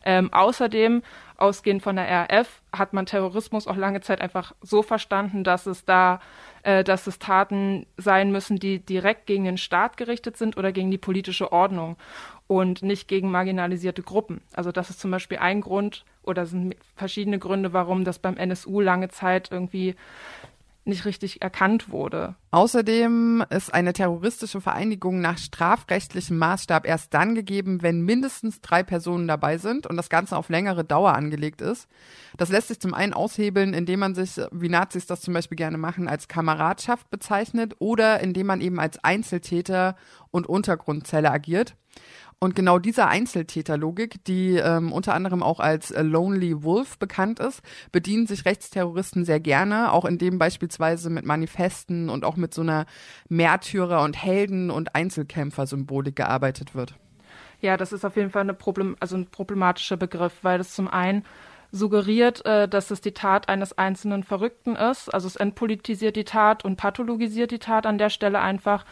Ähm, 0.05 0.33
außerdem, 0.33 1.03
ausgehend 1.37 1.83
von 1.83 1.97
der 1.97 2.07
RAF, 2.09 2.63
hat 2.73 2.93
man 2.93 3.07
Terrorismus 3.07 3.67
auch 3.67 3.77
lange 3.77 4.01
Zeit 4.03 4.21
einfach 4.21 4.55
so 4.63 4.83
verstanden, 4.83 5.43
dass 5.43 5.67
es 5.67 5.85
da, 5.85 6.21
äh, 6.63 6.85
dass 6.85 7.09
es 7.09 7.19
Taten 7.19 7.87
sein 7.97 8.31
müssen, 8.31 8.59
die 8.59 8.79
direkt 8.79 9.27
gegen 9.27 9.45
den 9.45 9.59
Staat 9.59 9.97
gerichtet 9.97 10.37
sind 10.37 10.57
oder 10.57 10.71
gegen 10.71 10.93
die 10.93 10.99
politische 10.99 11.51
Ordnung 11.51 11.97
und 12.47 12.83
nicht 12.83 13.09
gegen 13.09 13.31
marginalisierte 13.31 14.03
Gruppen. 14.03 14.43
Also 14.53 14.71
das 14.71 14.91
ist 14.91 15.01
zum 15.01 15.11
Beispiel 15.11 15.39
ein 15.39 15.61
Grund 15.61 16.05
oder 16.27 16.47
sind 16.47 16.77
verschiedene 16.95 17.39
Gründe, 17.39 17.73
warum 17.73 18.05
das 18.05 18.19
beim 18.19 18.37
NSU 18.37 18.81
lange 18.81 19.09
Zeit 19.09 19.51
irgendwie 19.51 19.95
nicht 20.87 21.05
richtig 21.05 21.43
erkannt 21.43 21.91
wurde. 21.91 22.37
Außerdem 22.53 23.45
ist 23.51 23.75
eine 23.75 23.93
terroristische 23.93 24.61
Vereinigung 24.61 25.21
nach 25.21 25.37
strafrechtlichem 25.37 26.39
Maßstab 26.39 26.87
erst 26.87 27.13
dann 27.13 27.35
gegeben, 27.35 27.83
wenn 27.83 28.03
mindestens 28.03 28.61
drei 28.61 28.85
Personen 28.85 29.27
dabei 29.27 29.59
sind 29.59 29.87
und 29.87 29.97
das 29.97 30.09
Ganze 30.09 30.37
auf 30.37 30.49
längere 30.49 30.85
Dauer 30.85 31.15
angelegt 31.15 31.61
ist. 31.61 31.89
Das 32.37 32.51
lässt 32.51 32.69
sich 32.69 32.79
zum 32.79 32.95
einen 32.95 33.15
aushebeln, 33.15 33.75
indem 33.75 34.01
man 34.01 34.15
sich, 34.15 34.41
wie 34.53 34.69
Nazis 34.69 35.07
das 35.07 35.21
zum 35.23 35.35
Beispiel 35.35 35.57
gerne 35.57 35.77
machen, 35.77 36.09
als 36.09 36.29
Kameradschaft 36.29 37.11
bezeichnet 37.11 37.75
oder 37.81 38.21
indem 38.21 38.47
man 38.47 38.61
eben 38.61 38.79
als 38.79 39.03
Einzeltäter 39.03 39.97
und 40.31 40.47
Untergrundzelle 40.47 41.31
agiert. 41.31 41.75
Und 42.39 42.55
genau 42.55 42.79
dieser 42.79 43.09
Einzeltäterlogik, 43.09 44.23
die 44.27 44.57
ähm, 44.57 44.93
unter 44.93 45.15
anderem 45.15 45.43
auch 45.43 45.59
als 45.59 45.91
äh, 45.91 46.03
Lonely 46.03 46.63
Wolf 46.63 46.99
bekannt 46.99 47.41
ist, 47.41 47.63
bedienen 47.93 48.27
sich 48.27 48.45
Rechtsterroristen 48.45 49.25
sehr 49.25 49.41
gerne, 49.41 49.91
auch 49.91 50.05
indem 50.05 50.39
beispielsweise 50.39 51.09
mit 51.09 51.25
Manifesten 51.25 52.11
und 52.11 52.27
auch 52.27 52.37
mit 52.37 52.53
so 52.53 52.61
einer 52.61 52.85
Märtyrer- 53.31 54.05
und 54.05 54.23
Helden- 54.23 54.71
und 54.71 54.95
Einzelkämpfer-Symbolik 54.95 56.15
gearbeitet 56.15 56.75
wird. 56.75 56.95
Ja, 57.63 57.79
das 57.79 57.95
ist 57.95 58.05
auf 58.05 58.17
jeden 58.17 58.29
Fall 58.29 58.43
eine 58.43 58.53
Problem, 58.53 58.97
also 59.01 59.17
ein 59.17 59.27
problematischer 59.27 59.97
Begriff, 59.97 60.35
weil 60.43 60.59
das 60.59 60.75
zum 60.75 60.89
einen 60.89 61.25
suggeriert, 61.73 62.45
äh, 62.45 62.69
dass 62.69 62.91
es 62.91 63.01
die 63.01 63.13
Tat 63.13 63.49
eines 63.49 63.79
einzelnen 63.79 64.25
Verrückten 64.25 64.77
ist. 64.77 65.09
Also 65.09 65.27
es 65.27 65.37
entpolitisiert 65.37 66.17
die 66.17 66.25
Tat 66.25 66.67
und 66.67 66.77
pathologisiert 66.77 67.51
die 67.51 67.59
Tat 67.59 67.87
an 67.87 67.97
der 67.97 68.11
Stelle 68.11 68.41
einfach. 68.41 68.85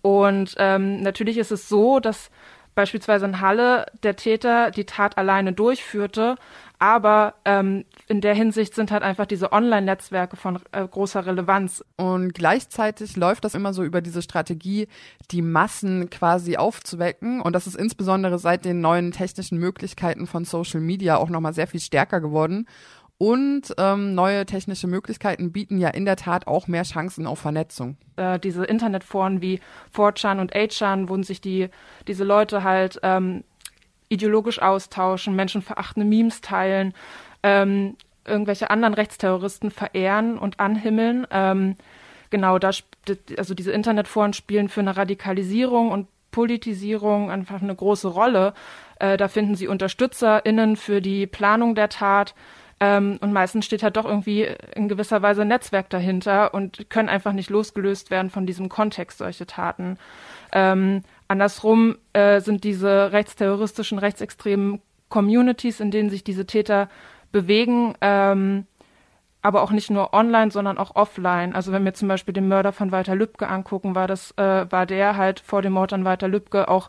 Und 0.00 0.54
ähm, 0.58 1.00
natürlich 1.00 1.38
ist 1.38 1.50
es 1.50 1.68
so, 1.68 1.98
dass 1.98 2.30
beispielsweise 2.74 3.26
in 3.26 3.40
Halle 3.40 3.86
der 4.02 4.16
Täter 4.16 4.70
die 4.70 4.84
Tat 4.84 5.18
alleine 5.18 5.52
durchführte. 5.52 6.36
Aber 6.78 7.34
ähm, 7.44 7.84
in 8.08 8.20
der 8.20 8.34
Hinsicht 8.34 8.74
sind 8.74 8.90
halt 8.90 9.02
einfach 9.02 9.26
diese 9.26 9.52
Online-Netzwerke 9.52 10.36
von 10.36 10.58
äh, 10.72 10.86
großer 10.86 11.24
Relevanz. 11.24 11.84
Und 11.96 12.34
gleichzeitig 12.34 13.16
läuft 13.16 13.44
das 13.44 13.54
immer 13.54 13.72
so 13.72 13.84
über 13.84 14.00
diese 14.00 14.22
Strategie, 14.22 14.88
die 15.30 15.40
Massen 15.40 16.10
quasi 16.10 16.56
aufzuwecken. 16.56 17.40
Und 17.40 17.54
das 17.54 17.66
ist 17.66 17.76
insbesondere 17.76 18.38
seit 18.38 18.64
den 18.64 18.80
neuen 18.80 19.12
technischen 19.12 19.58
Möglichkeiten 19.58 20.26
von 20.26 20.44
Social 20.44 20.80
Media 20.80 21.16
auch 21.16 21.30
nochmal 21.30 21.54
sehr 21.54 21.68
viel 21.68 21.80
stärker 21.80 22.20
geworden. 22.20 22.66
Und 23.16 23.74
ähm, 23.78 24.14
neue 24.14 24.44
technische 24.44 24.86
Möglichkeiten 24.88 25.52
bieten 25.52 25.78
ja 25.78 25.88
in 25.88 26.04
der 26.04 26.16
Tat 26.16 26.46
auch 26.46 26.66
mehr 26.66 26.82
Chancen 26.82 27.26
auf 27.26 27.38
Vernetzung. 27.38 27.96
Äh, 28.16 28.38
diese 28.40 28.64
Internetforen 28.64 29.40
wie 29.40 29.60
4chan 29.94 30.40
und 30.40 30.54
8chan, 30.54 31.08
wo 31.08 31.22
sich 31.22 31.40
die, 31.40 31.68
diese 32.08 32.24
Leute 32.24 32.64
halt 32.64 32.98
ähm, 33.02 33.44
ideologisch 34.08 34.60
austauschen, 34.60 35.36
menschenverachtende 35.36 36.08
Memes 36.08 36.40
teilen, 36.40 36.92
ähm, 37.42 37.96
irgendwelche 38.24 38.70
anderen 38.70 38.94
Rechtsterroristen 38.94 39.70
verehren 39.70 40.36
und 40.38 40.58
anhimmeln. 40.58 41.26
Ähm, 41.30 41.76
genau, 42.30 42.58
da, 42.58 42.70
also 43.36 43.54
diese 43.54 43.72
Internetforen 43.72 44.32
spielen 44.32 44.68
für 44.68 44.80
eine 44.80 44.96
Radikalisierung 44.96 45.92
und 45.92 46.08
Politisierung 46.30 47.30
einfach 47.30 47.62
eine 47.62 47.74
große 47.74 48.08
Rolle. 48.08 48.54
Äh, 48.98 49.16
da 49.16 49.28
finden 49.28 49.54
sie 49.54 49.68
UnterstützerInnen 49.68 50.76
für 50.76 51.00
die 51.00 51.28
Planung 51.28 51.76
der 51.76 51.88
Tat. 51.88 52.34
Ähm, 52.80 53.18
und 53.20 53.32
meistens 53.32 53.66
steht 53.66 53.82
halt 53.82 53.96
doch 53.96 54.04
irgendwie 54.04 54.48
in 54.74 54.88
gewisser 54.88 55.22
Weise 55.22 55.42
ein 55.42 55.48
Netzwerk 55.48 55.90
dahinter 55.90 56.54
und 56.54 56.90
können 56.90 57.08
einfach 57.08 57.32
nicht 57.32 57.50
losgelöst 57.50 58.10
werden 58.10 58.30
von 58.30 58.46
diesem 58.46 58.68
Kontext 58.68 59.18
solche 59.18 59.46
Taten. 59.46 59.98
Ähm, 60.52 61.02
andersrum 61.28 61.96
äh, 62.12 62.40
sind 62.40 62.64
diese 62.64 63.12
rechtsterroristischen, 63.12 63.98
rechtsextremen 63.98 64.80
Communities, 65.08 65.80
in 65.80 65.90
denen 65.90 66.10
sich 66.10 66.24
diese 66.24 66.46
Täter 66.46 66.88
bewegen, 67.30 67.94
ähm, 68.00 68.66
aber 69.42 69.62
auch 69.62 69.70
nicht 69.70 69.90
nur 69.90 70.14
online, 70.14 70.50
sondern 70.50 70.78
auch 70.78 70.96
offline. 70.96 71.54
Also 71.54 71.70
wenn 71.70 71.84
wir 71.84 71.94
zum 71.94 72.08
Beispiel 72.08 72.32
den 72.32 72.48
Mörder 72.48 72.72
von 72.72 72.92
Walter 72.92 73.14
Lübcke 73.14 73.46
angucken, 73.46 73.94
war 73.94 74.08
das, 74.08 74.32
äh, 74.38 74.66
war 74.70 74.86
der 74.86 75.16
halt 75.16 75.40
vor 75.40 75.60
dem 75.60 75.74
Mord 75.74 75.92
an 75.92 76.04
Walter 76.04 76.28
Lübcke 76.28 76.68
auch 76.68 76.88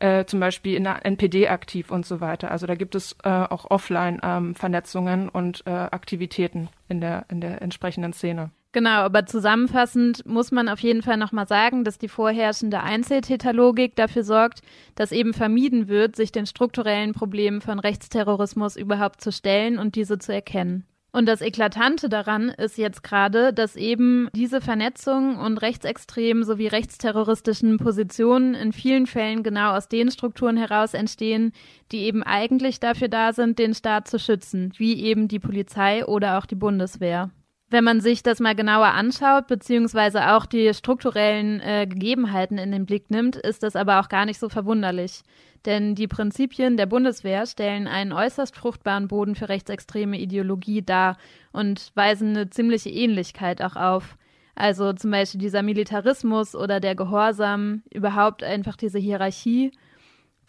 äh, 0.00 0.24
zum 0.24 0.40
Beispiel 0.40 0.74
in 0.76 0.84
der 0.84 1.04
NPD 1.06 1.48
aktiv 1.48 1.90
und 1.90 2.04
so 2.04 2.20
weiter. 2.20 2.50
Also 2.50 2.66
da 2.66 2.74
gibt 2.74 2.94
es 2.94 3.16
äh, 3.22 3.28
auch 3.28 3.70
Offline-Vernetzungen 3.70 5.22
ähm, 5.22 5.30
und 5.32 5.62
äh, 5.66 5.70
Aktivitäten 5.70 6.68
in 6.88 7.00
der, 7.00 7.26
in 7.28 7.40
der 7.40 7.62
entsprechenden 7.62 8.12
Szene. 8.12 8.50
Genau, 8.72 9.00
aber 9.00 9.26
zusammenfassend 9.26 10.24
muss 10.26 10.52
man 10.52 10.68
auf 10.68 10.78
jeden 10.78 11.02
Fall 11.02 11.16
nochmal 11.16 11.48
sagen, 11.48 11.82
dass 11.82 11.98
die 11.98 12.06
vorherrschende 12.08 12.80
Einzeltäterlogik 12.80 13.96
dafür 13.96 14.22
sorgt, 14.22 14.60
dass 14.94 15.10
eben 15.10 15.34
vermieden 15.34 15.88
wird, 15.88 16.14
sich 16.14 16.30
den 16.30 16.46
strukturellen 16.46 17.12
Problemen 17.12 17.60
von 17.60 17.80
Rechtsterrorismus 17.80 18.76
überhaupt 18.76 19.20
zu 19.20 19.32
stellen 19.32 19.78
und 19.78 19.96
diese 19.96 20.18
zu 20.18 20.32
erkennen. 20.32 20.84
Und 21.12 21.26
das 21.26 21.40
Eklatante 21.40 22.08
daran 22.08 22.50
ist 22.50 22.78
jetzt 22.78 23.02
gerade, 23.02 23.52
dass 23.52 23.74
eben 23.74 24.28
diese 24.32 24.60
Vernetzung 24.60 25.38
und 25.38 25.58
rechtsextremen 25.58 26.44
sowie 26.44 26.68
rechtsterroristischen 26.68 27.78
Positionen 27.78 28.54
in 28.54 28.72
vielen 28.72 29.06
Fällen 29.06 29.42
genau 29.42 29.72
aus 29.72 29.88
den 29.88 30.10
Strukturen 30.12 30.56
heraus 30.56 30.94
entstehen, 30.94 31.52
die 31.90 32.04
eben 32.04 32.22
eigentlich 32.22 32.78
dafür 32.78 33.08
da 33.08 33.32
sind, 33.32 33.58
den 33.58 33.74
Staat 33.74 34.06
zu 34.06 34.20
schützen, 34.20 34.72
wie 34.76 35.02
eben 35.02 35.26
die 35.26 35.40
Polizei 35.40 36.06
oder 36.06 36.38
auch 36.38 36.46
die 36.46 36.54
Bundeswehr. 36.54 37.30
Wenn 37.72 37.84
man 37.84 38.00
sich 38.00 38.24
das 38.24 38.40
mal 38.40 38.56
genauer 38.56 38.88
anschaut, 38.88 39.46
beziehungsweise 39.46 40.32
auch 40.32 40.44
die 40.44 40.74
strukturellen 40.74 41.60
äh, 41.60 41.86
Gegebenheiten 41.88 42.58
in 42.58 42.72
den 42.72 42.84
Blick 42.84 43.10
nimmt, 43.10 43.36
ist 43.36 43.62
das 43.62 43.76
aber 43.76 44.00
auch 44.00 44.08
gar 44.08 44.26
nicht 44.26 44.40
so 44.40 44.48
verwunderlich. 44.48 45.22
Denn 45.66 45.94
die 45.94 46.08
Prinzipien 46.08 46.76
der 46.76 46.86
Bundeswehr 46.86 47.46
stellen 47.46 47.86
einen 47.86 48.12
äußerst 48.12 48.56
fruchtbaren 48.56 49.06
Boden 49.06 49.36
für 49.36 49.48
rechtsextreme 49.48 50.18
Ideologie 50.18 50.82
dar 50.82 51.16
und 51.52 51.92
weisen 51.94 52.30
eine 52.30 52.50
ziemliche 52.50 52.90
Ähnlichkeit 52.90 53.62
auch 53.62 53.76
auf. 53.76 54.16
Also 54.56 54.92
zum 54.92 55.12
Beispiel 55.12 55.40
dieser 55.40 55.62
Militarismus 55.62 56.56
oder 56.56 56.80
der 56.80 56.96
Gehorsam, 56.96 57.82
überhaupt 57.92 58.42
einfach 58.42 58.76
diese 58.76 58.98
Hierarchie 58.98 59.70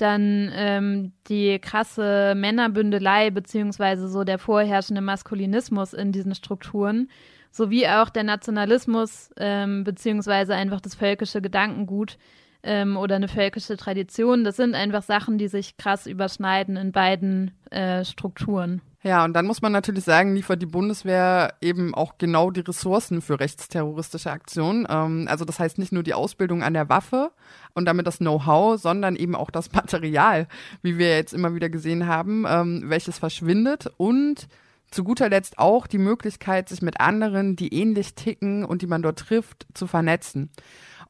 dann 0.02 0.52
ähm, 0.54 1.14
die 1.28 1.60
krasse 1.60 2.34
Männerbündelei 2.36 3.30
beziehungsweise 3.30 4.08
so 4.08 4.24
der 4.24 4.40
vorherrschende 4.40 5.02
Maskulinismus 5.02 5.94
in 5.94 6.12
diesen 6.12 6.36
Strukturen, 6.36 7.10
sowie 7.52 7.88
auch 7.88 8.10
der 8.10 8.24
Nationalismus 8.24 9.32
ähm, 9.38 9.84
beziehungsweise 9.84 10.56
einfach 10.56 10.82
das 10.82 10.96
völkische 10.96 11.42
Gedankengut 11.42 12.18
ähm, 12.64 12.98
oder 12.98 13.16
eine 13.16 13.28
völkische 13.28 13.78
Tradition. 13.78 14.44
Das 14.44 14.56
sind 14.56 14.76
einfach 14.76 15.04
Sachen, 15.04 15.38
die 15.38 15.48
sich 15.48 15.78
krass 15.78 16.08
überschneiden 16.08 16.78
in 16.78 16.92
beiden 16.92 17.52
äh, 17.70 18.04
Strukturen. 18.06 18.82
Ja, 19.04 19.26
und 19.26 19.34
dann 19.34 19.48
muss 19.48 19.64
man 19.64 19.72
natürlich 19.72 20.04
sagen, 20.04 20.36
liefert 20.36 20.62
die 20.62 20.68
Bundeswehr 20.68 21.56
eben 21.60 21.96
auch 21.96 22.20
genau 22.20 22.52
die 22.52 22.60
Ressourcen 22.60 23.22
für 23.22 23.40
rechtsterroristische 23.40 24.30
Aktionen. 24.30 24.86
Ähm, 24.88 25.26
also 25.28 25.44
das 25.44 25.60
heißt 25.60 25.80
nicht 25.80 25.92
nur 25.92 26.04
die 26.04 26.14
Ausbildung 26.14 26.62
an 26.62 26.76
der 26.76 26.88
Waffe 26.88 27.32
und 27.74 27.86
damit 27.86 28.06
das 28.06 28.20
Know-how, 28.20 28.80
sondern 28.80 29.16
eben 29.16 29.36
auch 29.36 29.50
das 29.50 29.72
Material, 29.74 30.48
wie 30.84 31.00
wir 31.00 31.16
jetzt 31.16 31.34
immer 31.34 31.56
wieder 31.56 31.70
gesehen 31.70 32.06
haben, 32.06 32.46
ähm, 32.48 32.84
welches 32.86 33.18
verschwindet 33.18 33.92
und 33.98 34.48
zu 34.92 35.04
guter 35.04 35.30
Letzt 35.30 35.58
auch 35.58 35.88
die 35.88 35.98
Möglichkeit, 35.98 36.70
sich 36.70 36.82
mit 36.82 37.00
anderen, 37.00 37.56
die 37.56 37.74
ähnlich 37.74 38.14
ticken 38.14 38.66
und 38.66 38.82
die 38.82 38.88
man 38.88 39.02
dort 39.02 39.18
trifft, 39.18 39.66
zu 39.74 39.88
vernetzen. 39.88 40.52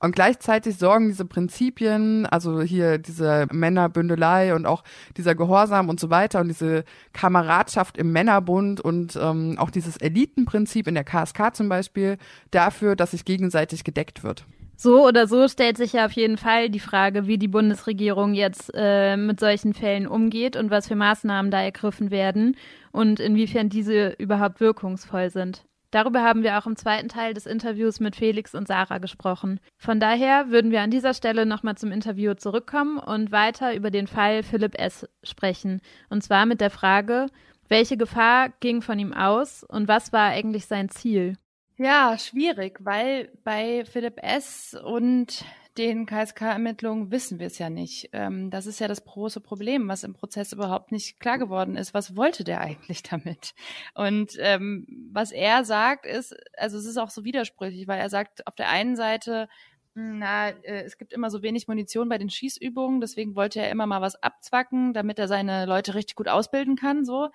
Und 0.01 0.15
gleichzeitig 0.15 0.77
sorgen 0.77 1.09
diese 1.09 1.25
Prinzipien, 1.25 2.25
also 2.25 2.61
hier 2.61 2.97
diese 2.97 3.45
Männerbündelei 3.51 4.55
und 4.55 4.65
auch 4.65 4.83
dieser 5.15 5.35
Gehorsam 5.35 5.89
und 5.89 5.99
so 5.99 6.09
weiter 6.09 6.41
und 6.41 6.47
diese 6.47 6.85
Kameradschaft 7.13 7.99
im 7.99 8.11
Männerbund 8.11 8.81
und 8.81 9.15
ähm, 9.21 9.57
auch 9.59 9.69
dieses 9.69 9.97
Elitenprinzip 9.97 10.87
in 10.87 10.95
der 10.95 11.03
KSK 11.03 11.53
zum 11.55 11.69
Beispiel 11.69 12.17
dafür, 12.49 12.95
dass 12.95 13.11
sich 13.11 13.25
gegenseitig 13.25 13.83
gedeckt 13.83 14.23
wird. 14.23 14.45
So 14.75 15.05
oder 15.07 15.27
so 15.27 15.47
stellt 15.47 15.77
sich 15.77 15.93
ja 15.93 16.07
auf 16.07 16.13
jeden 16.13 16.37
Fall 16.37 16.71
die 16.71 16.79
Frage, 16.79 17.27
wie 17.27 17.37
die 17.37 17.47
Bundesregierung 17.47 18.33
jetzt 18.33 18.71
äh, 18.73 19.15
mit 19.15 19.39
solchen 19.39 19.75
Fällen 19.75 20.07
umgeht 20.07 20.55
und 20.55 20.71
was 20.71 20.87
für 20.87 20.95
Maßnahmen 20.95 21.51
da 21.51 21.61
ergriffen 21.61 22.09
werden 22.09 22.57
und 22.91 23.19
inwiefern 23.19 23.69
diese 23.69 24.15
überhaupt 24.17 24.59
wirkungsvoll 24.59 25.29
sind. 25.29 25.63
Darüber 25.91 26.23
haben 26.23 26.43
wir 26.43 26.57
auch 26.57 26.65
im 26.65 26.77
zweiten 26.77 27.09
Teil 27.09 27.33
des 27.33 27.45
Interviews 27.45 27.99
mit 27.99 28.15
Felix 28.15 28.55
und 28.55 28.67
Sarah 28.67 28.97
gesprochen. 28.97 29.59
Von 29.77 29.99
daher 29.99 30.49
würden 30.49 30.71
wir 30.71 30.81
an 30.81 30.89
dieser 30.89 31.13
Stelle 31.13 31.45
nochmal 31.45 31.75
zum 31.75 31.91
Interview 31.91 32.33
zurückkommen 32.33 32.97
und 32.97 33.31
weiter 33.31 33.75
über 33.75 33.91
den 33.91 34.07
Fall 34.07 34.43
Philipp 34.43 34.79
S. 34.79 35.07
sprechen. 35.21 35.81
Und 36.09 36.23
zwar 36.23 36.45
mit 36.45 36.61
der 36.61 36.69
Frage, 36.69 37.27
welche 37.67 37.97
Gefahr 37.97 38.49
ging 38.61 38.81
von 38.81 38.99
ihm 38.99 39.13
aus 39.13 39.63
und 39.63 39.87
was 39.87 40.13
war 40.13 40.29
eigentlich 40.29 40.65
sein 40.65 40.89
Ziel? 40.89 41.37
Ja, 41.77 42.17
schwierig, 42.17 42.79
weil 42.83 43.29
bei 43.43 43.83
Philipp 43.85 44.21
S. 44.21 44.77
und 44.81 45.43
den 45.77 46.05
KSK-Ermittlungen 46.05 47.11
wissen 47.11 47.39
wir 47.39 47.47
es 47.47 47.57
ja 47.57 47.69
nicht. 47.69 48.09
Ähm, 48.13 48.49
das 48.49 48.65
ist 48.65 48.79
ja 48.79 48.87
das 48.87 49.03
große 49.03 49.39
Problem, 49.39 49.87
was 49.87 50.03
im 50.03 50.13
Prozess 50.13 50.51
überhaupt 50.51 50.91
nicht 50.91 51.19
klar 51.19 51.37
geworden 51.37 51.77
ist. 51.77 51.93
Was 51.93 52.15
wollte 52.15 52.43
der 52.43 52.61
eigentlich 52.61 53.03
damit? 53.09 53.53
Und 53.93 54.33
ähm, 54.39 54.85
was 55.11 55.31
er 55.31 55.63
sagt, 55.63 56.05
ist, 56.05 56.35
also 56.57 56.77
es 56.77 56.85
ist 56.85 56.97
auch 56.97 57.09
so 57.09 57.23
widersprüchlich, 57.23 57.87
weil 57.87 57.99
er 57.99 58.09
sagt 58.09 58.47
auf 58.47 58.55
der 58.55 58.69
einen 58.69 58.95
Seite, 58.95 59.47
na, 59.93 60.49
äh, 60.49 60.83
es 60.83 60.97
gibt 60.97 61.13
immer 61.13 61.29
so 61.29 61.43
wenig 61.43 61.67
Munition 61.67 62.07
bei 62.07 62.17
den 62.17 62.29
Schießübungen, 62.29 63.01
deswegen 63.01 63.35
wollte 63.35 63.59
er 63.59 63.69
immer 63.71 63.85
mal 63.85 64.01
was 64.01 64.21
abzwacken, 64.21 64.93
damit 64.93 65.19
er 65.19 65.27
seine 65.27 65.65
Leute 65.65 65.95
richtig 65.95 66.15
gut 66.15 66.27
ausbilden 66.27 66.75
kann, 66.75 67.03
so. 67.03 67.29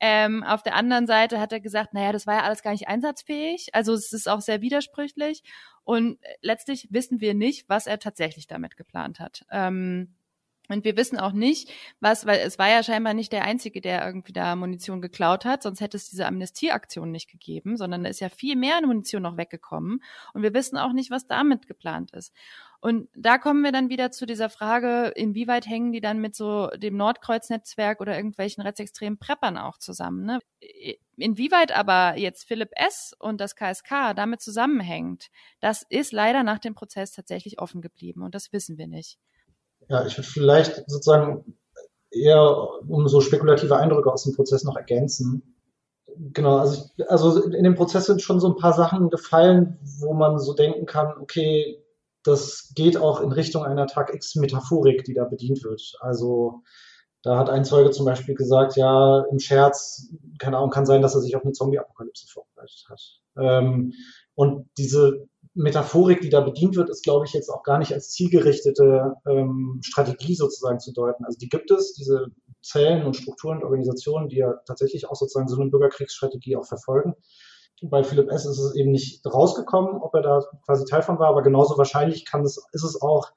Ähm, 0.00 0.42
auf 0.42 0.62
der 0.62 0.74
anderen 0.74 1.06
Seite 1.06 1.40
hat 1.40 1.52
er 1.52 1.60
gesagt, 1.60 1.94
naja, 1.94 2.12
das 2.12 2.26
war 2.26 2.34
ja 2.34 2.42
alles 2.42 2.62
gar 2.62 2.72
nicht 2.72 2.88
einsatzfähig, 2.88 3.74
also 3.74 3.94
es 3.94 4.12
ist 4.12 4.28
auch 4.28 4.40
sehr 4.40 4.60
widersprüchlich 4.60 5.42
und 5.84 6.18
letztlich 6.42 6.88
wissen 6.90 7.20
wir 7.20 7.34
nicht, 7.34 7.68
was 7.68 7.86
er 7.86 7.98
tatsächlich 7.98 8.46
damit 8.46 8.76
geplant 8.76 9.18
hat. 9.18 9.44
Ähm, 9.50 10.14
und 10.68 10.84
wir 10.84 10.96
wissen 10.96 11.18
auch 11.18 11.32
nicht, 11.32 11.70
was, 12.00 12.24
weil 12.24 12.38
es 12.40 12.58
war 12.58 12.68
ja 12.68 12.82
scheinbar 12.82 13.14
nicht 13.14 13.32
der 13.32 13.44
Einzige, 13.44 13.80
der 13.80 14.06
irgendwie 14.06 14.32
da 14.32 14.54
Munition 14.54 15.02
geklaut 15.02 15.44
hat, 15.44 15.62
sonst 15.62 15.80
hätte 15.80 15.96
es 15.96 16.08
diese 16.08 16.26
Amnestieaktion 16.26 17.10
nicht 17.10 17.30
gegeben, 17.30 17.76
sondern 17.76 18.04
da 18.04 18.10
ist 18.10 18.20
ja 18.20 18.28
viel 18.28 18.56
mehr 18.56 18.80
Munition 18.86 19.22
noch 19.22 19.36
weggekommen. 19.36 20.02
Und 20.34 20.42
wir 20.42 20.54
wissen 20.54 20.78
auch 20.78 20.92
nicht, 20.92 21.10
was 21.10 21.26
damit 21.26 21.66
geplant 21.66 22.12
ist. 22.12 22.32
Und 22.80 23.08
da 23.14 23.38
kommen 23.38 23.62
wir 23.62 23.70
dann 23.70 23.90
wieder 23.90 24.10
zu 24.10 24.26
dieser 24.26 24.50
Frage, 24.50 25.12
inwieweit 25.14 25.66
hängen 25.66 25.92
die 25.92 26.00
dann 26.00 26.20
mit 26.20 26.34
so 26.34 26.68
dem 26.68 26.96
Nordkreuz-Netzwerk 26.96 28.00
oder 28.00 28.16
irgendwelchen 28.16 28.62
rechtsextremen 28.62 29.18
Preppern 29.18 29.56
auch 29.56 29.78
zusammen. 29.78 30.24
Ne? 30.24 30.40
Inwieweit 31.16 31.70
aber 31.70 32.18
jetzt 32.18 32.44
Philipp 32.44 32.70
S. 32.74 33.14
und 33.18 33.40
das 33.40 33.54
KSK 33.54 34.14
damit 34.16 34.40
zusammenhängt, 34.40 35.28
das 35.60 35.84
ist 35.88 36.12
leider 36.12 36.42
nach 36.42 36.58
dem 36.58 36.74
Prozess 36.74 37.12
tatsächlich 37.12 37.60
offen 37.60 37.82
geblieben 37.82 38.22
und 38.22 38.34
das 38.34 38.52
wissen 38.52 38.78
wir 38.78 38.88
nicht. 38.88 39.18
Ja, 39.92 40.06
ich 40.06 40.16
würde 40.16 40.26
vielleicht 40.26 40.88
sozusagen 40.88 41.58
eher 42.10 42.66
um 42.88 43.06
so 43.08 43.20
spekulative 43.20 43.76
Eindrücke 43.76 44.10
aus 44.10 44.24
dem 44.24 44.34
Prozess 44.34 44.64
noch 44.64 44.74
ergänzen. 44.74 45.54
Genau, 46.32 46.56
also, 46.56 46.88
ich, 46.96 47.10
also 47.10 47.42
in 47.42 47.62
dem 47.62 47.74
Prozess 47.74 48.06
sind 48.06 48.22
schon 48.22 48.40
so 48.40 48.48
ein 48.48 48.56
paar 48.56 48.72
Sachen 48.72 49.10
gefallen, 49.10 49.78
wo 50.00 50.14
man 50.14 50.38
so 50.38 50.54
denken 50.54 50.86
kann, 50.86 51.12
okay, 51.20 51.84
das 52.24 52.72
geht 52.74 52.96
auch 52.96 53.20
in 53.20 53.32
Richtung 53.32 53.64
einer 53.64 53.86
Tag 53.86 54.14
X-Metaphorik, 54.14 55.04
die 55.04 55.12
da 55.12 55.24
bedient 55.24 55.62
wird. 55.62 55.82
Also 56.00 56.62
da 57.22 57.36
hat 57.36 57.50
ein 57.50 57.66
Zeuge 57.66 57.90
zum 57.90 58.06
Beispiel 58.06 58.34
gesagt, 58.34 58.76
ja, 58.76 59.26
im 59.30 59.40
Scherz, 59.40 60.08
keine 60.38 60.56
Ahnung, 60.56 60.70
kann 60.70 60.86
sein, 60.86 61.02
dass 61.02 61.14
er 61.14 61.20
sich 61.20 61.36
auf 61.36 61.44
eine 61.44 61.52
Zombie-Apokalypse 61.52 62.28
vorbereitet 62.28 62.86
hat. 62.88 63.02
Ähm, 63.36 63.92
und 64.34 64.70
diese 64.78 65.28
Metaphorik, 65.54 66.20
die 66.22 66.30
da 66.30 66.40
bedient 66.40 66.76
wird, 66.76 66.88
ist, 66.88 67.04
glaube 67.04 67.26
ich, 67.26 67.32
jetzt 67.34 67.50
auch 67.50 67.62
gar 67.62 67.78
nicht 67.78 67.92
als 67.92 68.10
zielgerichtete 68.10 69.14
ähm, 69.28 69.80
Strategie 69.82 70.34
sozusagen 70.34 70.80
zu 70.80 70.92
deuten. 70.92 71.24
Also 71.24 71.38
die 71.38 71.48
gibt 71.48 71.70
es, 71.70 71.92
diese 71.92 72.26
Zellen 72.62 73.04
und 73.04 73.16
Strukturen 73.16 73.58
und 73.58 73.64
Organisationen, 73.64 74.28
die 74.28 74.36
ja 74.36 74.54
tatsächlich 74.66 75.08
auch 75.08 75.16
sozusagen 75.16 75.48
so 75.48 75.60
eine 75.60 75.70
Bürgerkriegsstrategie 75.70 76.56
auch 76.56 76.66
verfolgen. 76.66 77.14
Bei 77.82 78.04
Philipp 78.04 78.30
S. 78.30 78.46
ist 78.46 78.60
es 78.60 78.76
eben 78.76 78.92
nicht 78.92 79.26
rausgekommen, 79.26 80.00
ob 80.00 80.14
er 80.14 80.22
da 80.22 80.40
quasi 80.64 80.84
Teil 80.84 81.02
von 81.02 81.18
war, 81.18 81.28
aber 81.28 81.42
genauso 81.42 81.76
wahrscheinlich 81.76 82.24
kann 82.24 82.42
es, 82.42 82.64
ist 82.72 82.84
es 82.84 83.02
auch, 83.02 83.32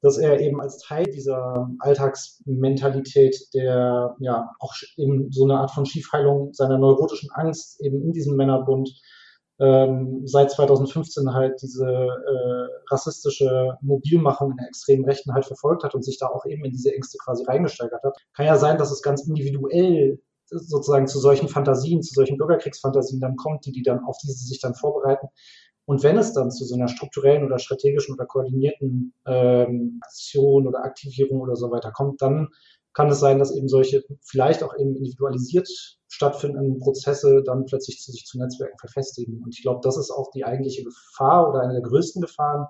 dass 0.00 0.16
er 0.16 0.40
eben 0.40 0.60
als 0.60 0.78
Teil 0.78 1.04
dieser 1.04 1.68
Alltagsmentalität, 1.80 3.36
der 3.52 4.16
ja 4.20 4.50
auch 4.60 4.74
eben 4.96 5.30
so 5.30 5.44
eine 5.44 5.58
Art 5.58 5.72
von 5.72 5.84
Schiefheilung 5.84 6.54
seiner 6.54 6.78
neurotischen 6.78 7.30
Angst 7.32 7.80
eben 7.80 8.00
in 8.00 8.12
diesem 8.12 8.36
Männerbund 8.36 8.90
ähm, 9.60 10.22
seit 10.24 10.50
2015 10.50 11.32
halt 11.34 11.60
diese 11.62 11.86
äh, 11.86 12.66
rassistische 12.90 13.76
Mobilmachung 13.82 14.52
in 14.52 14.56
der 14.56 14.68
extremen 14.68 15.04
Rechten 15.04 15.34
halt 15.34 15.44
verfolgt 15.44 15.84
hat 15.84 15.94
und 15.94 16.04
sich 16.04 16.18
da 16.18 16.26
auch 16.26 16.46
eben 16.46 16.64
in 16.64 16.72
diese 16.72 16.94
Ängste 16.94 17.18
quasi 17.22 17.44
reingesteigert 17.44 18.02
hat. 18.02 18.16
Kann 18.34 18.46
ja 18.46 18.56
sein, 18.56 18.78
dass 18.78 18.90
es 18.90 19.02
ganz 19.02 19.26
individuell 19.26 20.18
sozusagen 20.46 21.06
zu 21.06 21.20
solchen 21.20 21.48
Fantasien, 21.48 22.02
zu 22.02 22.14
solchen 22.14 22.36
Bürgerkriegsfantasien 22.36 23.20
dann 23.20 23.36
kommt, 23.36 23.66
die 23.66 23.72
die 23.72 23.82
dann 23.82 24.04
auf 24.04 24.16
die 24.22 24.32
sie 24.32 24.48
sich 24.48 24.60
dann 24.60 24.74
vorbereiten. 24.74 25.28
Und 25.84 26.02
wenn 26.02 26.18
es 26.18 26.32
dann 26.32 26.50
zu 26.50 26.64
so 26.64 26.74
einer 26.74 26.88
strukturellen 26.88 27.44
oder 27.44 27.58
strategischen 27.58 28.14
oder 28.14 28.26
koordinierten 28.26 29.12
ähm, 29.26 30.00
Aktion 30.02 30.66
oder 30.66 30.84
Aktivierung 30.84 31.40
oder 31.40 31.56
so 31.56 31.70
weiter 31.70 31.90
kommt, 31.90 32.22
dann 32.22 32.48
kann 33.00 33.08
es 33.08 33.20
sein, 33.20 33.38
dass 33.38 33.56
eben 33.56 33.66
solche 33.66 34.04
vielleicht 34.20 34.62
auch 34.62 34.76
eben 34.76 34.94
individualisiert 34.94 35.70
stattfindenden 36.08 36.80
Prozesse 36.80 37.42
dann 37.42 37.64
plötzlich 37.64 37.98
zu 37.98 38.12
sich 38.12 38.26
zu 38.26 38.38
Netzwerken 38.38 38.76
verfestigen. 38.78 39.42
Und 39.42 39.56
ich 39.56 39.62
glaube, 39.62 39.80
das 39.82 39.96
ist 39.96 40.10
auch 40.10 40.30
die 40.32 40.44
eigentliche 40.44 40.84
Gefahr 40.84 41.48
oder 41.48 41.62
eine 41.62 41.72
der 41.72 41.82
größten 41.82 42.20
Gefahren, 42.20 42.66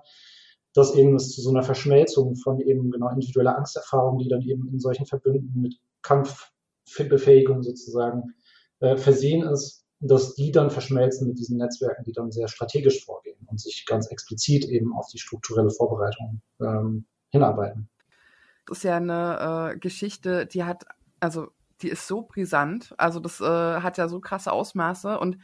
dass 0.73 0.95
eben 0.95 1.15
es 1.15 1.33
zu 1.33 1.41
so 1.41 1.49
einer 1.49 1.63
Verschmelzung 1.63 2.37
von 2.37 2.61
eben 2.61 2.91
genau 2.91 3.09
individueller 3.09 3.57
Angsterfahrung, 3.57 4.19
die 4.19 4.29
dann 4.29 4.41
eben 4.43 4.69
in 4.69 4.79
solchen 4.79 5.05
Verbünden 5.05 5.59
mit 5.59 5.75
Kampfbefähigung 6.01 7.61
sozusagen 7.61 8.33
äh, 8.79 8.95
versehen 8.95 9.45
ist, 9.45 9.83
dass 9.99 10.33
die 10.35 10.53
dann 10.53 10.71
verschmelzen 10.71 11.27
mit 11.27 11.39
diesen 11.39 11.57
Netzwerken, 11.57 12.05
die 12.05 12.13
dann 12.13 12.31
sehr 12.31 12.47
strategisch 12.47 13.03
vorgehen 13.03 13.45
und 13.47 13.59
sich 13.59 13.85
ganz 13.85 14.07
explizit 14.07 14.63
eben 14.63 14.95
auf 14.95 15.07
die 15.11 15.19
strukturelle 15.19 15.71
Vorbereitung 15.71 16.41
ähm, 16.61 17.05
hinarbeiten. 17.31 17.89
Das 18.65 18.79
ist 18.79 18.83
ja 18.83 18.97
eine 18.97 19.73
äh, 19.73 19.77
Geschichte, 19.77 20.45
die 20.45 20.63
hat, 20.63 20.85
also 21.19 21.49
die 21.81 21.89
ist 21.89 22.07
so 22.07 22.21
brisant. 22.21 22.93
Also 22.97 23.19
das 23.19 23.41
äh, 23.41 23.45
hat 23.45 23.97
ja 23.97 24.07
so 24.07 24.19
krasse 24.19 24.51
Ausmaße. 24.51 25.19
Und 25.19 25.37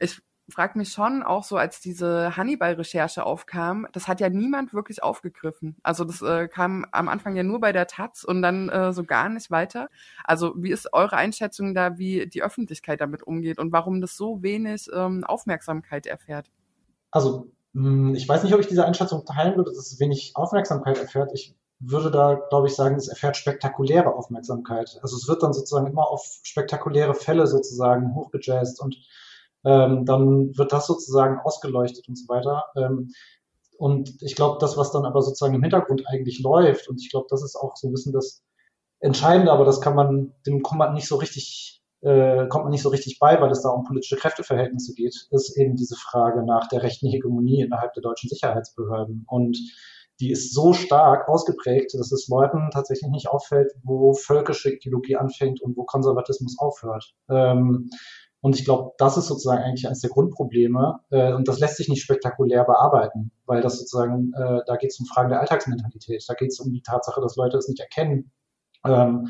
ich 0.00 0.22
frage 0.48 0.78
mich 0.78 0.92
schon 0.92 1.22
auch 1.22 1.44
so, 1.44 1.56
als 1.56 1.80
diese 1.80 2.36
Hannibal-Recherche 2.36 3.24
aufkam, 3.24 3.86
das 3.92 4.08
hat 4.08 4.20
ja 4.20 4.28
niemand 4.28 4.74
wirklich 4.74 5.02
aufgegriffen. 5.02 5.76
Also 5.82 6.04
das 6.04 6.22
äh, 6.22 6.48
kam 6.48 6.86
am 6.92 7.08
Anfang 7.08 7.36
ja 7.36 7.42
nur 7.42 7.60
bei 7.60 7.72
der 7.72 7.86
Taz 7.86 8.24
und 8.24 8.42
dann 8.42 8.68
äh, 8.68 8.92
so 8.92 9.04
gar 9.04 9.28
nicht 9.28 9.50
weiter. 9.50 9.88
Also 10.24 10.54
wie 10.56 10.70
ist 10.70 10.92
eure 10.92 11.16
Einschätzung 11.16 11.74
da, 11.74 11.98
wie 11.98 12.26
die 12.26 12.42
Öffentlichkeit 12.42 13.00
damit 13.00 13.22
umgeht 13.22 13.58
und 13.58 13.72
warum 13.72 14.00
das 14.00 14.16
so 14.16 14.42
wenig 14.42 14.88
ähm, 14.92 15.24
Aufmerksamkeit 15.24 16.06
erfährt? 16.06 16.50
Also 17.10 17.50
hm, 17.74 18.14
ich 18.14 18.28
weiß 18.28 18.42
nicht, 18.42 18.54
ob 18.54 18.60
ich 18.60 18.66
diese 18.66 18.84
Einschätzung 18.84 19.24
teilen 19.24 19.56
würde, 19.56 19.70
dass 19.70 19.92
es 19.92 20.00
wenig 20.00 20.32
Aufmerksamkeit 20.34 20.98
erfährt. 20.98 21.30
Ich 21.34 21.54
würde 21.84 22.10
da, 22.10 22.34
glaube 22.48 22.68
ich, 22.68 22.74
sagen, 22.74 22.96
es 22.96 23.08
erfährt 23.08 23.36
spektakuläre 23.36 24.14
Aufmerksamkeit. 24.14 24.98
Also 25.02 25.16
es 25.16 25.28
wird 25.28 25.42
dann 25.42 25.52
sozusagen 25.52 25.88
immer 25.88 26.08
auf 26.08 26.40
spektakuläre 26.42 27.14
Fälle 27.14 27.46
sozusagen 27.46 28.14
hochgejazzt 28.14 28.80
und 28.80 28.96
ähm, 29.64 30.04
dann 30.04 30.56
wird 30.56 30.72
das 30.72 30.86
sozusagen 30.86 31.38
ausgeleuchtet 31.38 32.08
und 32.08 32.16
so 32.16 32.28
weiter. 32.28 32.64
Ähm, 32.76 33.10
und 33.78 34.22
ich 34.22 34.36
glaube, 34.36 34.58
das, 34.60 34.76
was 34.76 34.92
dann 34.92 35.04
aber 35.04 35.22
sozusagen 35.22 35.54
im 35.54 35.62
Hintergrund 35.62 36.04
eigentlich 36.06 36.40
läuft, 36.40 36.88
und 36.88 37.00
ich 37.00 37.10
glaube, 37.10 37.26
das 37.30 37.42
ist 37.42 37.56
auch 37.56 37.76
so 37.76 37.88
ein 37.88 37.92
bisschen 37.92 38.12
das 38.12 38.42
entscheidend, 39.00 39.48
aber 39.48 39.64
das 39.64 39.80
kann 39.80 39.96
man, 39.96 40.32
dem 40.46 40.62
kommt 40.62 40.78
man 40.78 40.94
nicht 40.94 41.08
so 41.08 41.16
richtig, 41.16 41.82
äh, 42.00 42.46
kommt 42.48 42.64
man 42.64 42.70
nicht 42.70 42.82
so 42.82 42.90
richtig 42.90 43.18
bei, 43.18 43.40
weil 43.40 43.50
es 43.50 43.62
da 43.62 43.70
um 43.70 43.84
politische 43.84 44.16
Kräfteverhältnisse 44.16 44.94
geht, 44.94 45.26
ist 45.30 45.56
eben 45.56 45.74
diese 45.76 45.96
Frage 45.96 46.44
nach 46.44 46.68
der 46.68 46.82
rechten 46.82 47.08
Hegemonie 47.08 47.62
innerhalb 47.62 47.92
der 47.94 48.02
deutschen 48.02 48.28
Sicherheitsbehörden. 48.28 49.24
Und 49.28 49.58
die 50.20 50.30
ist 50.30 50.54
so 50.54 50.72
stark 50.72 51.28
ausgeprägt, 51.28 51.94
dass 51.94 52.12
es 52.12 52.28
Leuten 52.28 52.70
tatsächlich 52.72 53.10
nicht 53.10 53.28
auffällt, 53.28 53.72
wo 53.82 54.14
völkische 54.14 54.70
Ideologie 54.70 55.16
anfängt 55.16 55.60
und 55.62 55.76
wo 55.76 55.84
Konservatismus 55.84 56.58
aufhört. 56.58 57.14
Ähm, 57.28 57.90
und 58.40 58.58
ich 58.58 58.64
glaube, 58.64 58.92
das 58.98 59.16
ist 59.16 59.28
sozusagen 59.28 59.62
eigentlich 59.62 59.86
eines 59.86 60.00
der 60.00 60.10
Grundprobleme. 60.10 61.00
Äh, 61.10 61.32
und 61.32 61.46
das 61.46 61.60
lässt 61.60 61.76
sich 61.76 61.88
nicht 61.88 62.02
spektakulär 62.02 62.64
bearbeiten, 62.64 63.30
weil 63.46 63.62
das 63.62 63.78
sozusagen, 63.78 64.32
äh, 64.34 64.60
da 64.66 64.76
geht 64.76 64.90
es 64.90 64.98
um 64.98 65.06
Fragen 65.06 65.30
der 65.30 65.40
Alltagsmentalität. 65.40 66.24
Da 66.26 66.34
geht 66.34 66.50
es 66.50 66.58
um 66.58 66.72
die 66.72 66.82
Tatsache, 66.82 67.20
dass 67.20 67.36
Leute 67.36 67.56
es 67.56 67.68
nicht 67.68 67.80
erkennen, 67.80 68.32
ähm, 68.84 69.28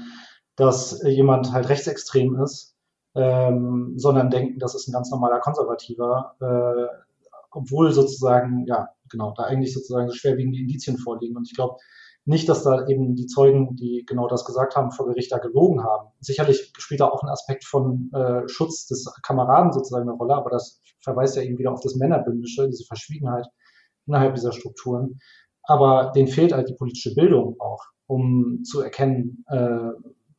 dass 0.56 1.02
jemand 1.04 1.52
halt 1.52 1.68
rechtsextrem 1.68 2.40
ist, 2.40 2.74
ähm, 3.14 3.94
sondern 3.96 4.30
denken, 4.30 4.58
das 4.58 4.74
ist 4.74 4.88
ein 4.88 4.92
ganz 4.92 5.10
normaler 5.10 5.40
Konservativer, 5.40 6.34
äh, 6.40 6.96
obwohl 7.50 7.92
sozusagen, 7.92 8.64
ja, 8.66 8.88
genau, 9.12 9.32
da 9.36 9.44
eigentlich 9.44 9.72
sozusagen 9.72 10.08
so 10.08 10.14
schwerwiegende 10.14 10.58
Indizien 10.58 10.98
vorliegen. 10.98 11.36
Und 11.36 11.46
ich 11.48 11.54
glaube 11.54 11.76
nicht, 12.24 12.48
dass 12.48 12.62
da 12.62 12.86
eben 12.86 13.14
die 13.14 13.26
Zeugen, 13.26 13.74
die 13.76 14.04
genau 14.06 14.28
das 14.28 14.44
gesagt 14.44 14.76
haben, 14.76 14.92
vor 14.92 15.06
Gericht 15.06 15.32
da 15.32 15.38
gelogen 15.38 15.82
haben. 15.82 16.08
Sicherlich 16.20 16.72
spielt 16.78 17.00
da 17.00 17.08
auch 17.08 17.22
ein 17.22 17.28
Aspekt 17.28 17.64
von 17.64 18.10
äh, 18.12 18.48
Schutz 18.48 18.86
des 18.86 19.12
Kameraden 19.22 19.72
sozusagen 19.72 20.08
eine 20.08 20.16
Rolle, 20.16 20.34
aber 20.34 20.50
das 20.50 20.80
verweist 21.00 21.36
ja 21.36 21.42
eben 21.42 21.58
wieder 21.58 21.72
auf 21.72 21.80
das 21.80 21.96
Männerbündische, 21.96 22.68
diese 22.68 22.84
Verschwiegenheit 22.84 23.46
innerhalb 24.06 24.34
dieser 24.34 24.52
Strukturen. 24.52 25.18
Aber 25.64 26.12
denen 26.14 26.28
fehlt 26.28 26.52
halt 26.52 26.68
die 26.68 26.74
politische 26.74 27.14
Bildung 27.14 27.56
auch, 27.60 27.84
um 28.06 28.62
zu 28.64 28.80
erkennen, 28.80 29.44
äh, 29.48 29.90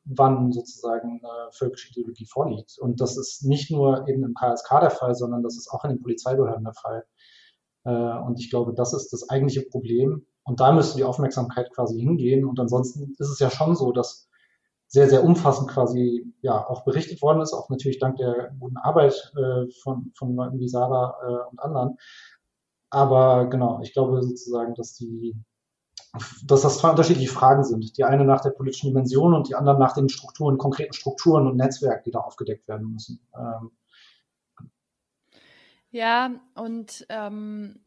wann 0.06 0.52
sozusagen 0.52 1.22
äh, 1.24 1.52
völkische 1.52 1.90
Ideologie 1.92 2.26
vorliegt. 2.26 2.78
Und 2.80 3.00
das 3.02 3.18
ist 3.18 3.46
nicht 3.46 3.72
nur 3.72 4.08
eben 4.08 4.24
im 4.24 4.34
KSK 4.34 4.82
der 4.82 4.90
Fall, 4.90 5.16
sondern 5.16 5.44
das 5.44 5.58
ist 5.58 5.70
auch 5.72 5.84
in 5.86 5.92
den 5.92 6.02
Polizeibehörden 6.02 6.64
der 6.64 6.74
Fall. 6.74 7.06
Äh, 7.86 7.92
und 7.92 8.40
ich 8.40 8.50
glaube, 8.50 8.74
das 8.74 8.94
ist 8.94 9.12
das 9.14 9.30
eigentliche 9.30 9.64
Problem. 9.64 10.26
Und 10.44 10.60
da 10.60 10.72
müsste 10.72 10.98
die 10.98 11.04
Aufmerksamkeit 11.04 11.72
quasi 11.74 12.00
hingehen. 12.00 12.46
Und 12.46 12.60
ansonsten 12.60 13.16
ist 13.18 13.30
es 13.30 13.40
ja 13.40 13.50
schon 13.50 13.76
so, 13.76 13.92
dass 13.92 14.30
sehr, 14.88 15.10
sehr 15.10 15.24
umfassend 15.24 15.70
quasi 15.70 16.34
ja 16.42 16.68
auch 16.68 16.84
berichtet 16.86 17.22
worden 17.22 17.42
ist, 17.42 17.54
auch 17.54 17.70
natürlich 17.70 17.98
dank 17.98 18.18
der 18.18 18.52
guten 18.60 18.78
Arbeit 18.78 19.34
äh, 19.36 19.72
von, 19.82 20.12
von 20.16 20.36
Leuten 20.36 20.60
wie 20.60 20.68
Sarah 20.68 21.16
äh, 21.24 21.50
und 21.50 21.60
anderen. 21.60 21.98
Aber 22.92 23.50
genau, 23.50 23.80
ich 23.82 23.94
glaube 23.94 24.22
sozusagen, 24.22 24.76
dass 24.76 24.94
die 24.94 25.36
dass 26.46 26.62
das 26.62 26.78
zwei 26.78 26.92
unterschiedliche 26.92 27.32
Fragen 27.32 27.64
sind. 27.64 27.98
Die 27.98 28.04
eine 28.04 28.24
nach 28.24 28.42
der 28.42 28.52
politischen 28.52 28.88
Dimension 28.88 29.34
und 29.34 29.50
die 29.50 29.56
andere 29.56 29.80
nach 29.80 29.94
den 29.94 30.10
Strukturen, 30.10 30.60
konkreten 30.60 30.94
Strukturen 30.94 31.48
und 31.48 31.58
Netzwerken, 31.58 32.04
die 32.06 32.12
da 32.12 32.20
aufgedeckt 32.20 32.68
werden 32.68 32.92
müssen. 32.92 33.20
Ähm, 33.36 33.72
ja, 35.94 36.42
und 36.56 37.06
ähm, 37.10 37.80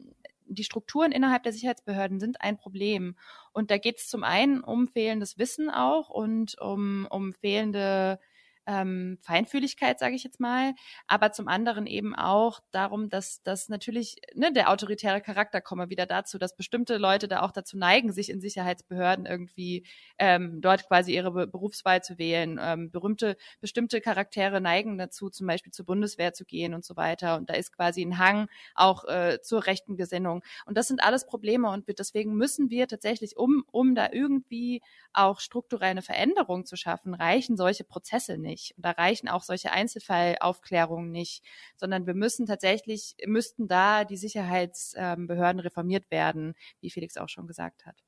die 0.45 0.63
Strukturen 0.63 1.11
innerhalb 1.11 1.43
der 1.43 1.51
Sicherheitsbehörden 1.51 2.19
sind 2.21 2.41
ein 2.41 2.57
Problem. 2.57 3.17
Und 3.51 3.69
da 3.69 3.77
geht 3.77 3.97
es 3.97 4.07
zum 4.07 4.23
einen 4.23 4.61
um 4.61 4.87
fehlendes 4.87 5.37
Wissen 5.37 5.69
auch 5.69 6.09
und 6.09 6.57
um, 6.59 7.05
um 7.09 7.33
fehlende 7.33 8.19
ähm, 8.67 9.17
Feinfühligkeit, 9.21 9.97
sage 9.97 10.15
ich 10.15 10.23
jetzt 10.23 10.39
mal, 10.39 10.73
aber 11.07 11.31
zum 11.31 11.47
anderen 11.47 11.87
eben 11.87 12.13
auch 12.13 12.59
darum, 12.71 13.09
dass, 13.09 13.41
dass 13.43 13.69
natürlich 13.69 14.17
ne, 14.35 14.51
der 14.51 14.69
autoritäre 14.69 15.21
Charakter 15.21 15.61
komme 15.61 15.89
wieder 15.89 16.05
dazu, 16.05 16.37
dass 16.37 16.55
bestimmte 16.55 16.97
Leute 16.97 17.27
da 17.27 17.41
auch 17.41 17.51
dazu 17.51 17.77
neigen, 17.77 18.11
sich 18.11 18.29
in 18.29 18.41
Sicherheitsbehörden 18.41 19.25
irgendwie 19.25 19.85
ähm, 20.19 20.59
dort 20.61 20.87
quasi 20.87 21.13
ihre 21.15 21.31
Be 21.31 21.47
Berufswahl 21.47 22.03
zu 22.03 22.17
wählen. 22.17 22.59
Ähm, 22.61 22.91
berühmte, 22.91 23.37
bestimmte 23.61 24.01
Charaktere 24.01 24.59
neigen 24.59 24.97
dazu, 24.97 25.29
zum 25.29 25.47
Beispiel 25.47 25.71
zur 25.71 25.85
Bundeswehr 25.85 26.33
zu 26.33 26.43
gehen 26.45 26.73
und 26.73 26.83
so 26.83 26.97
weiter. 26.97 27.37
Und 27.37 27.49
da 27.49 27.53
ist 27.53 27.71
quasi 27.71 28.01
ein 28.01 28.17
Hang 28.17 28.49
auch 28.75 29.05
äh, 29.05 29.39
zur 29.41 29.65
rechten 29.65 29.95
Gesinnung. 29.95 30.43
Und 30.65 30.77
das 30.77 30.87
sind 30.87 31.01
alles 31.01 31.25
Probleme 31.25 31.69
und 31.71 31.85
deswegen 31.97 32.35
müssen 32.35 32.69
wir 32.69 32.87
tatsächlich, 32.87 33.37
um, 33.37 33.63
um 33.71 33.95
da 33.95 34.09
irgendwie 34.11 34.81
auch 35.13 35.39
strukturelle 35.39 36.01
Veränderungen 36.01 36.65
zu 36.65 36.75
schaffen, 36.75 37.13
reichen 37.13 37.55
solche 37.55 37.85
Prozesse 37.85 38.37
nicht 38.37 38.56
nicht. 38.57 38.75
Und 38.75 38.85
da 38.85 38.91
reichen 38.91 39.29
auch 39.29 39.43
solche 39.43 39.71
Einzelfallaufklärungen 39.71 41.11
nicht, 41.11 41.43
sondern 41.75 42.07
wir 42.07 42.15
müssen 42.15 42.45
tatsächlich, 42.45 43.15
müssten 43.25 43.67
da 43.67 44.03
die 44.03 44.17
Sicherheitsbehörden 44.17 45.59
reformiert 45.59 46.09
werden, 46.09 46.55
wie 46.81 46.89
Felix 46.89 47.17
auch 47.17 47.29
schon 47.29 47.47
gesagt 47.47 47.85
hat. 47.85 48.03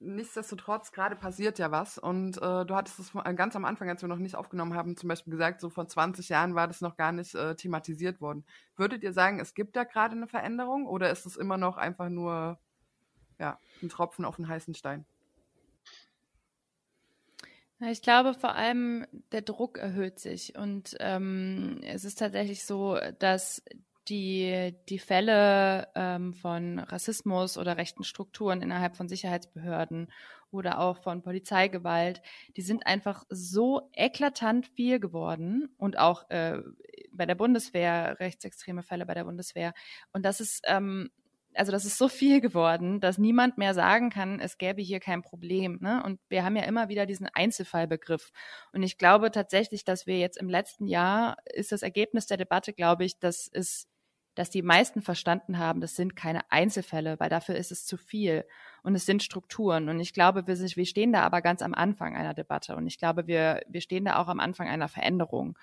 Nichtsdestotrotz, 0.00 0.90
gerade 0.90 1.14
passiert 1.14 1.60
ja 1.60 1.70
was. 1.70 1.96
Und 1.96 2.36
äh, 2.38 2.64
du 2.64 2.74
hattest 2.74 2.98
es 2.98 3.12
ganz 3.36 3.54
am 3.54 3.64
Anfang, 3.64 3.88
als 3.88 4.02
wir 4.02 4.08
noch 4.08 4.18
nicht 4.18 4.34
aufgenommen 4.34 4.74
haben, 4.74 4.96
zum 4.96 5.08
Beispiel 5.08 5.30
gesagt, 5.30 5.60
so 5.60 5.70
vor 5.70 5.86
20 5.86 6.28
Jahren 6.28 6.56
war 6.56 6.66
das 6.66 6.80
noch 6.80 6.96
gar 6.96 7.12
nicht 7.12 7.34
äh, 7.36 7.54
thematisiert 7.54 8.20
worden. 8.20 8.44
Würdet 8.74 9.04
ihr 9.04 9.12
sagen, 9.12 9.38
es 9.38 9.54
gibt 9.54 9.76
da 9.76 9.84
gerade 9.84 10.16
eine 10.16 10.26
Veränderung 10.26 10.86
oder 10.86 11.10
ist 11.10 11.24
es 11.24 11.36
immer 11.36 11.56
noch 11.56 11.76
einfach 11.76 12.08
nur 12.08 12.58
ja, 13.38 13.60
ein 13.80 13.90
Tropfen 13.90 14.24
auf 14.24 14.36
den 14.36 14.48
heißen 14.48 14.74
Stein? 14.74 15.04
Ich 17.90 18.02
glaube 18.02 18.34
vor 18.34 18.54
allem, 18.54 19.06
der 19.32 19.42
Druck 19.42 19.78
erhöht 19.78 20.18
sich 20.18 20.56
und 20.56 20.96
ähm, 21.00 21.80
es 21.84 22.04
ist 22.04 22.18
tatsächlich 22.18 22.64
so, 22.64 22.98
dass 23.18 23.62
die, 24.08 24.74
die 24.88 24.98
Fälle 24.98 25.88
ähm, 25.94 26.34
von 26.34 26.78
Rassismus 26.78 27.56
oder 27.56 27.76
rechten 27.76 28.04
Strukturen 28.04 28.62
innerhalb 28.62 28.96
von 28.96 29.08
Sicherheitsbehörden 29.08 30.08
oder 30.50 30.80
auch 30.80 30.98
von 30.98 31.22
Polizeigewalt, 31.22 32.20
die 32.56 32.62
sind 32.62 32.86
einfach 32.86 33.24
so 33.30 33.90
eklatant 33.94 34.66
viel 34.66 35.00
geworden 35.00 35.70
und 35.78 35.98
auch 35.98 36.28
äh, 36.30 36.58
bei 37.12 37.26
der 37.26 37.34
Bundeswehr, 37.36 38.18
rechtsextreme 38.20 38.82
Fälle 38.82 39.06
bei 39.06 39.14
der 39.14 39.24
Bundeswehr. 39.24 39.72
Und 40.12 40.24
das 40.24 40.40
ist 40.40 40.62
ähm, 40.66 41.10
also 41.54 41.72
das 41.72 41.84
ist 41.84 41.98
so 41.98 42.08
viel 42.08 42.40
geworden, 42.40 43.00
dass 43.00 43.18
niemand 43.18 43.58
mehr 43.58 43.74
sagen 43.74 44.10
kann, 44.10 44.40
es 44.40 44.58
gäbe 44.58 44.82
hier 44.82 45.00
kein 45.00 45.22
Problem. 45.22 45.78
Ne? 45.80 46.02
Und 46.04 46.20
wir 46.28 46.44
haben 46.44 46.56
ja 46.56 46.64
immer 46.64 46.88
wieder 46.88 47.06
diesen 47.06 47.28
Einzelfallbegriff. 47.32 48.30
Und 48.72 48.82
ich 48.82 48.98
glaube 48.98 49.30
tatsächlich, 49.30 49.84
dass 49.84 50.06
wir 50.06 50.18
jetzt 50.18 50.38
im 50.38 50.48
letzten 50.48 50.86
Jahr 50.86 51.36
ist 51.52 51.72
das 51.72 51.82
Ergebnis 51.82 52.26
der 52.26 52.36
Debatte, 52.36 52.72
glaube 52.72 53.04
ich, 53.04 53.18
dass 53.18 53.48
es 53.52 53.88
dass 54.34 54.48
die 54.48 54.62
meisten 54.62 55.02
verstanden 55.02 55.58
haben, 55.58 55.80
das 55.80 55.94
sind 55.94 56.16
keine 56.16 56.50
Einzelfälle, 56.50 57.20
weil 57.20 57.28
dafür 57.28 57.56
ist 57.56 57.70
es 57.70 57.84
zu 57.84 57.98
viel 57.98 58.46
und 58.82 58.94
es 58.94 59.04
sind 59.04 59.22
Strukturen. 59.22 59.88
Und 59.88 60.00
ich 60.00 60.14
glaube, 60.14 60.46
wir, 60.46 60.58
wir 60.58 60.86
stehen 60.86 61.12
da 61.12 61.22
aber 61.22 61.42
ganz 61.42 61.60
am 61.60 61.74
Anfang 61.74 62.16
einer 62.16 62.32
Debatte 62.32 62.74
und 62.76 62.86
ich 62.86 62.98
glaube, 62.98 63.26
wir, 63.26 63.62
wir 63.68 63.82
stehen 63.82 64.06
da 64.06 64.16
auch 64.16 64.28
am 64.28 64.40
Anfang 64.40 64.68
einer 64.68 64.88
Veränderung. 64.88 65.58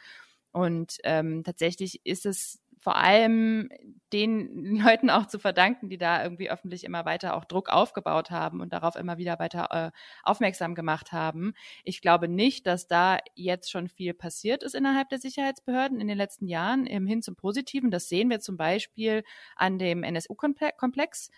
Und 0.51 0.97
ähm, 1.03 1.43
tatsächlich 1.43 2.05
ist 2.05 2.25
es 2.25 2.59
vor 2.79 2.95
allem 2.95 3.69
den 4.11 4.75
Leuten 4.83 5.09
auch 5.09 5.27
zu 5.27 5.37
verdanken, 5.37 5.89
die 5.89 5.97
da 5.97 6.23
irgendwie 6.23 6.49
öffentlich 6.49 6.83
immer 6.83 7.05
weiter 7.05 7.35
auch 7.35 7.45
Druck 7.45 7.69
aufgebaut 7.69 8.31
haben 8.31 8.61
und 8.61 8.73
darauf 8.73 8.95
immer 8.95 9.17
wieder 9.17 9.37
weiter 9.39 9.67
äh, 9.71 9.91
aufmerksam 10.23 10.75
gemacht 10.75 11.11
haben. 11.11 11.53
Ich 11.83 12.01
glaube 12.01 12.27
nicht, 12.27 12.65
dass 12.65 12.87
da 12.87 13.19
jetzt 13.35 13.69
schon 13.69 13.87
viel 13.87 14.13
passiert 14.13 14.63
ist 14.63 14.75
innerhalb 14.75 15.09
der 15.09 15.19
Sicherheitsbehörden 15.19 15.99
in 15.99 16.07
den 16.07 16.17
letzten 16.17 16.47
Jahren 16.47 16.85
im 16.85 17.05
hin 17.05 17.21
zum 17.21 17.35
Positiven. 17.35 17.91
Das 17.91 18.09
sehen 18.09 18.29
wir 18.29 18.39
zum 18.39 18.57
Beispiel 18.57 19.23
an 19.55 19.77
dem 19.77 20.03
NSU-Komplex 20.03 21.29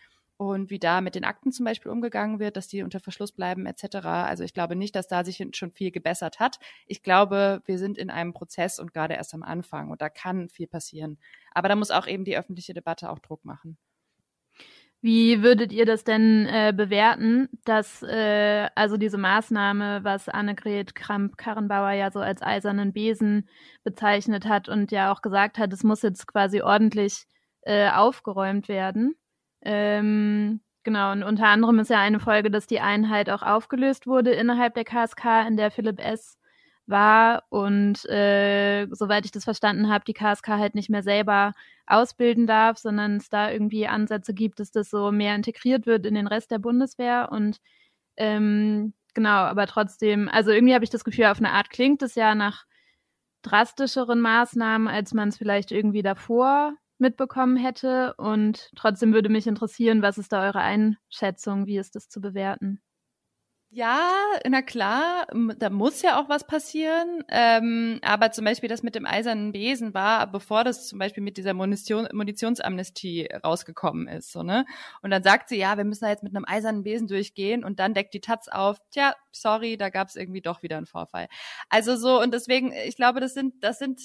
und 0.42 0.72
wie 0.72 0.80
da 0.80 1.02
mit 1.02 1.14
den 1.14 1.24
Akten 1.24 1.52
zum 1.52 1.66
Beispiel 1.66 1.92
umgegangen 1.92 2.40
wird, 2.40 2.58
dass 2.58 2.68
die 2.68 2.82
unter 2.82 3.00
Verschluss 3.00 3.32
bleiben 3.32 3.68
etc. 3.68 3.98
Also 4.06 4.44
ich 4.44 4.56
glaube 4.56 4.76
nicht, 4.76 4.96
dass 4.96 5.08
da 5.08 5.24
sich 5.24 5.46
schon 5.54 5.72
viel 5.72 5.92
gebessert 5.92 6.40
hat. 6.40 6.58
Ich 6.88 7.04
glaube, 7.04 7.62
wir 7.66 7.78
sind 7.78 7.96
in 8.00 8.10
einem 8.10 8.34
Prozess 8.34 8.80
und 8.80 8.92
gerade 8.92 9.14
erst 9.14 9.36
am 9.36 9.44
Anfang 9.44 9.92
und 9.92 10.02
da 10.02 10.10
kann 10.10 10.50
viel 10.50 10.66
passieren. 10.66 11.20
Aber 11.54 11.70
da 11.70 11.76
muss 11.76 11.92
auch 11.92 12.08
eben 12.08 12.26
die 12.26 12.36
öffentliche 12.36 12.74
Debatte 12.74 13.12
auch 13.12 13.20
Druck 13.20 13.46
machen. 13.46 13.78
Wie 15.04 15.44
würdet 15.44 15.72
ihr 15.72 15.86
das 15.86 16.04
denn 16.04 16.48
äh, 16.48 16.74
bewerten, 16.76 17.48
dass 17.64 18.02
äh, 18.02 18.68
also 18.74 18.98
diese 18.98 19.20
Maßnahme, 19.20 20.04
was 20.04 20.28
Annegret 20.28 20.96
Kramp-Karrenbauer 20.96 21.92
ja 21.92 22.10
so 22.10 22.20
als 22.20 22.42
eisernen 22.42 22.94
Besen 22.94 23.48
bezeichnet 23.84 24.46
hat 24.46 24.70
und 24.70 24.92
ja 24.92 25.12
auch 25.14 25.22
gesagt 25.22 25.60
hat, 25.60 25.72
es 25.72 25.84
muss 25.84 26.02
jetzt 26.02 26.26
quasi 26.26 26.62
ordentlich 26.64 27.26
äh, 27.62 27.92
aufgeräumt 27.92 28.68
werden? 28.68 29.16
Ähm, 29.64 30.62
genau, 30.84 31.12
und 31.12 31.24
unter 31.24 31.48
anderem 31.48 31.80
ist 31.80 31.90
ja 31.90 32.00
eine 32.00 32.20
Folge, 32.20 32.52
dass 32.52 32.68
die 32.68 32.80
Einheit 32.80 33.30
auch 33.30 33.44
aufgelöst 33.44 34.08
wurde 34.08 34.32
innerhalb 34.32 34.74
der 34.74 34.86
KSK, 34.86 35.48
in 35.48 35.58
der 35.58 35.72
Philipp 35.72 36.00
S. 36.00 36.38
war 36.88 37.44
und 37.50 38.06
äh, 38.10 38.88
soweit 38.92 39.26
ich 39.26 39.32
das 39.32 39.44
verstanden 39.46 39.90
habe, 39.90 40.04
die 40.06 40.14
KSK 40.14 40.48
halt 40.50 40.76
nicht 40.76 40.90
mehr 40.90 41.04
selber 41.04 41.54
ausbilden 41.88 42.48
darf, 42.48 42.78
sondern 42.78 43.18
es 43.18 43.30
da 43.30 43.52
irgendwie 43.52 43.88
Ansätze 43.88 44.34
gibt, 44.34 44.60
dass 44.60 44.72
das 44.72 44.90
so 44.90 45.12
mehr 45.12 45.36
integriert 45.36 45.86
wird 45.86 46.06
in 46.06 46.16
den 46.16 46.28
Rest 46.28 46.52
der 46.52 46.60
Bundeswehr 46.60 47.30
und 47.32 47.60
ähm, 48.18 48.94
genau, 49.14 49.30
aber 49.30 49.68
trotzdem, 49.68 50.30
also 50.30 50.52
irgendwie 50.52 50.74
habe 50.74 50.84
ich 50.84 50.90
das 50.90 51.04
Gefühl, 51.04 51.26
auf 51.26 51.40
eine 51.40 51.52
Art 51.52 51.70
klingt 51.70 52.02
es 52.04 52.16
ja 52.16 52.36
nach 52.36 52.66
drastischeren 53.44 54.22
Maßnahmen, 54.22 54.88
als 54.88 55.14
man 55.14 55.30
es 55.30 55.38
vielleicht 55.38 55.72
irgendwie 55.72 56.04
davor 56.04 56.74
mitbekommen 57.02 57.58
hätte. 57.58 58.14
Und 58.18 58.72
trotzdem 58.76 59.14
würde 59.14 59.30
mich 59.30 59.48
interessieren, 59.48 60.02
was 60.02 60.18
ist 60.18 60.32
da 60.32 60.44
eure 60.44 60.62
Einschätzung? 60.62 61.66
Wie 61.68 61.78
ist 61.78 61.96
das 61.96 62.10
zu 62.10 62.22
bewerten? 62.22 62.82
Ja, 63.74 64.12
na 64.50 64.62
klar, 64.62 65.28
da 65.58 65.70
muss 65.70 66.02
ja 66.02 66.20
auch 66.20 66.28
was 66.28 66.46
passieren. 66.46 67.24
Ähm, 67.30 68.00
aber 68.02 68.32
zum 68.34 68.44
Beispiel 68.44 68.68
das 68.68 68.84
mit 68.84 68.96
dem 68.96 69.06
eisernen 69.06 69.54
Besen 69.54 69.94
war, 69.94 70.30
bevor 70.30 70.66
das 70.66 70.90
zum 70.90 71.00
Beispiel 71.00 71.24
mit 71.24 71.38
dieser 71.38 71.54
Munition, 71.54 72.06
Munitionsamnestie 72.12 73.30
rausgekommen 73.46 74.10
ist. 74.10 74.34
So, 74.34 74.44
ne? 74.44 74.66
Und 75.02 75.10
dann 75.12 75.24
sagt 75.24 75.48
sie, 75.48 75.56
ja, 75.56 75.78
wir 75.78 75.86
müssen 75.86 76.04
da 76.04 76.10
jetzt 76.10 76.22
mit 76.22 76.36
einem 76.36 76.44
eisernen 76.46 76.84
Besen 76.84 77.08
durchgehen 77.08 77.64
und 77.64 77.80
dann 77.80 77.94
deckt 77.94 78.14
die 78.14 78.20
Taz 78.20 78.50
auf, 78.50 78.78
tja, 78.92 79.16
sorry, 79.32 79.78
da 79.78 79.88
gab 79.90 80.10
es 80.10 80.18
irgendwie 80.18 80.42
doch 80.42 80.64
wieder 80.64 80.76
einen 80.76 80.86
Vorfall. 80.86 81.30
Also 81.70 81.96
so, 81.96 82.22
und 82.22 82.34
deswegen, 82.34 82.74
ich 82.74 82.98
glaube, 82.98 83.22
das 83.22 83.34
sind, 83.34 83.64
das 83.64 83.80
sind, 83.80 84.02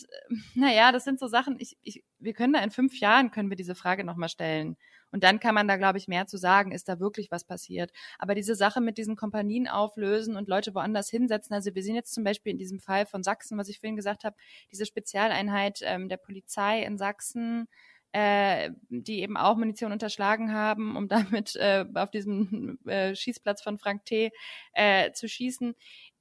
naja, 0.54 0.92
das 0.92 1.02
sind 1.02 1.18
so 1.18 1.26
Sachen, 1.26 1.56
ich, 1.58 1.76
ich, 1.82 2.04
wir 2.20 2.34
können 2.34 2.52
da 2.52 2.60
in 2.60 2.70
fünf 2.70 3.00
Jahren, 3.00 3.32
können 3.32 3.50
wir 3.50 3.56
diese 3.56 3.74
Frage 3.74 4.04
nochmal 4.04 4.28
stellen. 4.28 4.76
Und 5.16 5.24
dann 5.24 5.40
kann 5.40 5.54
man 5.54 5.66
da, 5.66 5.78
glaube 5.78 5.96
ich, 5.96 6.08
mehr 6.08 6.26
zu 6.26 6.36
sagen, 6.36 6.72
ist 6.72 6.90
da 6.90 7.00
wirklich 7.00 7.30
was 7.30 7.42
passiert. 7.42 7.90
Aber 8.18 8.34
diese 8.34 8.54
Sache 8.54 8.82
mit 8.82 8.98
diesen 8.98 9.16
Kompanien 9.16 9.66
auflösen 9.66 10.36
und 10.36 10.46
Leute 10.46 10.74
woanders 10.74 11.08
hinsetzen, 11.08 11.54
also 11.54 11.74
wir 11.74 11.82
sehen 11.82 11.94
jetzt 11.94 12.12
zum 12.12 12.22
Beispiel 12.22 12.52
in 12.52 12.58
diesem 12.58 12.80
Fall 12.80 13.06
von 13.06 13.22
Sachsen, 13.22 13.56
was 13.56 13.70
ich 13.70 13.80
vorhin 13.80 13.96
gesagt 13.96 14.24
habe, 14.24 14.36
diese 14.70 14.84
Spezialeinheit 14.84 15.80
ähm, 15.84 16.10
der 16.10 16.18
Polizei 16.18 16.82
in 16.82 16.98
Sachsen, 16.98 17.66
äh, 18.12 18.72
die 18.90 19.22
eben 19.22 19.38
auch 19.38 19.56
Munition 19.56 19.90
unterschlagen 19.90 20.52
haben, 20.52 20.96
um 20.96 21.08
damit 21.32 21.56
äh, 21.56 21.86
auf 21.94 22.10
diesem 22.10 22.78
äh, 22.84 23.14
Schießplatz 23.14 23.62
von 23.62 23.78
Frank 23.78 24.04
T. 24.04 24.32
Äh, 24.74 25.12
zu 25.12 25.30
schießen 25.30 25.74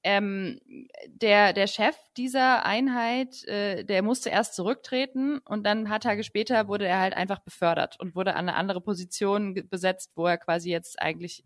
ähm, 0.05 0.59
der, 1.07 1.51
der 1.51 1.65
Chef 1.65 1.95
dieser 2.15 2.63
Einheit, 2.63 3.43
äh, 3.45 3.83
der 3.83 4.03
musste 4.03 4.29
erst 4.29 4.53
zurücktreten 4.53 5.39
und 5.39 5.65
dann 5.65 5.79
ein 5.79 5.85
paar 5.85 5.99
Tage 5.99 6.23
später 6.23 6.67
wurde 6.67 6.85
er 6.85 6.99
halt 6.99 7.15
einfach 7.15 7.39
befördert 7.39 7.99
und 7.99 8.15
wurde 8.15 8.35
an 8.35 8.47
eine 8.47 8.55
andere 8.55 8.81
Position 8.81 9.55
besetzt, 9.67 10.11
wo 10.15 10.27
er 10.27 10.37
quasi 10.37 10.69
jetzt 10.69 11.01
eigentlich 11.01 11.43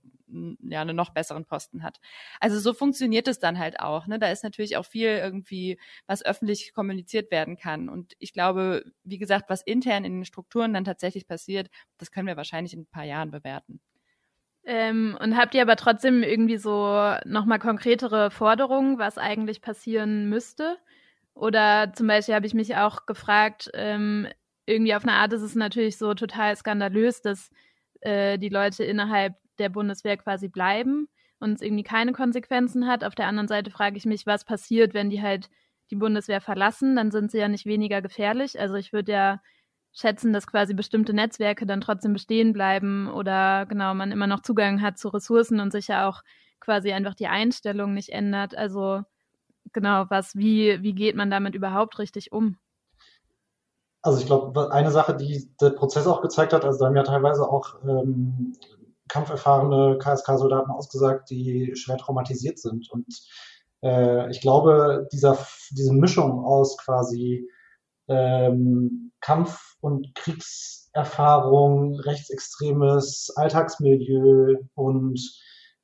ja 0.61 0.81
einen 0.81 0.95
noch 0.95 1.11
besseren 1.11 1.45
Posten 1.45 1.83
hat. 1.83 2.01
Also 2.41 2.59
so 2.59 2.73
funktioniert 2.73 3.29
es 3.29 3.39
dann 3.39 3.57
halt 3.57 3.79
auch. 3.79 4.07
Ne? 4.07 4.19
Da 4.19 4.29
ist 4.29 4.43
natürlich 4.43 4.75
auch 4.75 4.85
viel 4.85 5.07
irgendwie, 5.07 5.79
was 6.05 6.23
öffentlich 6.23 6.73
kommuniziert 6.73 7.31
werden 7.31 7.55
kann. 7.57 7.87
Und 7.87 8.13
ich 8.19 8.33
glaube, 8.33 8.83
wie 9.05 9.17
gesagt, 9.19 9.49
was 9.49 9.61
intern 9.61 10.03
in 10.03 10.17
den 10.17 10.25
Strukturen 10.25 10.73
dann 10.73 10.83
tatsächlich 10.83 11.27
passiert, 11.27 11.69
das 11.97 12.11
können 12.11 12.27
wir 12.27 12.37
wahrscheinlich 12.37 12.73
in 12.73 12.81
ein 12.81 12.87
paar 12.87 13.05
Jahren 13.05 13.31
bewerten. 13.31 13.79
Ähm, 14.71 15.17
und 15.19 15.35
habt 15.35 15.55
ihr 15.55 15.63
aber 15.63 15.75
trotzdem 15.77 16.21
irgendwie 16.21 16.57
so 16.57 17.15
nochmal 17.25 17.57
konkretere 17.57 18.29
Forderungen, 18.29 18.99
was 18.99 19.17
eigentlich 19.17 19.63
passieren 19.63 20.29
müsste? 20.29 20.77
Oder 21.33 21.91
zum 21.95 22.05
Beispiel 22.05 22.35
habe 22.35 22.45
ich 22.45 22.53
mich 22.53 22.75
auch 22.75 23.07
gefragt, 23.07 23.71
ähm, 23.73 24.27
irgendwie 24.67 24.93
auf 24.93 25.01
eine 25.03 25.13
Art 25.13 25.33
ist 25.33 25.41
es 25.41 25.55
natürlich 25.55 25.97
so 25.97 26.13
total 26.13 26.55
skandalös, 26.55 27.23
dass 27.23 27.49
äh, 28.01 28.37
die 28.37 28.49
Leute 28.49 28.83
innerhalb 28.83 29.33
der 29.57 29.69
Bundeswehr 29.69 30.17
quasi 30.17 30.49
bleiben 30.49 31.07
und 31.39 31.53
es 31.53 31.61
irgendwie 31.63 31.81
keine 31.81 32.13
Konsequenzen 32.13 32.85
hat. 32.85 33.03
Auf 33.03 33.15
der 33.15 33.25
anderen 33.25 33.47
Seite 33.47 33.71
frage 33.71 33.97
ich 33.97 34.05
mich, 34.05 34.27
was 34.27 34.45
passiert, 34.45 34.93
wenn 34.93 35.09
die 35.09 35.23
halt 35.23 35.49
die 35.89 35.95
Bundeswehr 35.95 36.41
verlassen, 36.41 36.95
dann 36.95 37.09
sind 37.09 37.31
sie 37.31 37.39
ja 37.39 37.47
nicht 37.47 37.65
weniger 37.65 38.03
gefährlich. 38.03 38.59
Also 38.59 38.75
ich 38.75 38.93
würde 38.93 39.13
ja 39.13 39.41
schätzen, 39.93 40.33
dass 40.33 40.47
quasi 40.47 40.73
bestimmte 40.73 41.13
Netzwerke 41.13 41.65
dann 41.65 41.81
trotzdem 41.81 42.13
bestehen 42.13 42.53
bleiben 42.53 43.09
oder 43.11 43.65
genau 43.65 43.93
man 43.93 44.11
immer 44.11 44.27
noch 44.27 44.41
Zugang 44.41 44.81
hat 44.81 44.97
zu 44.97 45.09
Ressourcen 45.09 45.59
und 45.59 45.71
sich 45.71 45.87
ja 45.87 46.07
auch 46.07 46.21
quasi 46.59 46.91
einfach 46.91 47.15
die 47.15 47.27
Einstellung 47.27 47.93
nicht 47.93 48.09
ändert. 48.09 48.55
Also 48.55 49.01
genau, 49.73 50.05
was, 50.09 50.35
wie, 50.35 50.81
wie 50.81 50.93
geht 50.93 51.15
man 51.15 51.31
damit 51.31 51.55
überhaupt 51.55 51.99
richtig 51.99 52.31
um? 52.31 52.57
Also 54.01 54.19
ich 54.19 54.25
glaube, 54.25 54.71
eine 54.71 54.91
Sache, 54.91 55.15
die 55.15 55.51
der 55.59 55.71
Prozess 55.71 56.07
auch 56.07 56.21
gezeigt 56.21 56.53
hat, 56.53 56.63
also 56.63 56.79
da 56.79 56.85
haben 56.85 56.95
ja 56.95 57.03
teilweise 57.03 57.49
auch 57.49 57.83
ähm, 57.83 58.53
kampferfahrene 59.09 59.97
KSK-Soldaten 59.97 60.71
ausgesagt, 60.71 61.29
die 61.29 61.75
schwer 61.75 61.97
traumatisiert 61.97 62.59
sind. 62.59 62.89
Und 62.91 63.07
äh, 63.83 64.29
ich 64.29 64.39
glaube, 64.39 65.07
dieser, 65.11 65.37
diese 65.71 65.93
Mischung 65.93 66.45
aus 66.45 66.77
quasi 66.77 67.49
ähm, 68.09 69.11
Kampf- 69.21 69.75
und 69.81 70.13
Kriegserfahrung, 70.15 71.99
rechtsextremes 71.99 73.31
Alltagsmilieu 73.35 74.57
und 74.75 75.19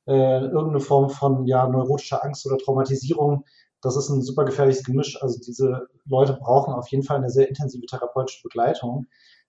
äh, 0.08 0.40
irgendeine 0.46 0.80
Form 0.80 1.10
von 1.10 1.46
ja, 1.46 1.68
neurotischer 1.68 2.24
Angst 2.24 2.46
oder 2.46 2.58
Traumatisierung. 2.58 3.46
Das 3.82 3.96
ist 3.96 4.10
ein 4.10 4.22
super 4.22 4.46
gefährliches 4.46 4.84
Gemisch. 4.84 5.22
Also 5.22 5.40
diese 5.46 5.88
Leute 6.06 6.34
brauchen 6.34 6.74
auf 6.74 6.88
jeden 6.90 7.04
Fall 7.04 7.18
eine 7.18 7.30
sehr 7.30 7.48
intensive 7.48 7.86
therapeutische 7.86 8.42
Begleitung 8.44 9.06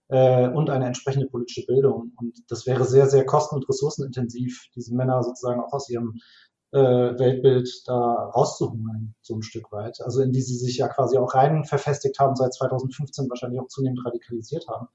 äh, 0.08 0.48
und 0.48 0.70
eine 0.70 0.86
entsprechende 0.86 1.26
politische 1.26 1.64
Bildung. 1.66 2.12
Und 2.18 2.38
das 2.48 2.66
wäre 2.66 2.84
sehr, 2.84 3.06
sehr 3.06 3.24
kosten- 3.24 3.56
und 3.56 3.68
ressourcenintensiv, 3.68 4.66
diese 4.74 4.94
Männer 4.94 5.22
sozusagen 5.22 5.60
auch 5.60 5.72
aus 5.72 5.88
ihrem 5.88 6.14
äh, 6.76 7.18
Weltbild 7.18 7.70
da 7.86 8.30
rauszuholen, 8.34 9.14
so 9.22 9.34
ein 9.34 9.42
Stück 9.42 9.72
weit. 9.72 10.00
Also 10.02 10.20
in 10.20 10.32
die 10.32 10.42
sie 10.42 10.56
sich 10.56 10.76
ja 10.76 10.88
quasi 10.88 11.16
auch 11.16 11.34
rein 11.34 11.64
verfestigt 11.64 12.18
haben, 12.18 12.36
seit 12.36 12.52
2015 12.52 13.30
wahrscheinlich 13.30 13.60
auch 13.60 13.68
zunehmend 13.68 14.04
radikalisiert 14.04 14.68
haben. 14.68 14.88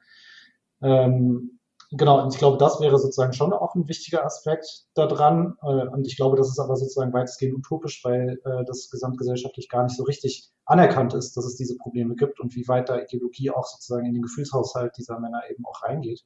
Ähm, 0.84 1.59
genau, 1.89 2.21
und 2.21 2.34
ich 2.34 2.39
glaube, 2.39 2.59
das 2.59 2.79
wäre 2.79 2.99
sozusagen 2.99 3.34
schon 3.34 3.51
auch 3.51 3.73
ein 3.73 3.88
wichtiger 3.88 4.23
Aspekt 4.23 4.86
daran. 4.93 5.55
Äh, 5.63 5.88
und 5.88 6.05
ich 6.05 6.17
glaube, 6.17 6.38
das 6.38 6.49
ist 6.49 6.59
aber 6.59 6.75
sozusagen 6.75 7.13
weitestgehend 7.13 7.57
utopisch, 7.57 8.03
weil 8.03 8.39
äh, 8.45 8.63
das 8.65 8.91
gesamtgesellschaftlich 8.91 9.67
gar 9.67 9.84
nicht 9.84 9.97
so 9.97 10.03
richtig 10.03 10.51
anerkannt 10.65 11.15
ist, 11.15 11.36
dass 11.36 11.45
es 11.45 11.55
diese 11.55 11.77
Probleme 11.77 12.13
gibt 12.15 12.39
und 12.39 12.55
wie 12.55 12.67
weit 12.67 12.89
da 12.89 12.99
Ideologie 12.99 13.49
auch 13.49 13.65
sozusagen 13.65 14.05
in 14.05 14.13
den 14.13 14.21
Gefühlshaushalt 14.21 14.95
dieser 14.97 15.19
Männer 15.19 15.41
eben 15.49 15.65
auch 15.65 15.82
reingeht. 15.82 16.23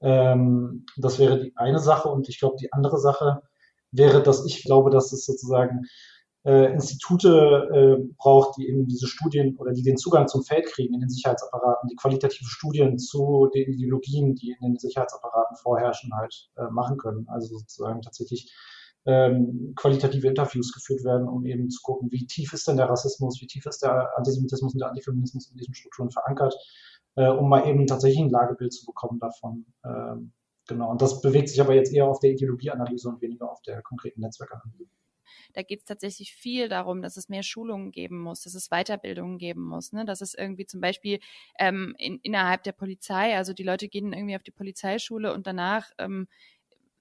Ähm, 0.00 0.86
das 0.96 1.18
wäre 1.18 1.40
die 1.40 1.56
eine 1.56 1.80
Sache. 1.80 2.08
Und 2.08 2.28
ich 2.28 2.38
glaube, 2.38 2.56
die 2.60 2.72
andere 2.72 3.00
Sache, 3.00 3.42
wäre, 3.92 4.22
dass 4.22 4.44
ich 4.44 4.62
glaube, 4.64 4.90
dass 4.90 5.12
es 5.12 5.24
sozusagen 5.24 5.86
äh, 6.46 6.72
Institute 6.72 7.28
äh, 7.28 8.14
braucht, 8.18 8.56
die 8.56 8.68
eben 8.68 8.86
diese 8.86 9.08
Studien 9.08 9.56
oder 9.56 9.72
die 9.72 9.82
den 9.82 9.96
Zugang 9.96 10.28
zum 10.28 10.44
Feld 10.44 10.66
kriegen 10.66 10.94
in 10.94 11.00
den 11.00 11.08
Sicherheitsapparaten, 11.08 11.88
die 11.88 11.96
qualitative 11.96 12.48
Studien 12.48 12.98
zu 12.98 13.50
den 13.52 13.72
Ideologien, 13.72 14.34
die 14.36 14.56
in 14.60 14.68
den 14.68 14.78
Sicherheitsapparaten 14.78 15.56
vorherrschen, 15.56 16.12
halt 16.14 16.48
äh, 16.56 16.70
machen 16.70 16.98
können. 16.98 17.26
Also 17.28 17.58
sozusagen 17.58 18.00
tatsächlich 18.00 18.52
ähm, 19.06 19.72
qualitative 19.76 20.28
Interviews 20.28 20.72
geführt 20.72 21.04
werden, 21.04 21.28
um 21.28 21.44
eben 21.46 21.68
zu 21.68 21.80
gucken, 21.82 22.10
wie 22.12 22.26
tief 22.26 22.52
ist 22.52 22.68
denn 22.68 22.76
der 22.76 22.88
Rassismus, 22.88 23.40
wie 23.40 23.46
tief 23.46 23.66
ist 23.66 23.82
der 23.82 24.16
Antisemitismus 24.16 24.74
und 24.74 24.80
der 24.80 24.88
Antifeminismus 24.88 25.50
in 25.50 25.56
diesen 25.56 25.74
Strukturen 25.74 26.10
verankert, 26.10 26.54
äh, 27.16 27.28
um 27.28 27.48
mal 27.48 27.66
eben 27.66 27.86
tatsächlich 27.86 28.20
ein 28.20 28.30
Lagebild 28.30 28.72
zu 28.72 28.86
bekommen 28.86 29.18
davon. 29.18 29.66
Ähm, 29.84 30.32
Genau, 30.66 30.90
und 30.90 31.00
das 31.00 31.20
bewegt 31.20 31.48
sich 31.48 31.60
aber 31.60 31.74
jetzt 31.74 31.92
eher 31.92 32.06
auf 32.06 32.20
der 32.20 32.30
Ideologieanalyse 32.30 33.08
und 33.08 33.20
weniger 33.22 33.50
auf 33.50 33.62
der 33.62 33.82
konkreten 33.82 34.20
Netzwerkanalyse. 34.20 34.90
Da 35.52 35.62
geht 35.62 35.80
es 35.80 35.84
tatsächlich 35.86 36.34
viel 36.34 36.68
darum, 36.68 37.02
dass 37.02 37.16
es 37.16 37.28
mehr 37.28 37.42
Schulungen 37.42 37.90
geben 37.90 38.20
muss, 38.20 38.42
dass 38.42 38.54
es 38.54 38.68
Weiterbildungen 38.68 39.38
geben 39.38 39.64
muss, 39.64 39.92
ne? 39.92 40.04
dass 40.04 40.20
es 40.20 40.34
irgendwie 40.34 40.66
zum 40.66 40.80
Beispiel 40.80 41.18
ähm, 41.58 41.94
in, 41.98 42.18
innerhalb 42.22 42.62
der 42.64 42.72
Polizei, 42.72 43.36
also 43.36 43.52
die 43.52 43.62
Leute 43.62 43.88
gehen 43.88 44.12
irgendwie 44.12 44.36
auf 44.36 44.42
die 44.42 44.50
Polizeischule 44.50 45.32
und 45.32 45.46
danach 45.46 45.90
ähm, 45.98 46.28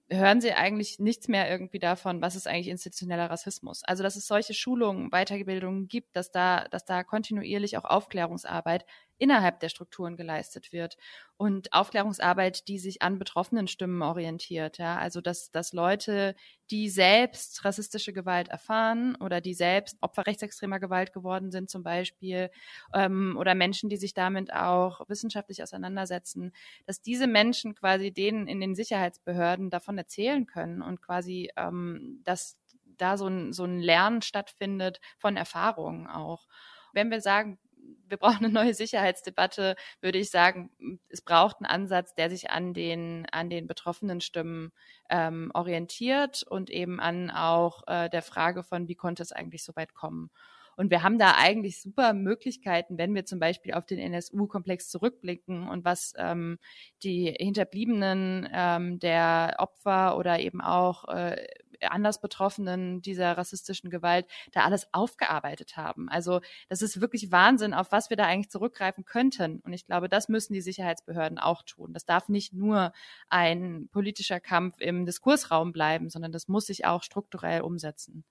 hören 0.10 0.40
sie 0.40 0.54
eigentlich 0.54 1.00
nichts 1.00 1.28
mehr 1.28 1.50
irgendwie 1.50 1.80
davon, 1.80 2.22
was 2.22 2.36
ist 2.36 2.48
eigentlich 2.48 2.68
institutioneller 2.68 3.30
Rassismus. 3.30 3.84
Also 3.84 4.04
dass 4.04 4.16
es 4.16 4.28
solche 4.28 4.54
Schulungen, 4.54 5.10
Weiterbildungen 5.10 5.88
gibt, 5.88 6.16
dass 6.16 6.32
da, 6.32 6.66
dass 6.70 6.86
da 6.86 7.04
kontinuierlich 7.04 7.78
auch 7.78 7.86
Aufklärungsarbeit 7.86 8.86
innerhalb 9.18 9.60
der 9.60 9.70
Strukturen 9.70 10.18
geleistet 10.18 10.72
wird 10.72 10.98
und 11.38 11.74
Aufklärungsarbeit, 11.74 12.68
die 12.68 12.80
sich 12.80 13.02
an 13.02 13.20
betroffenen 13.20 13.68
Stimmen 13.68 14.02
orientiert. 14.02 14.78
Ja, 14.78 14.98
also 14.98 15.22
dass, 15.22 15.52
dass 15.52 15.74
Leute, 15.74 16.36
die 16.72 16.90
selbst 16.90 17.64
rassistische 17.66 18.14
Gewalt 18.14 18.48
erfahren 18.50 19.16
oder 19.18 19.42
die 19.42 19.54
selbst 19.54 19.98
Opfer 20.02 20.26
rechtsextremer 20.28 20.80
Gewalt 20.80 21.14
geworden 21.14 21.52
sind 21.52 21.70
zum 21.70 21.84
Beispiel 21.84 22.50
ähm, 22.94 23.36
oder 23.38 23.56
Menschen, 23.56 23.90
die 23.90 23.98
sich 23.98 24.14
damit 24.14 24.54
auch 24.54 25.02
wissenschaftlich 25.10 25.62
auseinandersetzen, 25.62 26.54
dass 26.86 27.02
diese 27.02 27.28
Menschen 27.28 27.76
quasi 27.76 28.12
denen 28.12 28.48
in 28.48 28.60
den 28.60 28.76
Sicherheitsbehörden 28.76 29.70
davon 29.70 29.98
erzählen 29.98 30.46
können 30.46 30.82
und 30.82 31.02
quasi 31.02 31.50
ähm, 31.58 32.22
dass 32.24 32.58
da 32.98 33.18
so 33.18 33.28
ein, 33.28 33.54
so 33.54 33.66
ein 33.66 33.80
Lernen 33.80 34.22
stattfindet 34.22 35.00
von 35.18 35.36
Erfahrungen 35.38 36.08
auch. 36.08 36.48
Wenn 36.94 37.12
wir 37.12 37.20
sagen, 37.22 37.60
wir 38.08 38.18
brauchen 38.18 38.46
eine 38.46 38.54
neue 38.54 38.74
Sicherheitsdebatte, 38.74 39.76
würde 40.02 40.18
ich 40.18 40.30
sagen, 40.30 40.70
es 41.10 41.22
braucht 41.22 41.58
einen 41.58 41.66
Ansatz, 41.66 42.16
der 42.16 42.30
sich 42.30 42.50
an 42.50 42.74
den, 42.74 43.26
an 43.32 43.50
den 43.50 43.68
betroffenen 43.68 44.22
Stimmen 44.22 44.72
ähm, 45.10 45.52
orientiert 45.54 46.44
und 46.44 46.70
eben 46.70 47.00
an 47.00 47.32
auch 47.32 47.84
äh, 47.88 48.10
der 48.10 48.22
Frage 48.22 48.64
von, 48.64 48.88
wie 48.88 48.96
konnte 48.96 49.24
es 49.24 49.32
eigentlich 49.32 49.64
so 49.64 49.76
weit 49.76 49.94
kommen. 49.94 50.30
Und 50.78 50.92
wir 50.92 51.04
haben 51.04 51.18
da 51.18 51.36
eigentlich 51.38 51.82
super 51.82 52.14
Möglichkeiten, 52.14 52.98
wenn 52.98 53.16
wir 53.16 53.26
zum 53.26 53.40
Beispiel 53.40 53.74
auf 53.74 53.86
den 53.86 54.00
NSU-Komplex 54.00 54.90
zurückblicken 54.90 55.68
und 55.70 55.86
was 55.86 56.14
ähm, 56.18 56.58
die 57.04 57.34
Hinterbliebenen 57.40 58.50
ähm, 58.52 59.00
der 59.00 59.56
Opfer 59.60 60.18
oder 60.18 60.40
eben 60.40 60.62
auch 60.62 61.08
äh, 61.08 61.46
anders 61.82 62.22
Betroffenen 62.22 63.02
dieser 63.02 63.38
rassistischen 63.38 63.90
Gewalt 63.90 64.26
da 64.52 64.66
alles 64.66 64.88
aufgearbeitet 64.94 65.78
haben. 65.78 66.10
Also 66.10 66.42
das 66.70 66.82
ist 66.82 67.02
wirklich 67.02 67.32
Wahnsinn, 67.32 67.74
auf 67.74 67.92
was 67.92 68.10
wir 68.10 68.18
da 68.18 68.26
eigentlich 68.26 68.50
zurückgreifen 68.50 69.06
könnten. 69.06 69.60
Und 69.62 69.74
ich 69.74 69.86
glaube, 69.86 70.10
das 70.10 70.30
müssen 70.30 70.54
die 70.54 70.62
Sicherheitsbehörden 70.62 71.40
auch 71.40 71.64
tun. 71.64 71.94
Das 71.94 72.06
darf 72.06 72.30
nicht 72.30 72.54
nur 72.54 72.92
ein 73.30 73.90
politischer 73.92 74.40
Kampf 74.40 74.76
im 74.80 75.06
Diskursraum 75.06 75.72
bleiben, 75.72 76.10
sondern 76.10 76.32
das 76.32 76.48
muss 76.48 76.66
sich 76.66 76.86
auch 76.86 77.04
strukturell 77.04 77.62
umsetzen. 77.62 78.24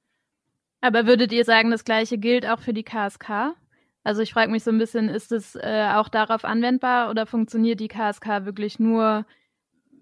Aber 0.81 1.07
würdet 1.07 1.33
ihr 1.33 1.45
sagen, 1.45 1.71
das 1.71 1.85
Gleiche 1.85 2.19
gilt 2.19 2.47
auch 2.47 2.61
für 2.61 2.75
die 2.75 2.85
KSK? 2.85 3.55
Also 4.03 4.21
ich 4.21 4.35
frage 4.35 4.53
mich 4.53 4.63
so 4.63 4.71
ein 4.71 4.77
bisschen, 4.77 5.09
ist 5.09 5.33
es 5.33 5.55
äh, 5.55 5.89
auch 5.95 6.11
darauf 6.11 6.45
anwendbar 6.45 7.09
oder 7.09 7.25
funktioniert 7.25 7.81
die 7.81 7.89
KSK 7.89 8.45
wirklich 8.45 8.79
nur 8.79 9.25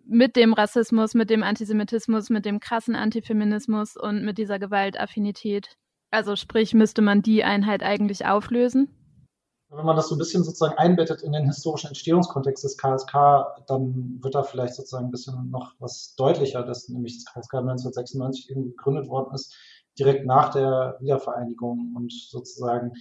mit 0.06 0.36
dem 0.36 0.52
Rassismus, 0.52 1.14
mit 1.14 1.30
dem 1.30 1.42
Antisemitismus, 1.42 2.30
mit 2.30 2.44
dem 2.44 2.60
krassen 2.60 2.94
Antifeminismus 2.94 3.96
und 3.96 4.24
mit 4.24 4.38
dieser 4.38 4.58
Gewaltaffinität? 4.58 5.76
Also 6.10 6.36
sprich, 6.36 6.74
müsste 6.74 7.02
man 7.02 7.22
die 7.22 7.44
Einheit 7.44 7.82
eigentlich 7.82 8.26
auflösen? 8.26 8.88
Wenn 9.70 9.86
man 9.86 9.96
das 9.96 10.08
so 10.08 10.16
ein 10.16 10.18
bisschen 10.18 10.44
sozusagen 10.44 10.76
einbettet 10.76 11.22
in 11.22 11.32
den 11.32 11.46
historischen 11.46 11.88
Entstehungskontext 11.88 12.62
des 12.62 12.76
KSK, 12.76 13.12
dann 13.66 14.18
wird 14.22 14.34
da 14.34 14.42
vielleicht 14.42 14.74
sozusagen 14.74 15.06
ein 15.06 15.10
bisschen 15.10 15.50
noch 15.50 15.72
was 15.78 16.14
deutlicher, 16.16 16.62
dass 16.62 16.90
nämlich 16.90 17.24
das 17.24 17.32
KSK 17.32 17.54
1996 17.54 18.50
eben 18.50 18.64
gegründet 18.64 19.08
worden 19.08 19.34
ist, 19.34 19.56
direkt 19.98 20.26
nach 20.26 20.50
der 20.50 20.98
Wiedervereinigung 21.00 21.94
und 21.96 22.12
sozusagen 22.12 22.92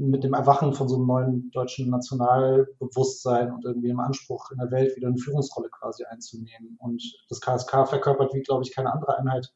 mit 0.00 0.24
dem 0.24 0.32
Erwachen 0.32 0.72
von 0.72 0.88
so 0.88 0.96
einem 0.96 1.06
neuen 1.06 1.50
deutschen 1.50 1.90
Nationalbewusstsein 1.90 3.52
und 3.52 3.64
irgendwie 3.64 3.88
dem 3.88 4.00
Anspruch 4.00 4.50
in 4.50 4.58
der 4.58 4.70
Welt 4.70 4.96
wieder 4.96 5.08
eine 5.08 5.18
Führungsrolle 5.18 5.68
quasi 5.68 6.04
einzunehmen. 6.04 6.76
Und 6.78 7.02
das 7.28 7.40
KSK 7.40 7.86
verkörpert 7.86 8.32
wie, 8.32 8.40
glaube 8.40 8.62
ich, 8.64 8.74
keine 8.74 8.92
andere 8.92 9.18
Einheit 9.18 9.52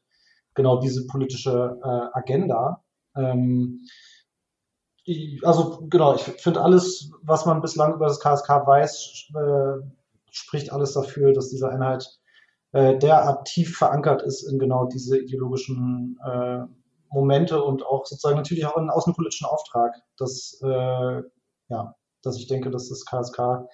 genau 0.53 0.79
diese 0.79 1.07
politische 1.07 1.79
äh, 1.83 2.17
Agenda. 2.17 2.83
Ähm, 3.15 3.81
die, 5.07 5.39
also 5.43 5.85
genau, 5.89 6.15
ich 6.15 6.21
finde 6.21 6.61
alles, 6.61 7.11
was 7.21 7.45
man 7.45 7.61
bislang 7.61 7.95
über 7.95 8.07
das 8.07 8.19
KSK 8.19 8.49
weiß, 8.49 9.29
äh, 9.35 9.85
spricht 10.31 10.71
alles 10.71 10.93
dafür, 10.93 11.33
dass 11.33 11.49
diese 11.49 11.69
Einheit 11.69 12.07
äh, 12.71 12.97
derart 12.97 13.47
tief 13.47 13.77
verankert 13.77 14.21
ist 14.21 14.43
in 14.43 14.59
genau 14.59 14.85
diese 14.85 15.17
ideologischen 15.17 16.19
äh, 16.25 16.63
Momente 17.09 17.63
und 17.63 17.85
auch 17.85 18.05
sozusagen 18.05 18.37
natürlich 18.37 18.65
auch 18.65 18.75
einen 18.75 18.89
außenpolitischen 18.89 19.47
Auftrag, 19.47 19.95
dass, 20.17 20.59
äh, 20.63 21.21
ja, 21.69 21.95
dass 22.21 22.37
ich 22.37 22.47
denke, 22.47 22.71
dass 22.71 22.89
das 22.89 23.05
KSK 23.05 23.67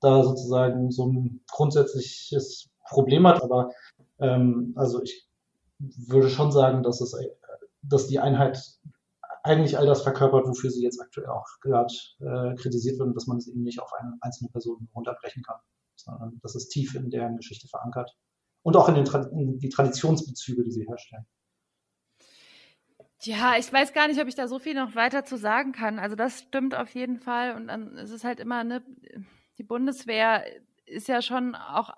da 0.00 0.22
sozusagen 0.22 0.90
so 0.90 1.06
ein 1.06 1.44
grundsätzliches 1.50 2.70
Problem 2.88 3.26
hat. 3.26 3.42
Aber 3.42 3.70
ähm, 4.18 4.72
also 4.76 5.02
ich 5.02 5.28
würde 5.78 6.30
schon 6.30 6.52
sagen, 6.52 6.82
dass 6.82 7.00
es, 7.00 7.16
dass 7.82 8.06
die 8.06 8.18
Einheit 8.18 8.58
eigentlich 9.42 9.78
all 9.78 9.86
das 9.86 10.02
verkörpert, 10.02 10.46
wofür 10.46 10.70
sie 10.70 10.82
jetzt 10.82 11.00
aktuell 11.00 11.28
auch 11.28 11.46
gerade 11.60 11.92
äh, 12.20 12.54
kritisiert 12.56 12.98
wird 12.98 13.08
und 13.08 13.14
dass 13.14 13.26
man 13.26 13.38
es 13.38 13.46
eben 13.46 13.62
nicht 13.62 13.80
auf 13.80 13.92
eine 13.92 14.16
einzelne 14.20 14.50
Person 14.50 14.88
runterbrechen 14.94 15.42
kann, 15.42 15.58
sondern 15.94 16.40
das 16.42 16.56
ist 16.56 16.68
tief 16.68 16.94
in 16.94 17.10
deren 17.10 17.36
Geschichte 17.36 17.68
verankert 17.68 18.16
und 18.62 18.76
auch 18.76 18.88
in, 18.88 18.96
den, 18.96 19.06
in 19.38 19.58
die 19.58 19.68
Traditionsbezüge, 19.68 20.64
die 20.64 20.72
sie 20.72 20.86
herstellen. 20.86 21.26
Ja, 23.22 23.56
ich 23.56 23.72
weiß 23.72 23.92
gar 23.92 24.08
nicht, 24.08 24.20
ob 24.20 24.28
ich 24.28 24.34
da 24.34 24.46
so 24.46 24.58
viel 24.58 24.74
noch 24.74 24.94
weiter 24.94 25.24
zu 25.24 25.36
sagen 25.36 25.72
kann. 25.72 25.98
Also 25.98 26.16
das 26.16 26.40
stimmt 26.40 26.74
auf 26.74 26.90
jeden 26.90 27.18
Fall. 27.18 27.54
Und 27.56 27.68
dann 27.68 27.96
ist 27.96 28.10
es 28.10 28.24
halt 28.24 28.40
immer, 28.40 28.62
ne, 28.62 28.82
die 29.58 29.62
Bundeswehr 29.64 30.44
ist 30.84 31.08
ja 31.08 31.22
schon 31.22 31.54
auch 31.54 31.90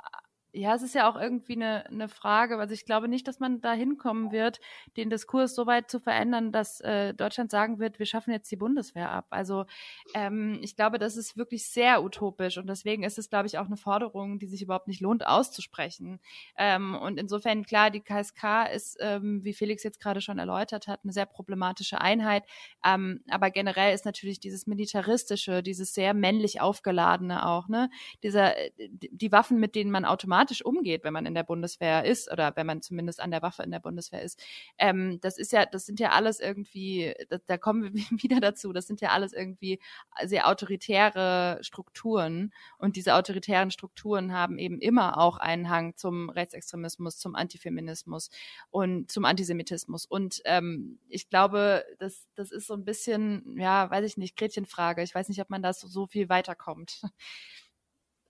ja, 0.53 0.75
es 0.75 0.83
ist 0.83 0.95
ja 0.95 1.09
auch 1.09 1.17
irgendwie 1.17 1.55
eine, 1.55 1.87
eine 1.87 2.09
Frage. 2.09 2.59
Also 2.59 2.73
ich 2.73 2.87
glaube 2.87 3.07
nicht, 3.07 3.29
dass 3.29 3.39
man 3.39 3.61
da 3.61 3.73
hinkommen 3.73 4.33
wird, 4.33 4.61
den 4.97 5.11
Diskurs 5.11 5.55
so 5.55 5.67
weit 5.67 5.91
zu 5.91 6.01
verändern, 6.01 6.53
dass 6.53 6.81
äh, 6.81 7.13
Deutschland 7.13 7.51
sagen 7.51 7.79
wird, 7.79 7.99
wir 7.99 8.07
schaffen 8.07 8.33
jetzt 8.33 8.51
die 8.51 8.57
Bundeswehr 8.57 9.11
ab. 9.11 9.27
Also 9.31 9.67
ähm, 10.15 10.59
ich 10.63 10.75
glaube, 10.75 10.99
das 10.99 11.17
ist 11.17 11.37
wirklich 11.37 11.69
sehr 11.69 12.03
utopisch 12.03 12.57
und 12.57 12.67
deswegen 12.67 13.03
ist 13.03 13.19
es, 13.19 13.29
glaube 13.29 13.47
ich, 13.47 13.59
auch 13.59 13.67
eine 13.67 13.77
Forderung, 13.77 14.39
die 14.39 14.47
sich 14.47 14.63
überhaupt 14.63 14.89
nicht 14.89 15.03
lohnt 15.03 15.27
auszusprechen. 15.27 16.19
Ähm, 16.57 16.95
und 16.95 17.19
insofern, 17.19 17.65
klar, 17.65 17.91
die 17.91 18.01
KSK 18.01 18.73
ist, 18.75 18.97
ähm, 19.01 19.45
wie 19.45 19.53
Felix 19.53 19.83
jetzt 19.83 20.01
gerade 20.01 20.23
schon 20.23 20.39
erläutert 20.39 20.89
hat, 20.89 21.01
eine 21.05 21.13
sehr 21.13 21.27
problematische 21.27 22.01
Einheit. 22.01 22.45
Ähm, 22.85 23.23
aber 23.29 23.51
generell 23.51 23.95
ist 23.95 24.07
natürlich 24.07 24.41
dieses 24.41 24.67
militaristische, 24.67 25.63
dieses 25.63 25.93
sehr 25.93 26.15
männlich 26.15 26.63
aufgeladene 26.63 27.47
auch, 27.47 27.69
ne, 27.69 27.91
dieser, 28.23 28.55
die 28.79 29.31
Waffen, 29.31 29.61
mit 29.61 29.75
denen 29.75 29.91
man 29.91 30.07
automatisch 30.07 30.38
automatisch 30.39 30.65
umgeht, 30.65 31.05
wenn 31.05 31.13
man 31.13 31.27
in 31.27 31.35
der 31.35 31.43
Bundeswehr 31.43 32.05
ist 32.05 32.31
oder 32.31 32.55
wenn 32.55 32.67
man 32.67 32.81
zumindest 32.83 33.21
an 33.21 33.31
der 33.31 33.43
Waffe 33.43 33.63
in 33.63 33.71
der 33.71 33.81
Bundeswehr 33.81 34.23
ist. 34.23 34.41
Ähm, 34.79 35.19
das 35.21 35.39
ist 35.39 35.53
ja, 35.53 35.67
das 35.67 35.87
sind 35.87 36.01
ja 36.01 36.11
alles 36.11 36.41
irgendwie, 36.41 37.15
da, 37.29 37.39
da 37.47 37.59
kommen 37.59 37.83
wir 37.83 37.93
wieder 38.23 38.41
dazu, 38.41 38.73
das 38.73 38.87
sind 38.87 39.01
ja 39.01 39.11
alles 39.11 39.33
irgendwie 39.33 39.81
sehr 40.25 40.49
autoritäre 40.49 41.59
Strukturen 41.63 42.53
und 42.79 42.97
diese 42.97 43.15
autoritären 43.15 43.71
Strukturen 43.71 44.33
haben 44.33 44.59
eben 44.59 44.81
immer 44.81 45.19
auch 45.19 45.39
einen 45.39 45.69
Hang 45.69 45.97
zum 45.97 46.31
Rechtsextremismus, 46.31 47.19
zum 47.19 47.35
Antifeminismus 47.35 48.31
und 48.71 49.11
zum 49.11 49.25
Antisemitismus. 49.25 50.07
Und 50.07 50.41
ähm, 50.45 50.99
ich 51.09 51.29
glaube, 51.29 51.85
das, 51.99 52.29
das 52.35 52.53
ist 52.53 52.67
so 52.67 52.75
ein 52.75 52.85
bisschen, 52.85 53.57
ja, 53.59 53.91
weiß 53.91 54.05
ich 54.05 54.17
nicht, 54.17 54.37
Gretchenfrage. 54.37 55.03
Ich 55.03 55.15
weiß 55.15 55.29
nicht, 55.29 55.41
ob 55.41 55.51
man 55.51 55.63
da 55.63 55.73
so, 55.73 55.89
so 55.89 56.07
viel 56.07 56.29
weiterkommt. 56.29 57.03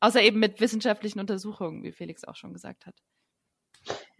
Außer 0.01 0.23
eben 0.23 0.39
mit 0.39 0.61
wissenschaftlichen 0.61 1.21
Untersuchungen, 1.21 1.83
wie 1.83 1.93
Felix 1.93 2.25
auch 2.25 2.37
schon 2.37 2.53
gesagt 2.53 2.87
hat. 2.87 2.95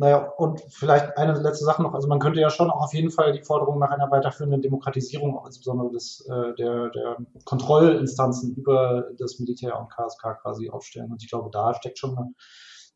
Naja, 0.01 0.29
und 0.37 0.63
vielleicht 0.71 1.19
eine 1.19 1.33
letzte 1.41 1.65
Sache 1.65 1.83
noch. 1.83 1.93
Also 1.93 2.07
man 2.07 2.21
könnte 2.21 2.41
ja 2.41 2.51
schon 2.51 2.71
auch 2.71 2.85
auf 2.85 2.95
jeden 2.95 3.11
Fall 3.11 3.33
die 3.33 3.43
Forderung 3.43 3.81
nach 3.81 3.91
einer 3.91 4.11
weiterführenden 4.11 4.63
Demokratisierung, 4.63 5.37
auch 5.37 5.47
insbesondere 5.47 5.91
des, 5.91 6.25
äh, 6.31 6.55
der, 6.55 6.91
der 6.91 7.17
Kontrollinstanzen 7.45 8.55
über 8.55 9.11
das 9.19 9.41
Militär 9.41 9.79
und 9.79 9.91
KSK 9.91 10.41
quasi 10.41 10.71
aufstellen. 10.71 11.11
Und 11.11 11.23
ich 11.23 11.29
glaube, 11.29 11.51
da 11.51 11.75
steckt 11.75 11.99
schon 11.99 12.17
eine 12.17 12.33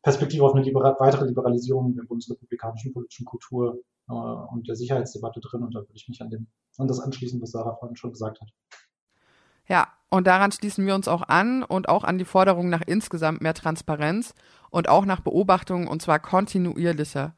Perspektive 0.01 0.45
auf 0.45 0.53
eine 0.53 0.63
libera 0.63 0.95
weitere 0.99 1.25
Liberalisierung 1.25 1.93
der 1.93 2.03
bundesrepublikanischen 2.03 2.93
politischen 2.93 3.25
Kultur 3.25 3.81
äh, 4.07 4.13
und 4.13 4.67
der 4.69 4.75
Sicherheitsdebatte 4.75 5.41
drin. 5.41 5.63
Und 5.63 5.75
da 5.75 5.79
würde 5.79 5.95
ich 5.95 6.07
mich 6.07 6.21
an, 6.21 6.29
dem, 6.29 6.47
an 6.77 6.87
das 6.87 7.01
anschließen, 7.01 7.41
was 7.41 7.51
Sarah 7.51 7.75
vorhin 7.75 7.97
schon 7.97 8.11
gesagt 8.13 8.39
hat. 8.39 8.47
Ja, 9.67 9.87
und 10.09 10.27
daran 10.27 10.51
schließen 10.51 10.85
wir 10.85 10.93
uns 10.93 11.07
auch 11.07 11.27
an 11.27 11.63
und 11.63 11.89
auch 11.89 12.03
an 12.03 12.17
die 12.17 12.25
Forderung 12.25 12.69
nach 12.69 12.81
insgesamt 12.85 13.41
mehr 13.41 13.53
Transparenz 13.55 14.35
und 14.69 14.87
auch 14.89 15.05
nach 15.05 15.21
Beobachtungen 15.21 15.87
und 15.87 16.01
zwar 16.01 16.19
kontinuierlicher. 16.19 17.33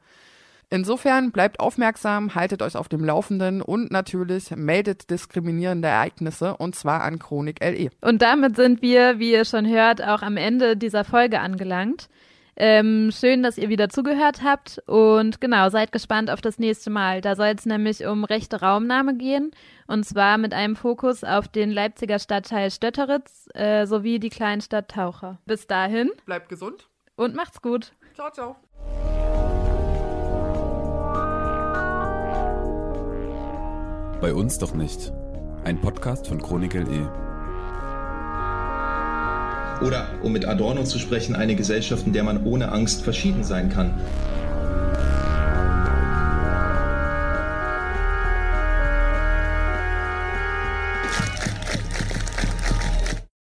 Insofern 0.68 1.30
bleibt 1.30 1.60
aufmerksam, 1.60 2.34
haltet 2.34 2.60
euch 2.60 2.76
auf 2.76 2.88
dem 2.88 3.04
Laufenden 3.04 3.62
und 3.62 3.92
natürlich 3.92 4.50
meldet 4.50 5.10
diskriminierende 5.10 5.86
Ereignisse 5.86 6.56
und 6.56 6.74
zwar 6.74 7.02
an 7.02 7.20
Chronik 7.20 7.60
LE. 7.60 7.90
Und 8.00 8.20
damit 8.20 8.56
sind 8.56 8.82
wir, 8.82 9.20
wie 9.20 9.32
ihr 9.32 9.44
schon 9.44 9.66
hört, 9.66 10.02
auch 10.02 10.22
am 10.22 10.36
Ende 10.36 10.76
dieser 10.76 11.04
Folge 11.04 11.40
angelangt. 11.40 12.08
Ähm, 12.58 13.10
schön, 13.12 13.42
dass 13.42 13.58
ihr 13.58 13.68
wieder 13.68 13.90
zugehört 13.90 14.42
habt 14.42 14.82
und 14.86 15.42
genau, 15.42 15.68
seid 15.68 15.92
gespannt 15.92 16.30
auf 16.30 16.40
das 16.40 16.58
nächste 16.58 16.88
Mal. 16.88 17.20
Da 17.20 17.36
soll 17.36 17.48
es 17.48 17.66
nämlich 17.66 18.06
um 18.06 18.24
rechte 18.24 18.60
Raumnahme 18.60 19.14
gehen 19.16 19.50
und 19.86 20.04
zwar 20.04 20.38
mit 20.38 20.54
einem 20.54 20.74
Fokus 20.74 21.22
auf 21.22 21.48
den 21.48 21.70
Leipziger 21.70 22.18
Stadtteil 22.18 22.70
Stötteritz 22.70 23.48
äh, 23.54 23.86
sowie 23.86 24.18
die 24.18 24.30
Kleinstadt 24.30 24.90
Taucher. 24.90 25.38
Bis 25.44 25.66
dahin. 25.66 26.10
Bleibt 26.24 26.48
gesund. 26.48 26.88
Und 27.14 27.34
macht's 27.34 27.60
gut. 27.60 27.92
Ciao, 28.14 28.30
ciao. 28.30 28.56
Bei 34.20 34.32
uns 34.32 34.58
doch 34.58 34.72
nicht. 34.72 35.12
Ein 35.64 35.80
Podcast 35.80 36.26
von 36.28 36.40
Chronikel 36.40 36.88
E. 36.90 37.25
Oder, 39.82 40.06
um 40.22 40.32
mit 40.32 40.46
Adorno 40.46 40.84
zu 40.84 40.98
sprechen, 40.98 41.36
eine 41.36 41.54
Gesellschaft, 41.54 42.06
in 42.06 42.12
der 42.12 42.24
man 42.24 42.44
ohne 42.44 42.72
Angst 42.72 43.02
verschieden 43.02 43.44
sein 43.44 43.68
kann. 43.68 43.94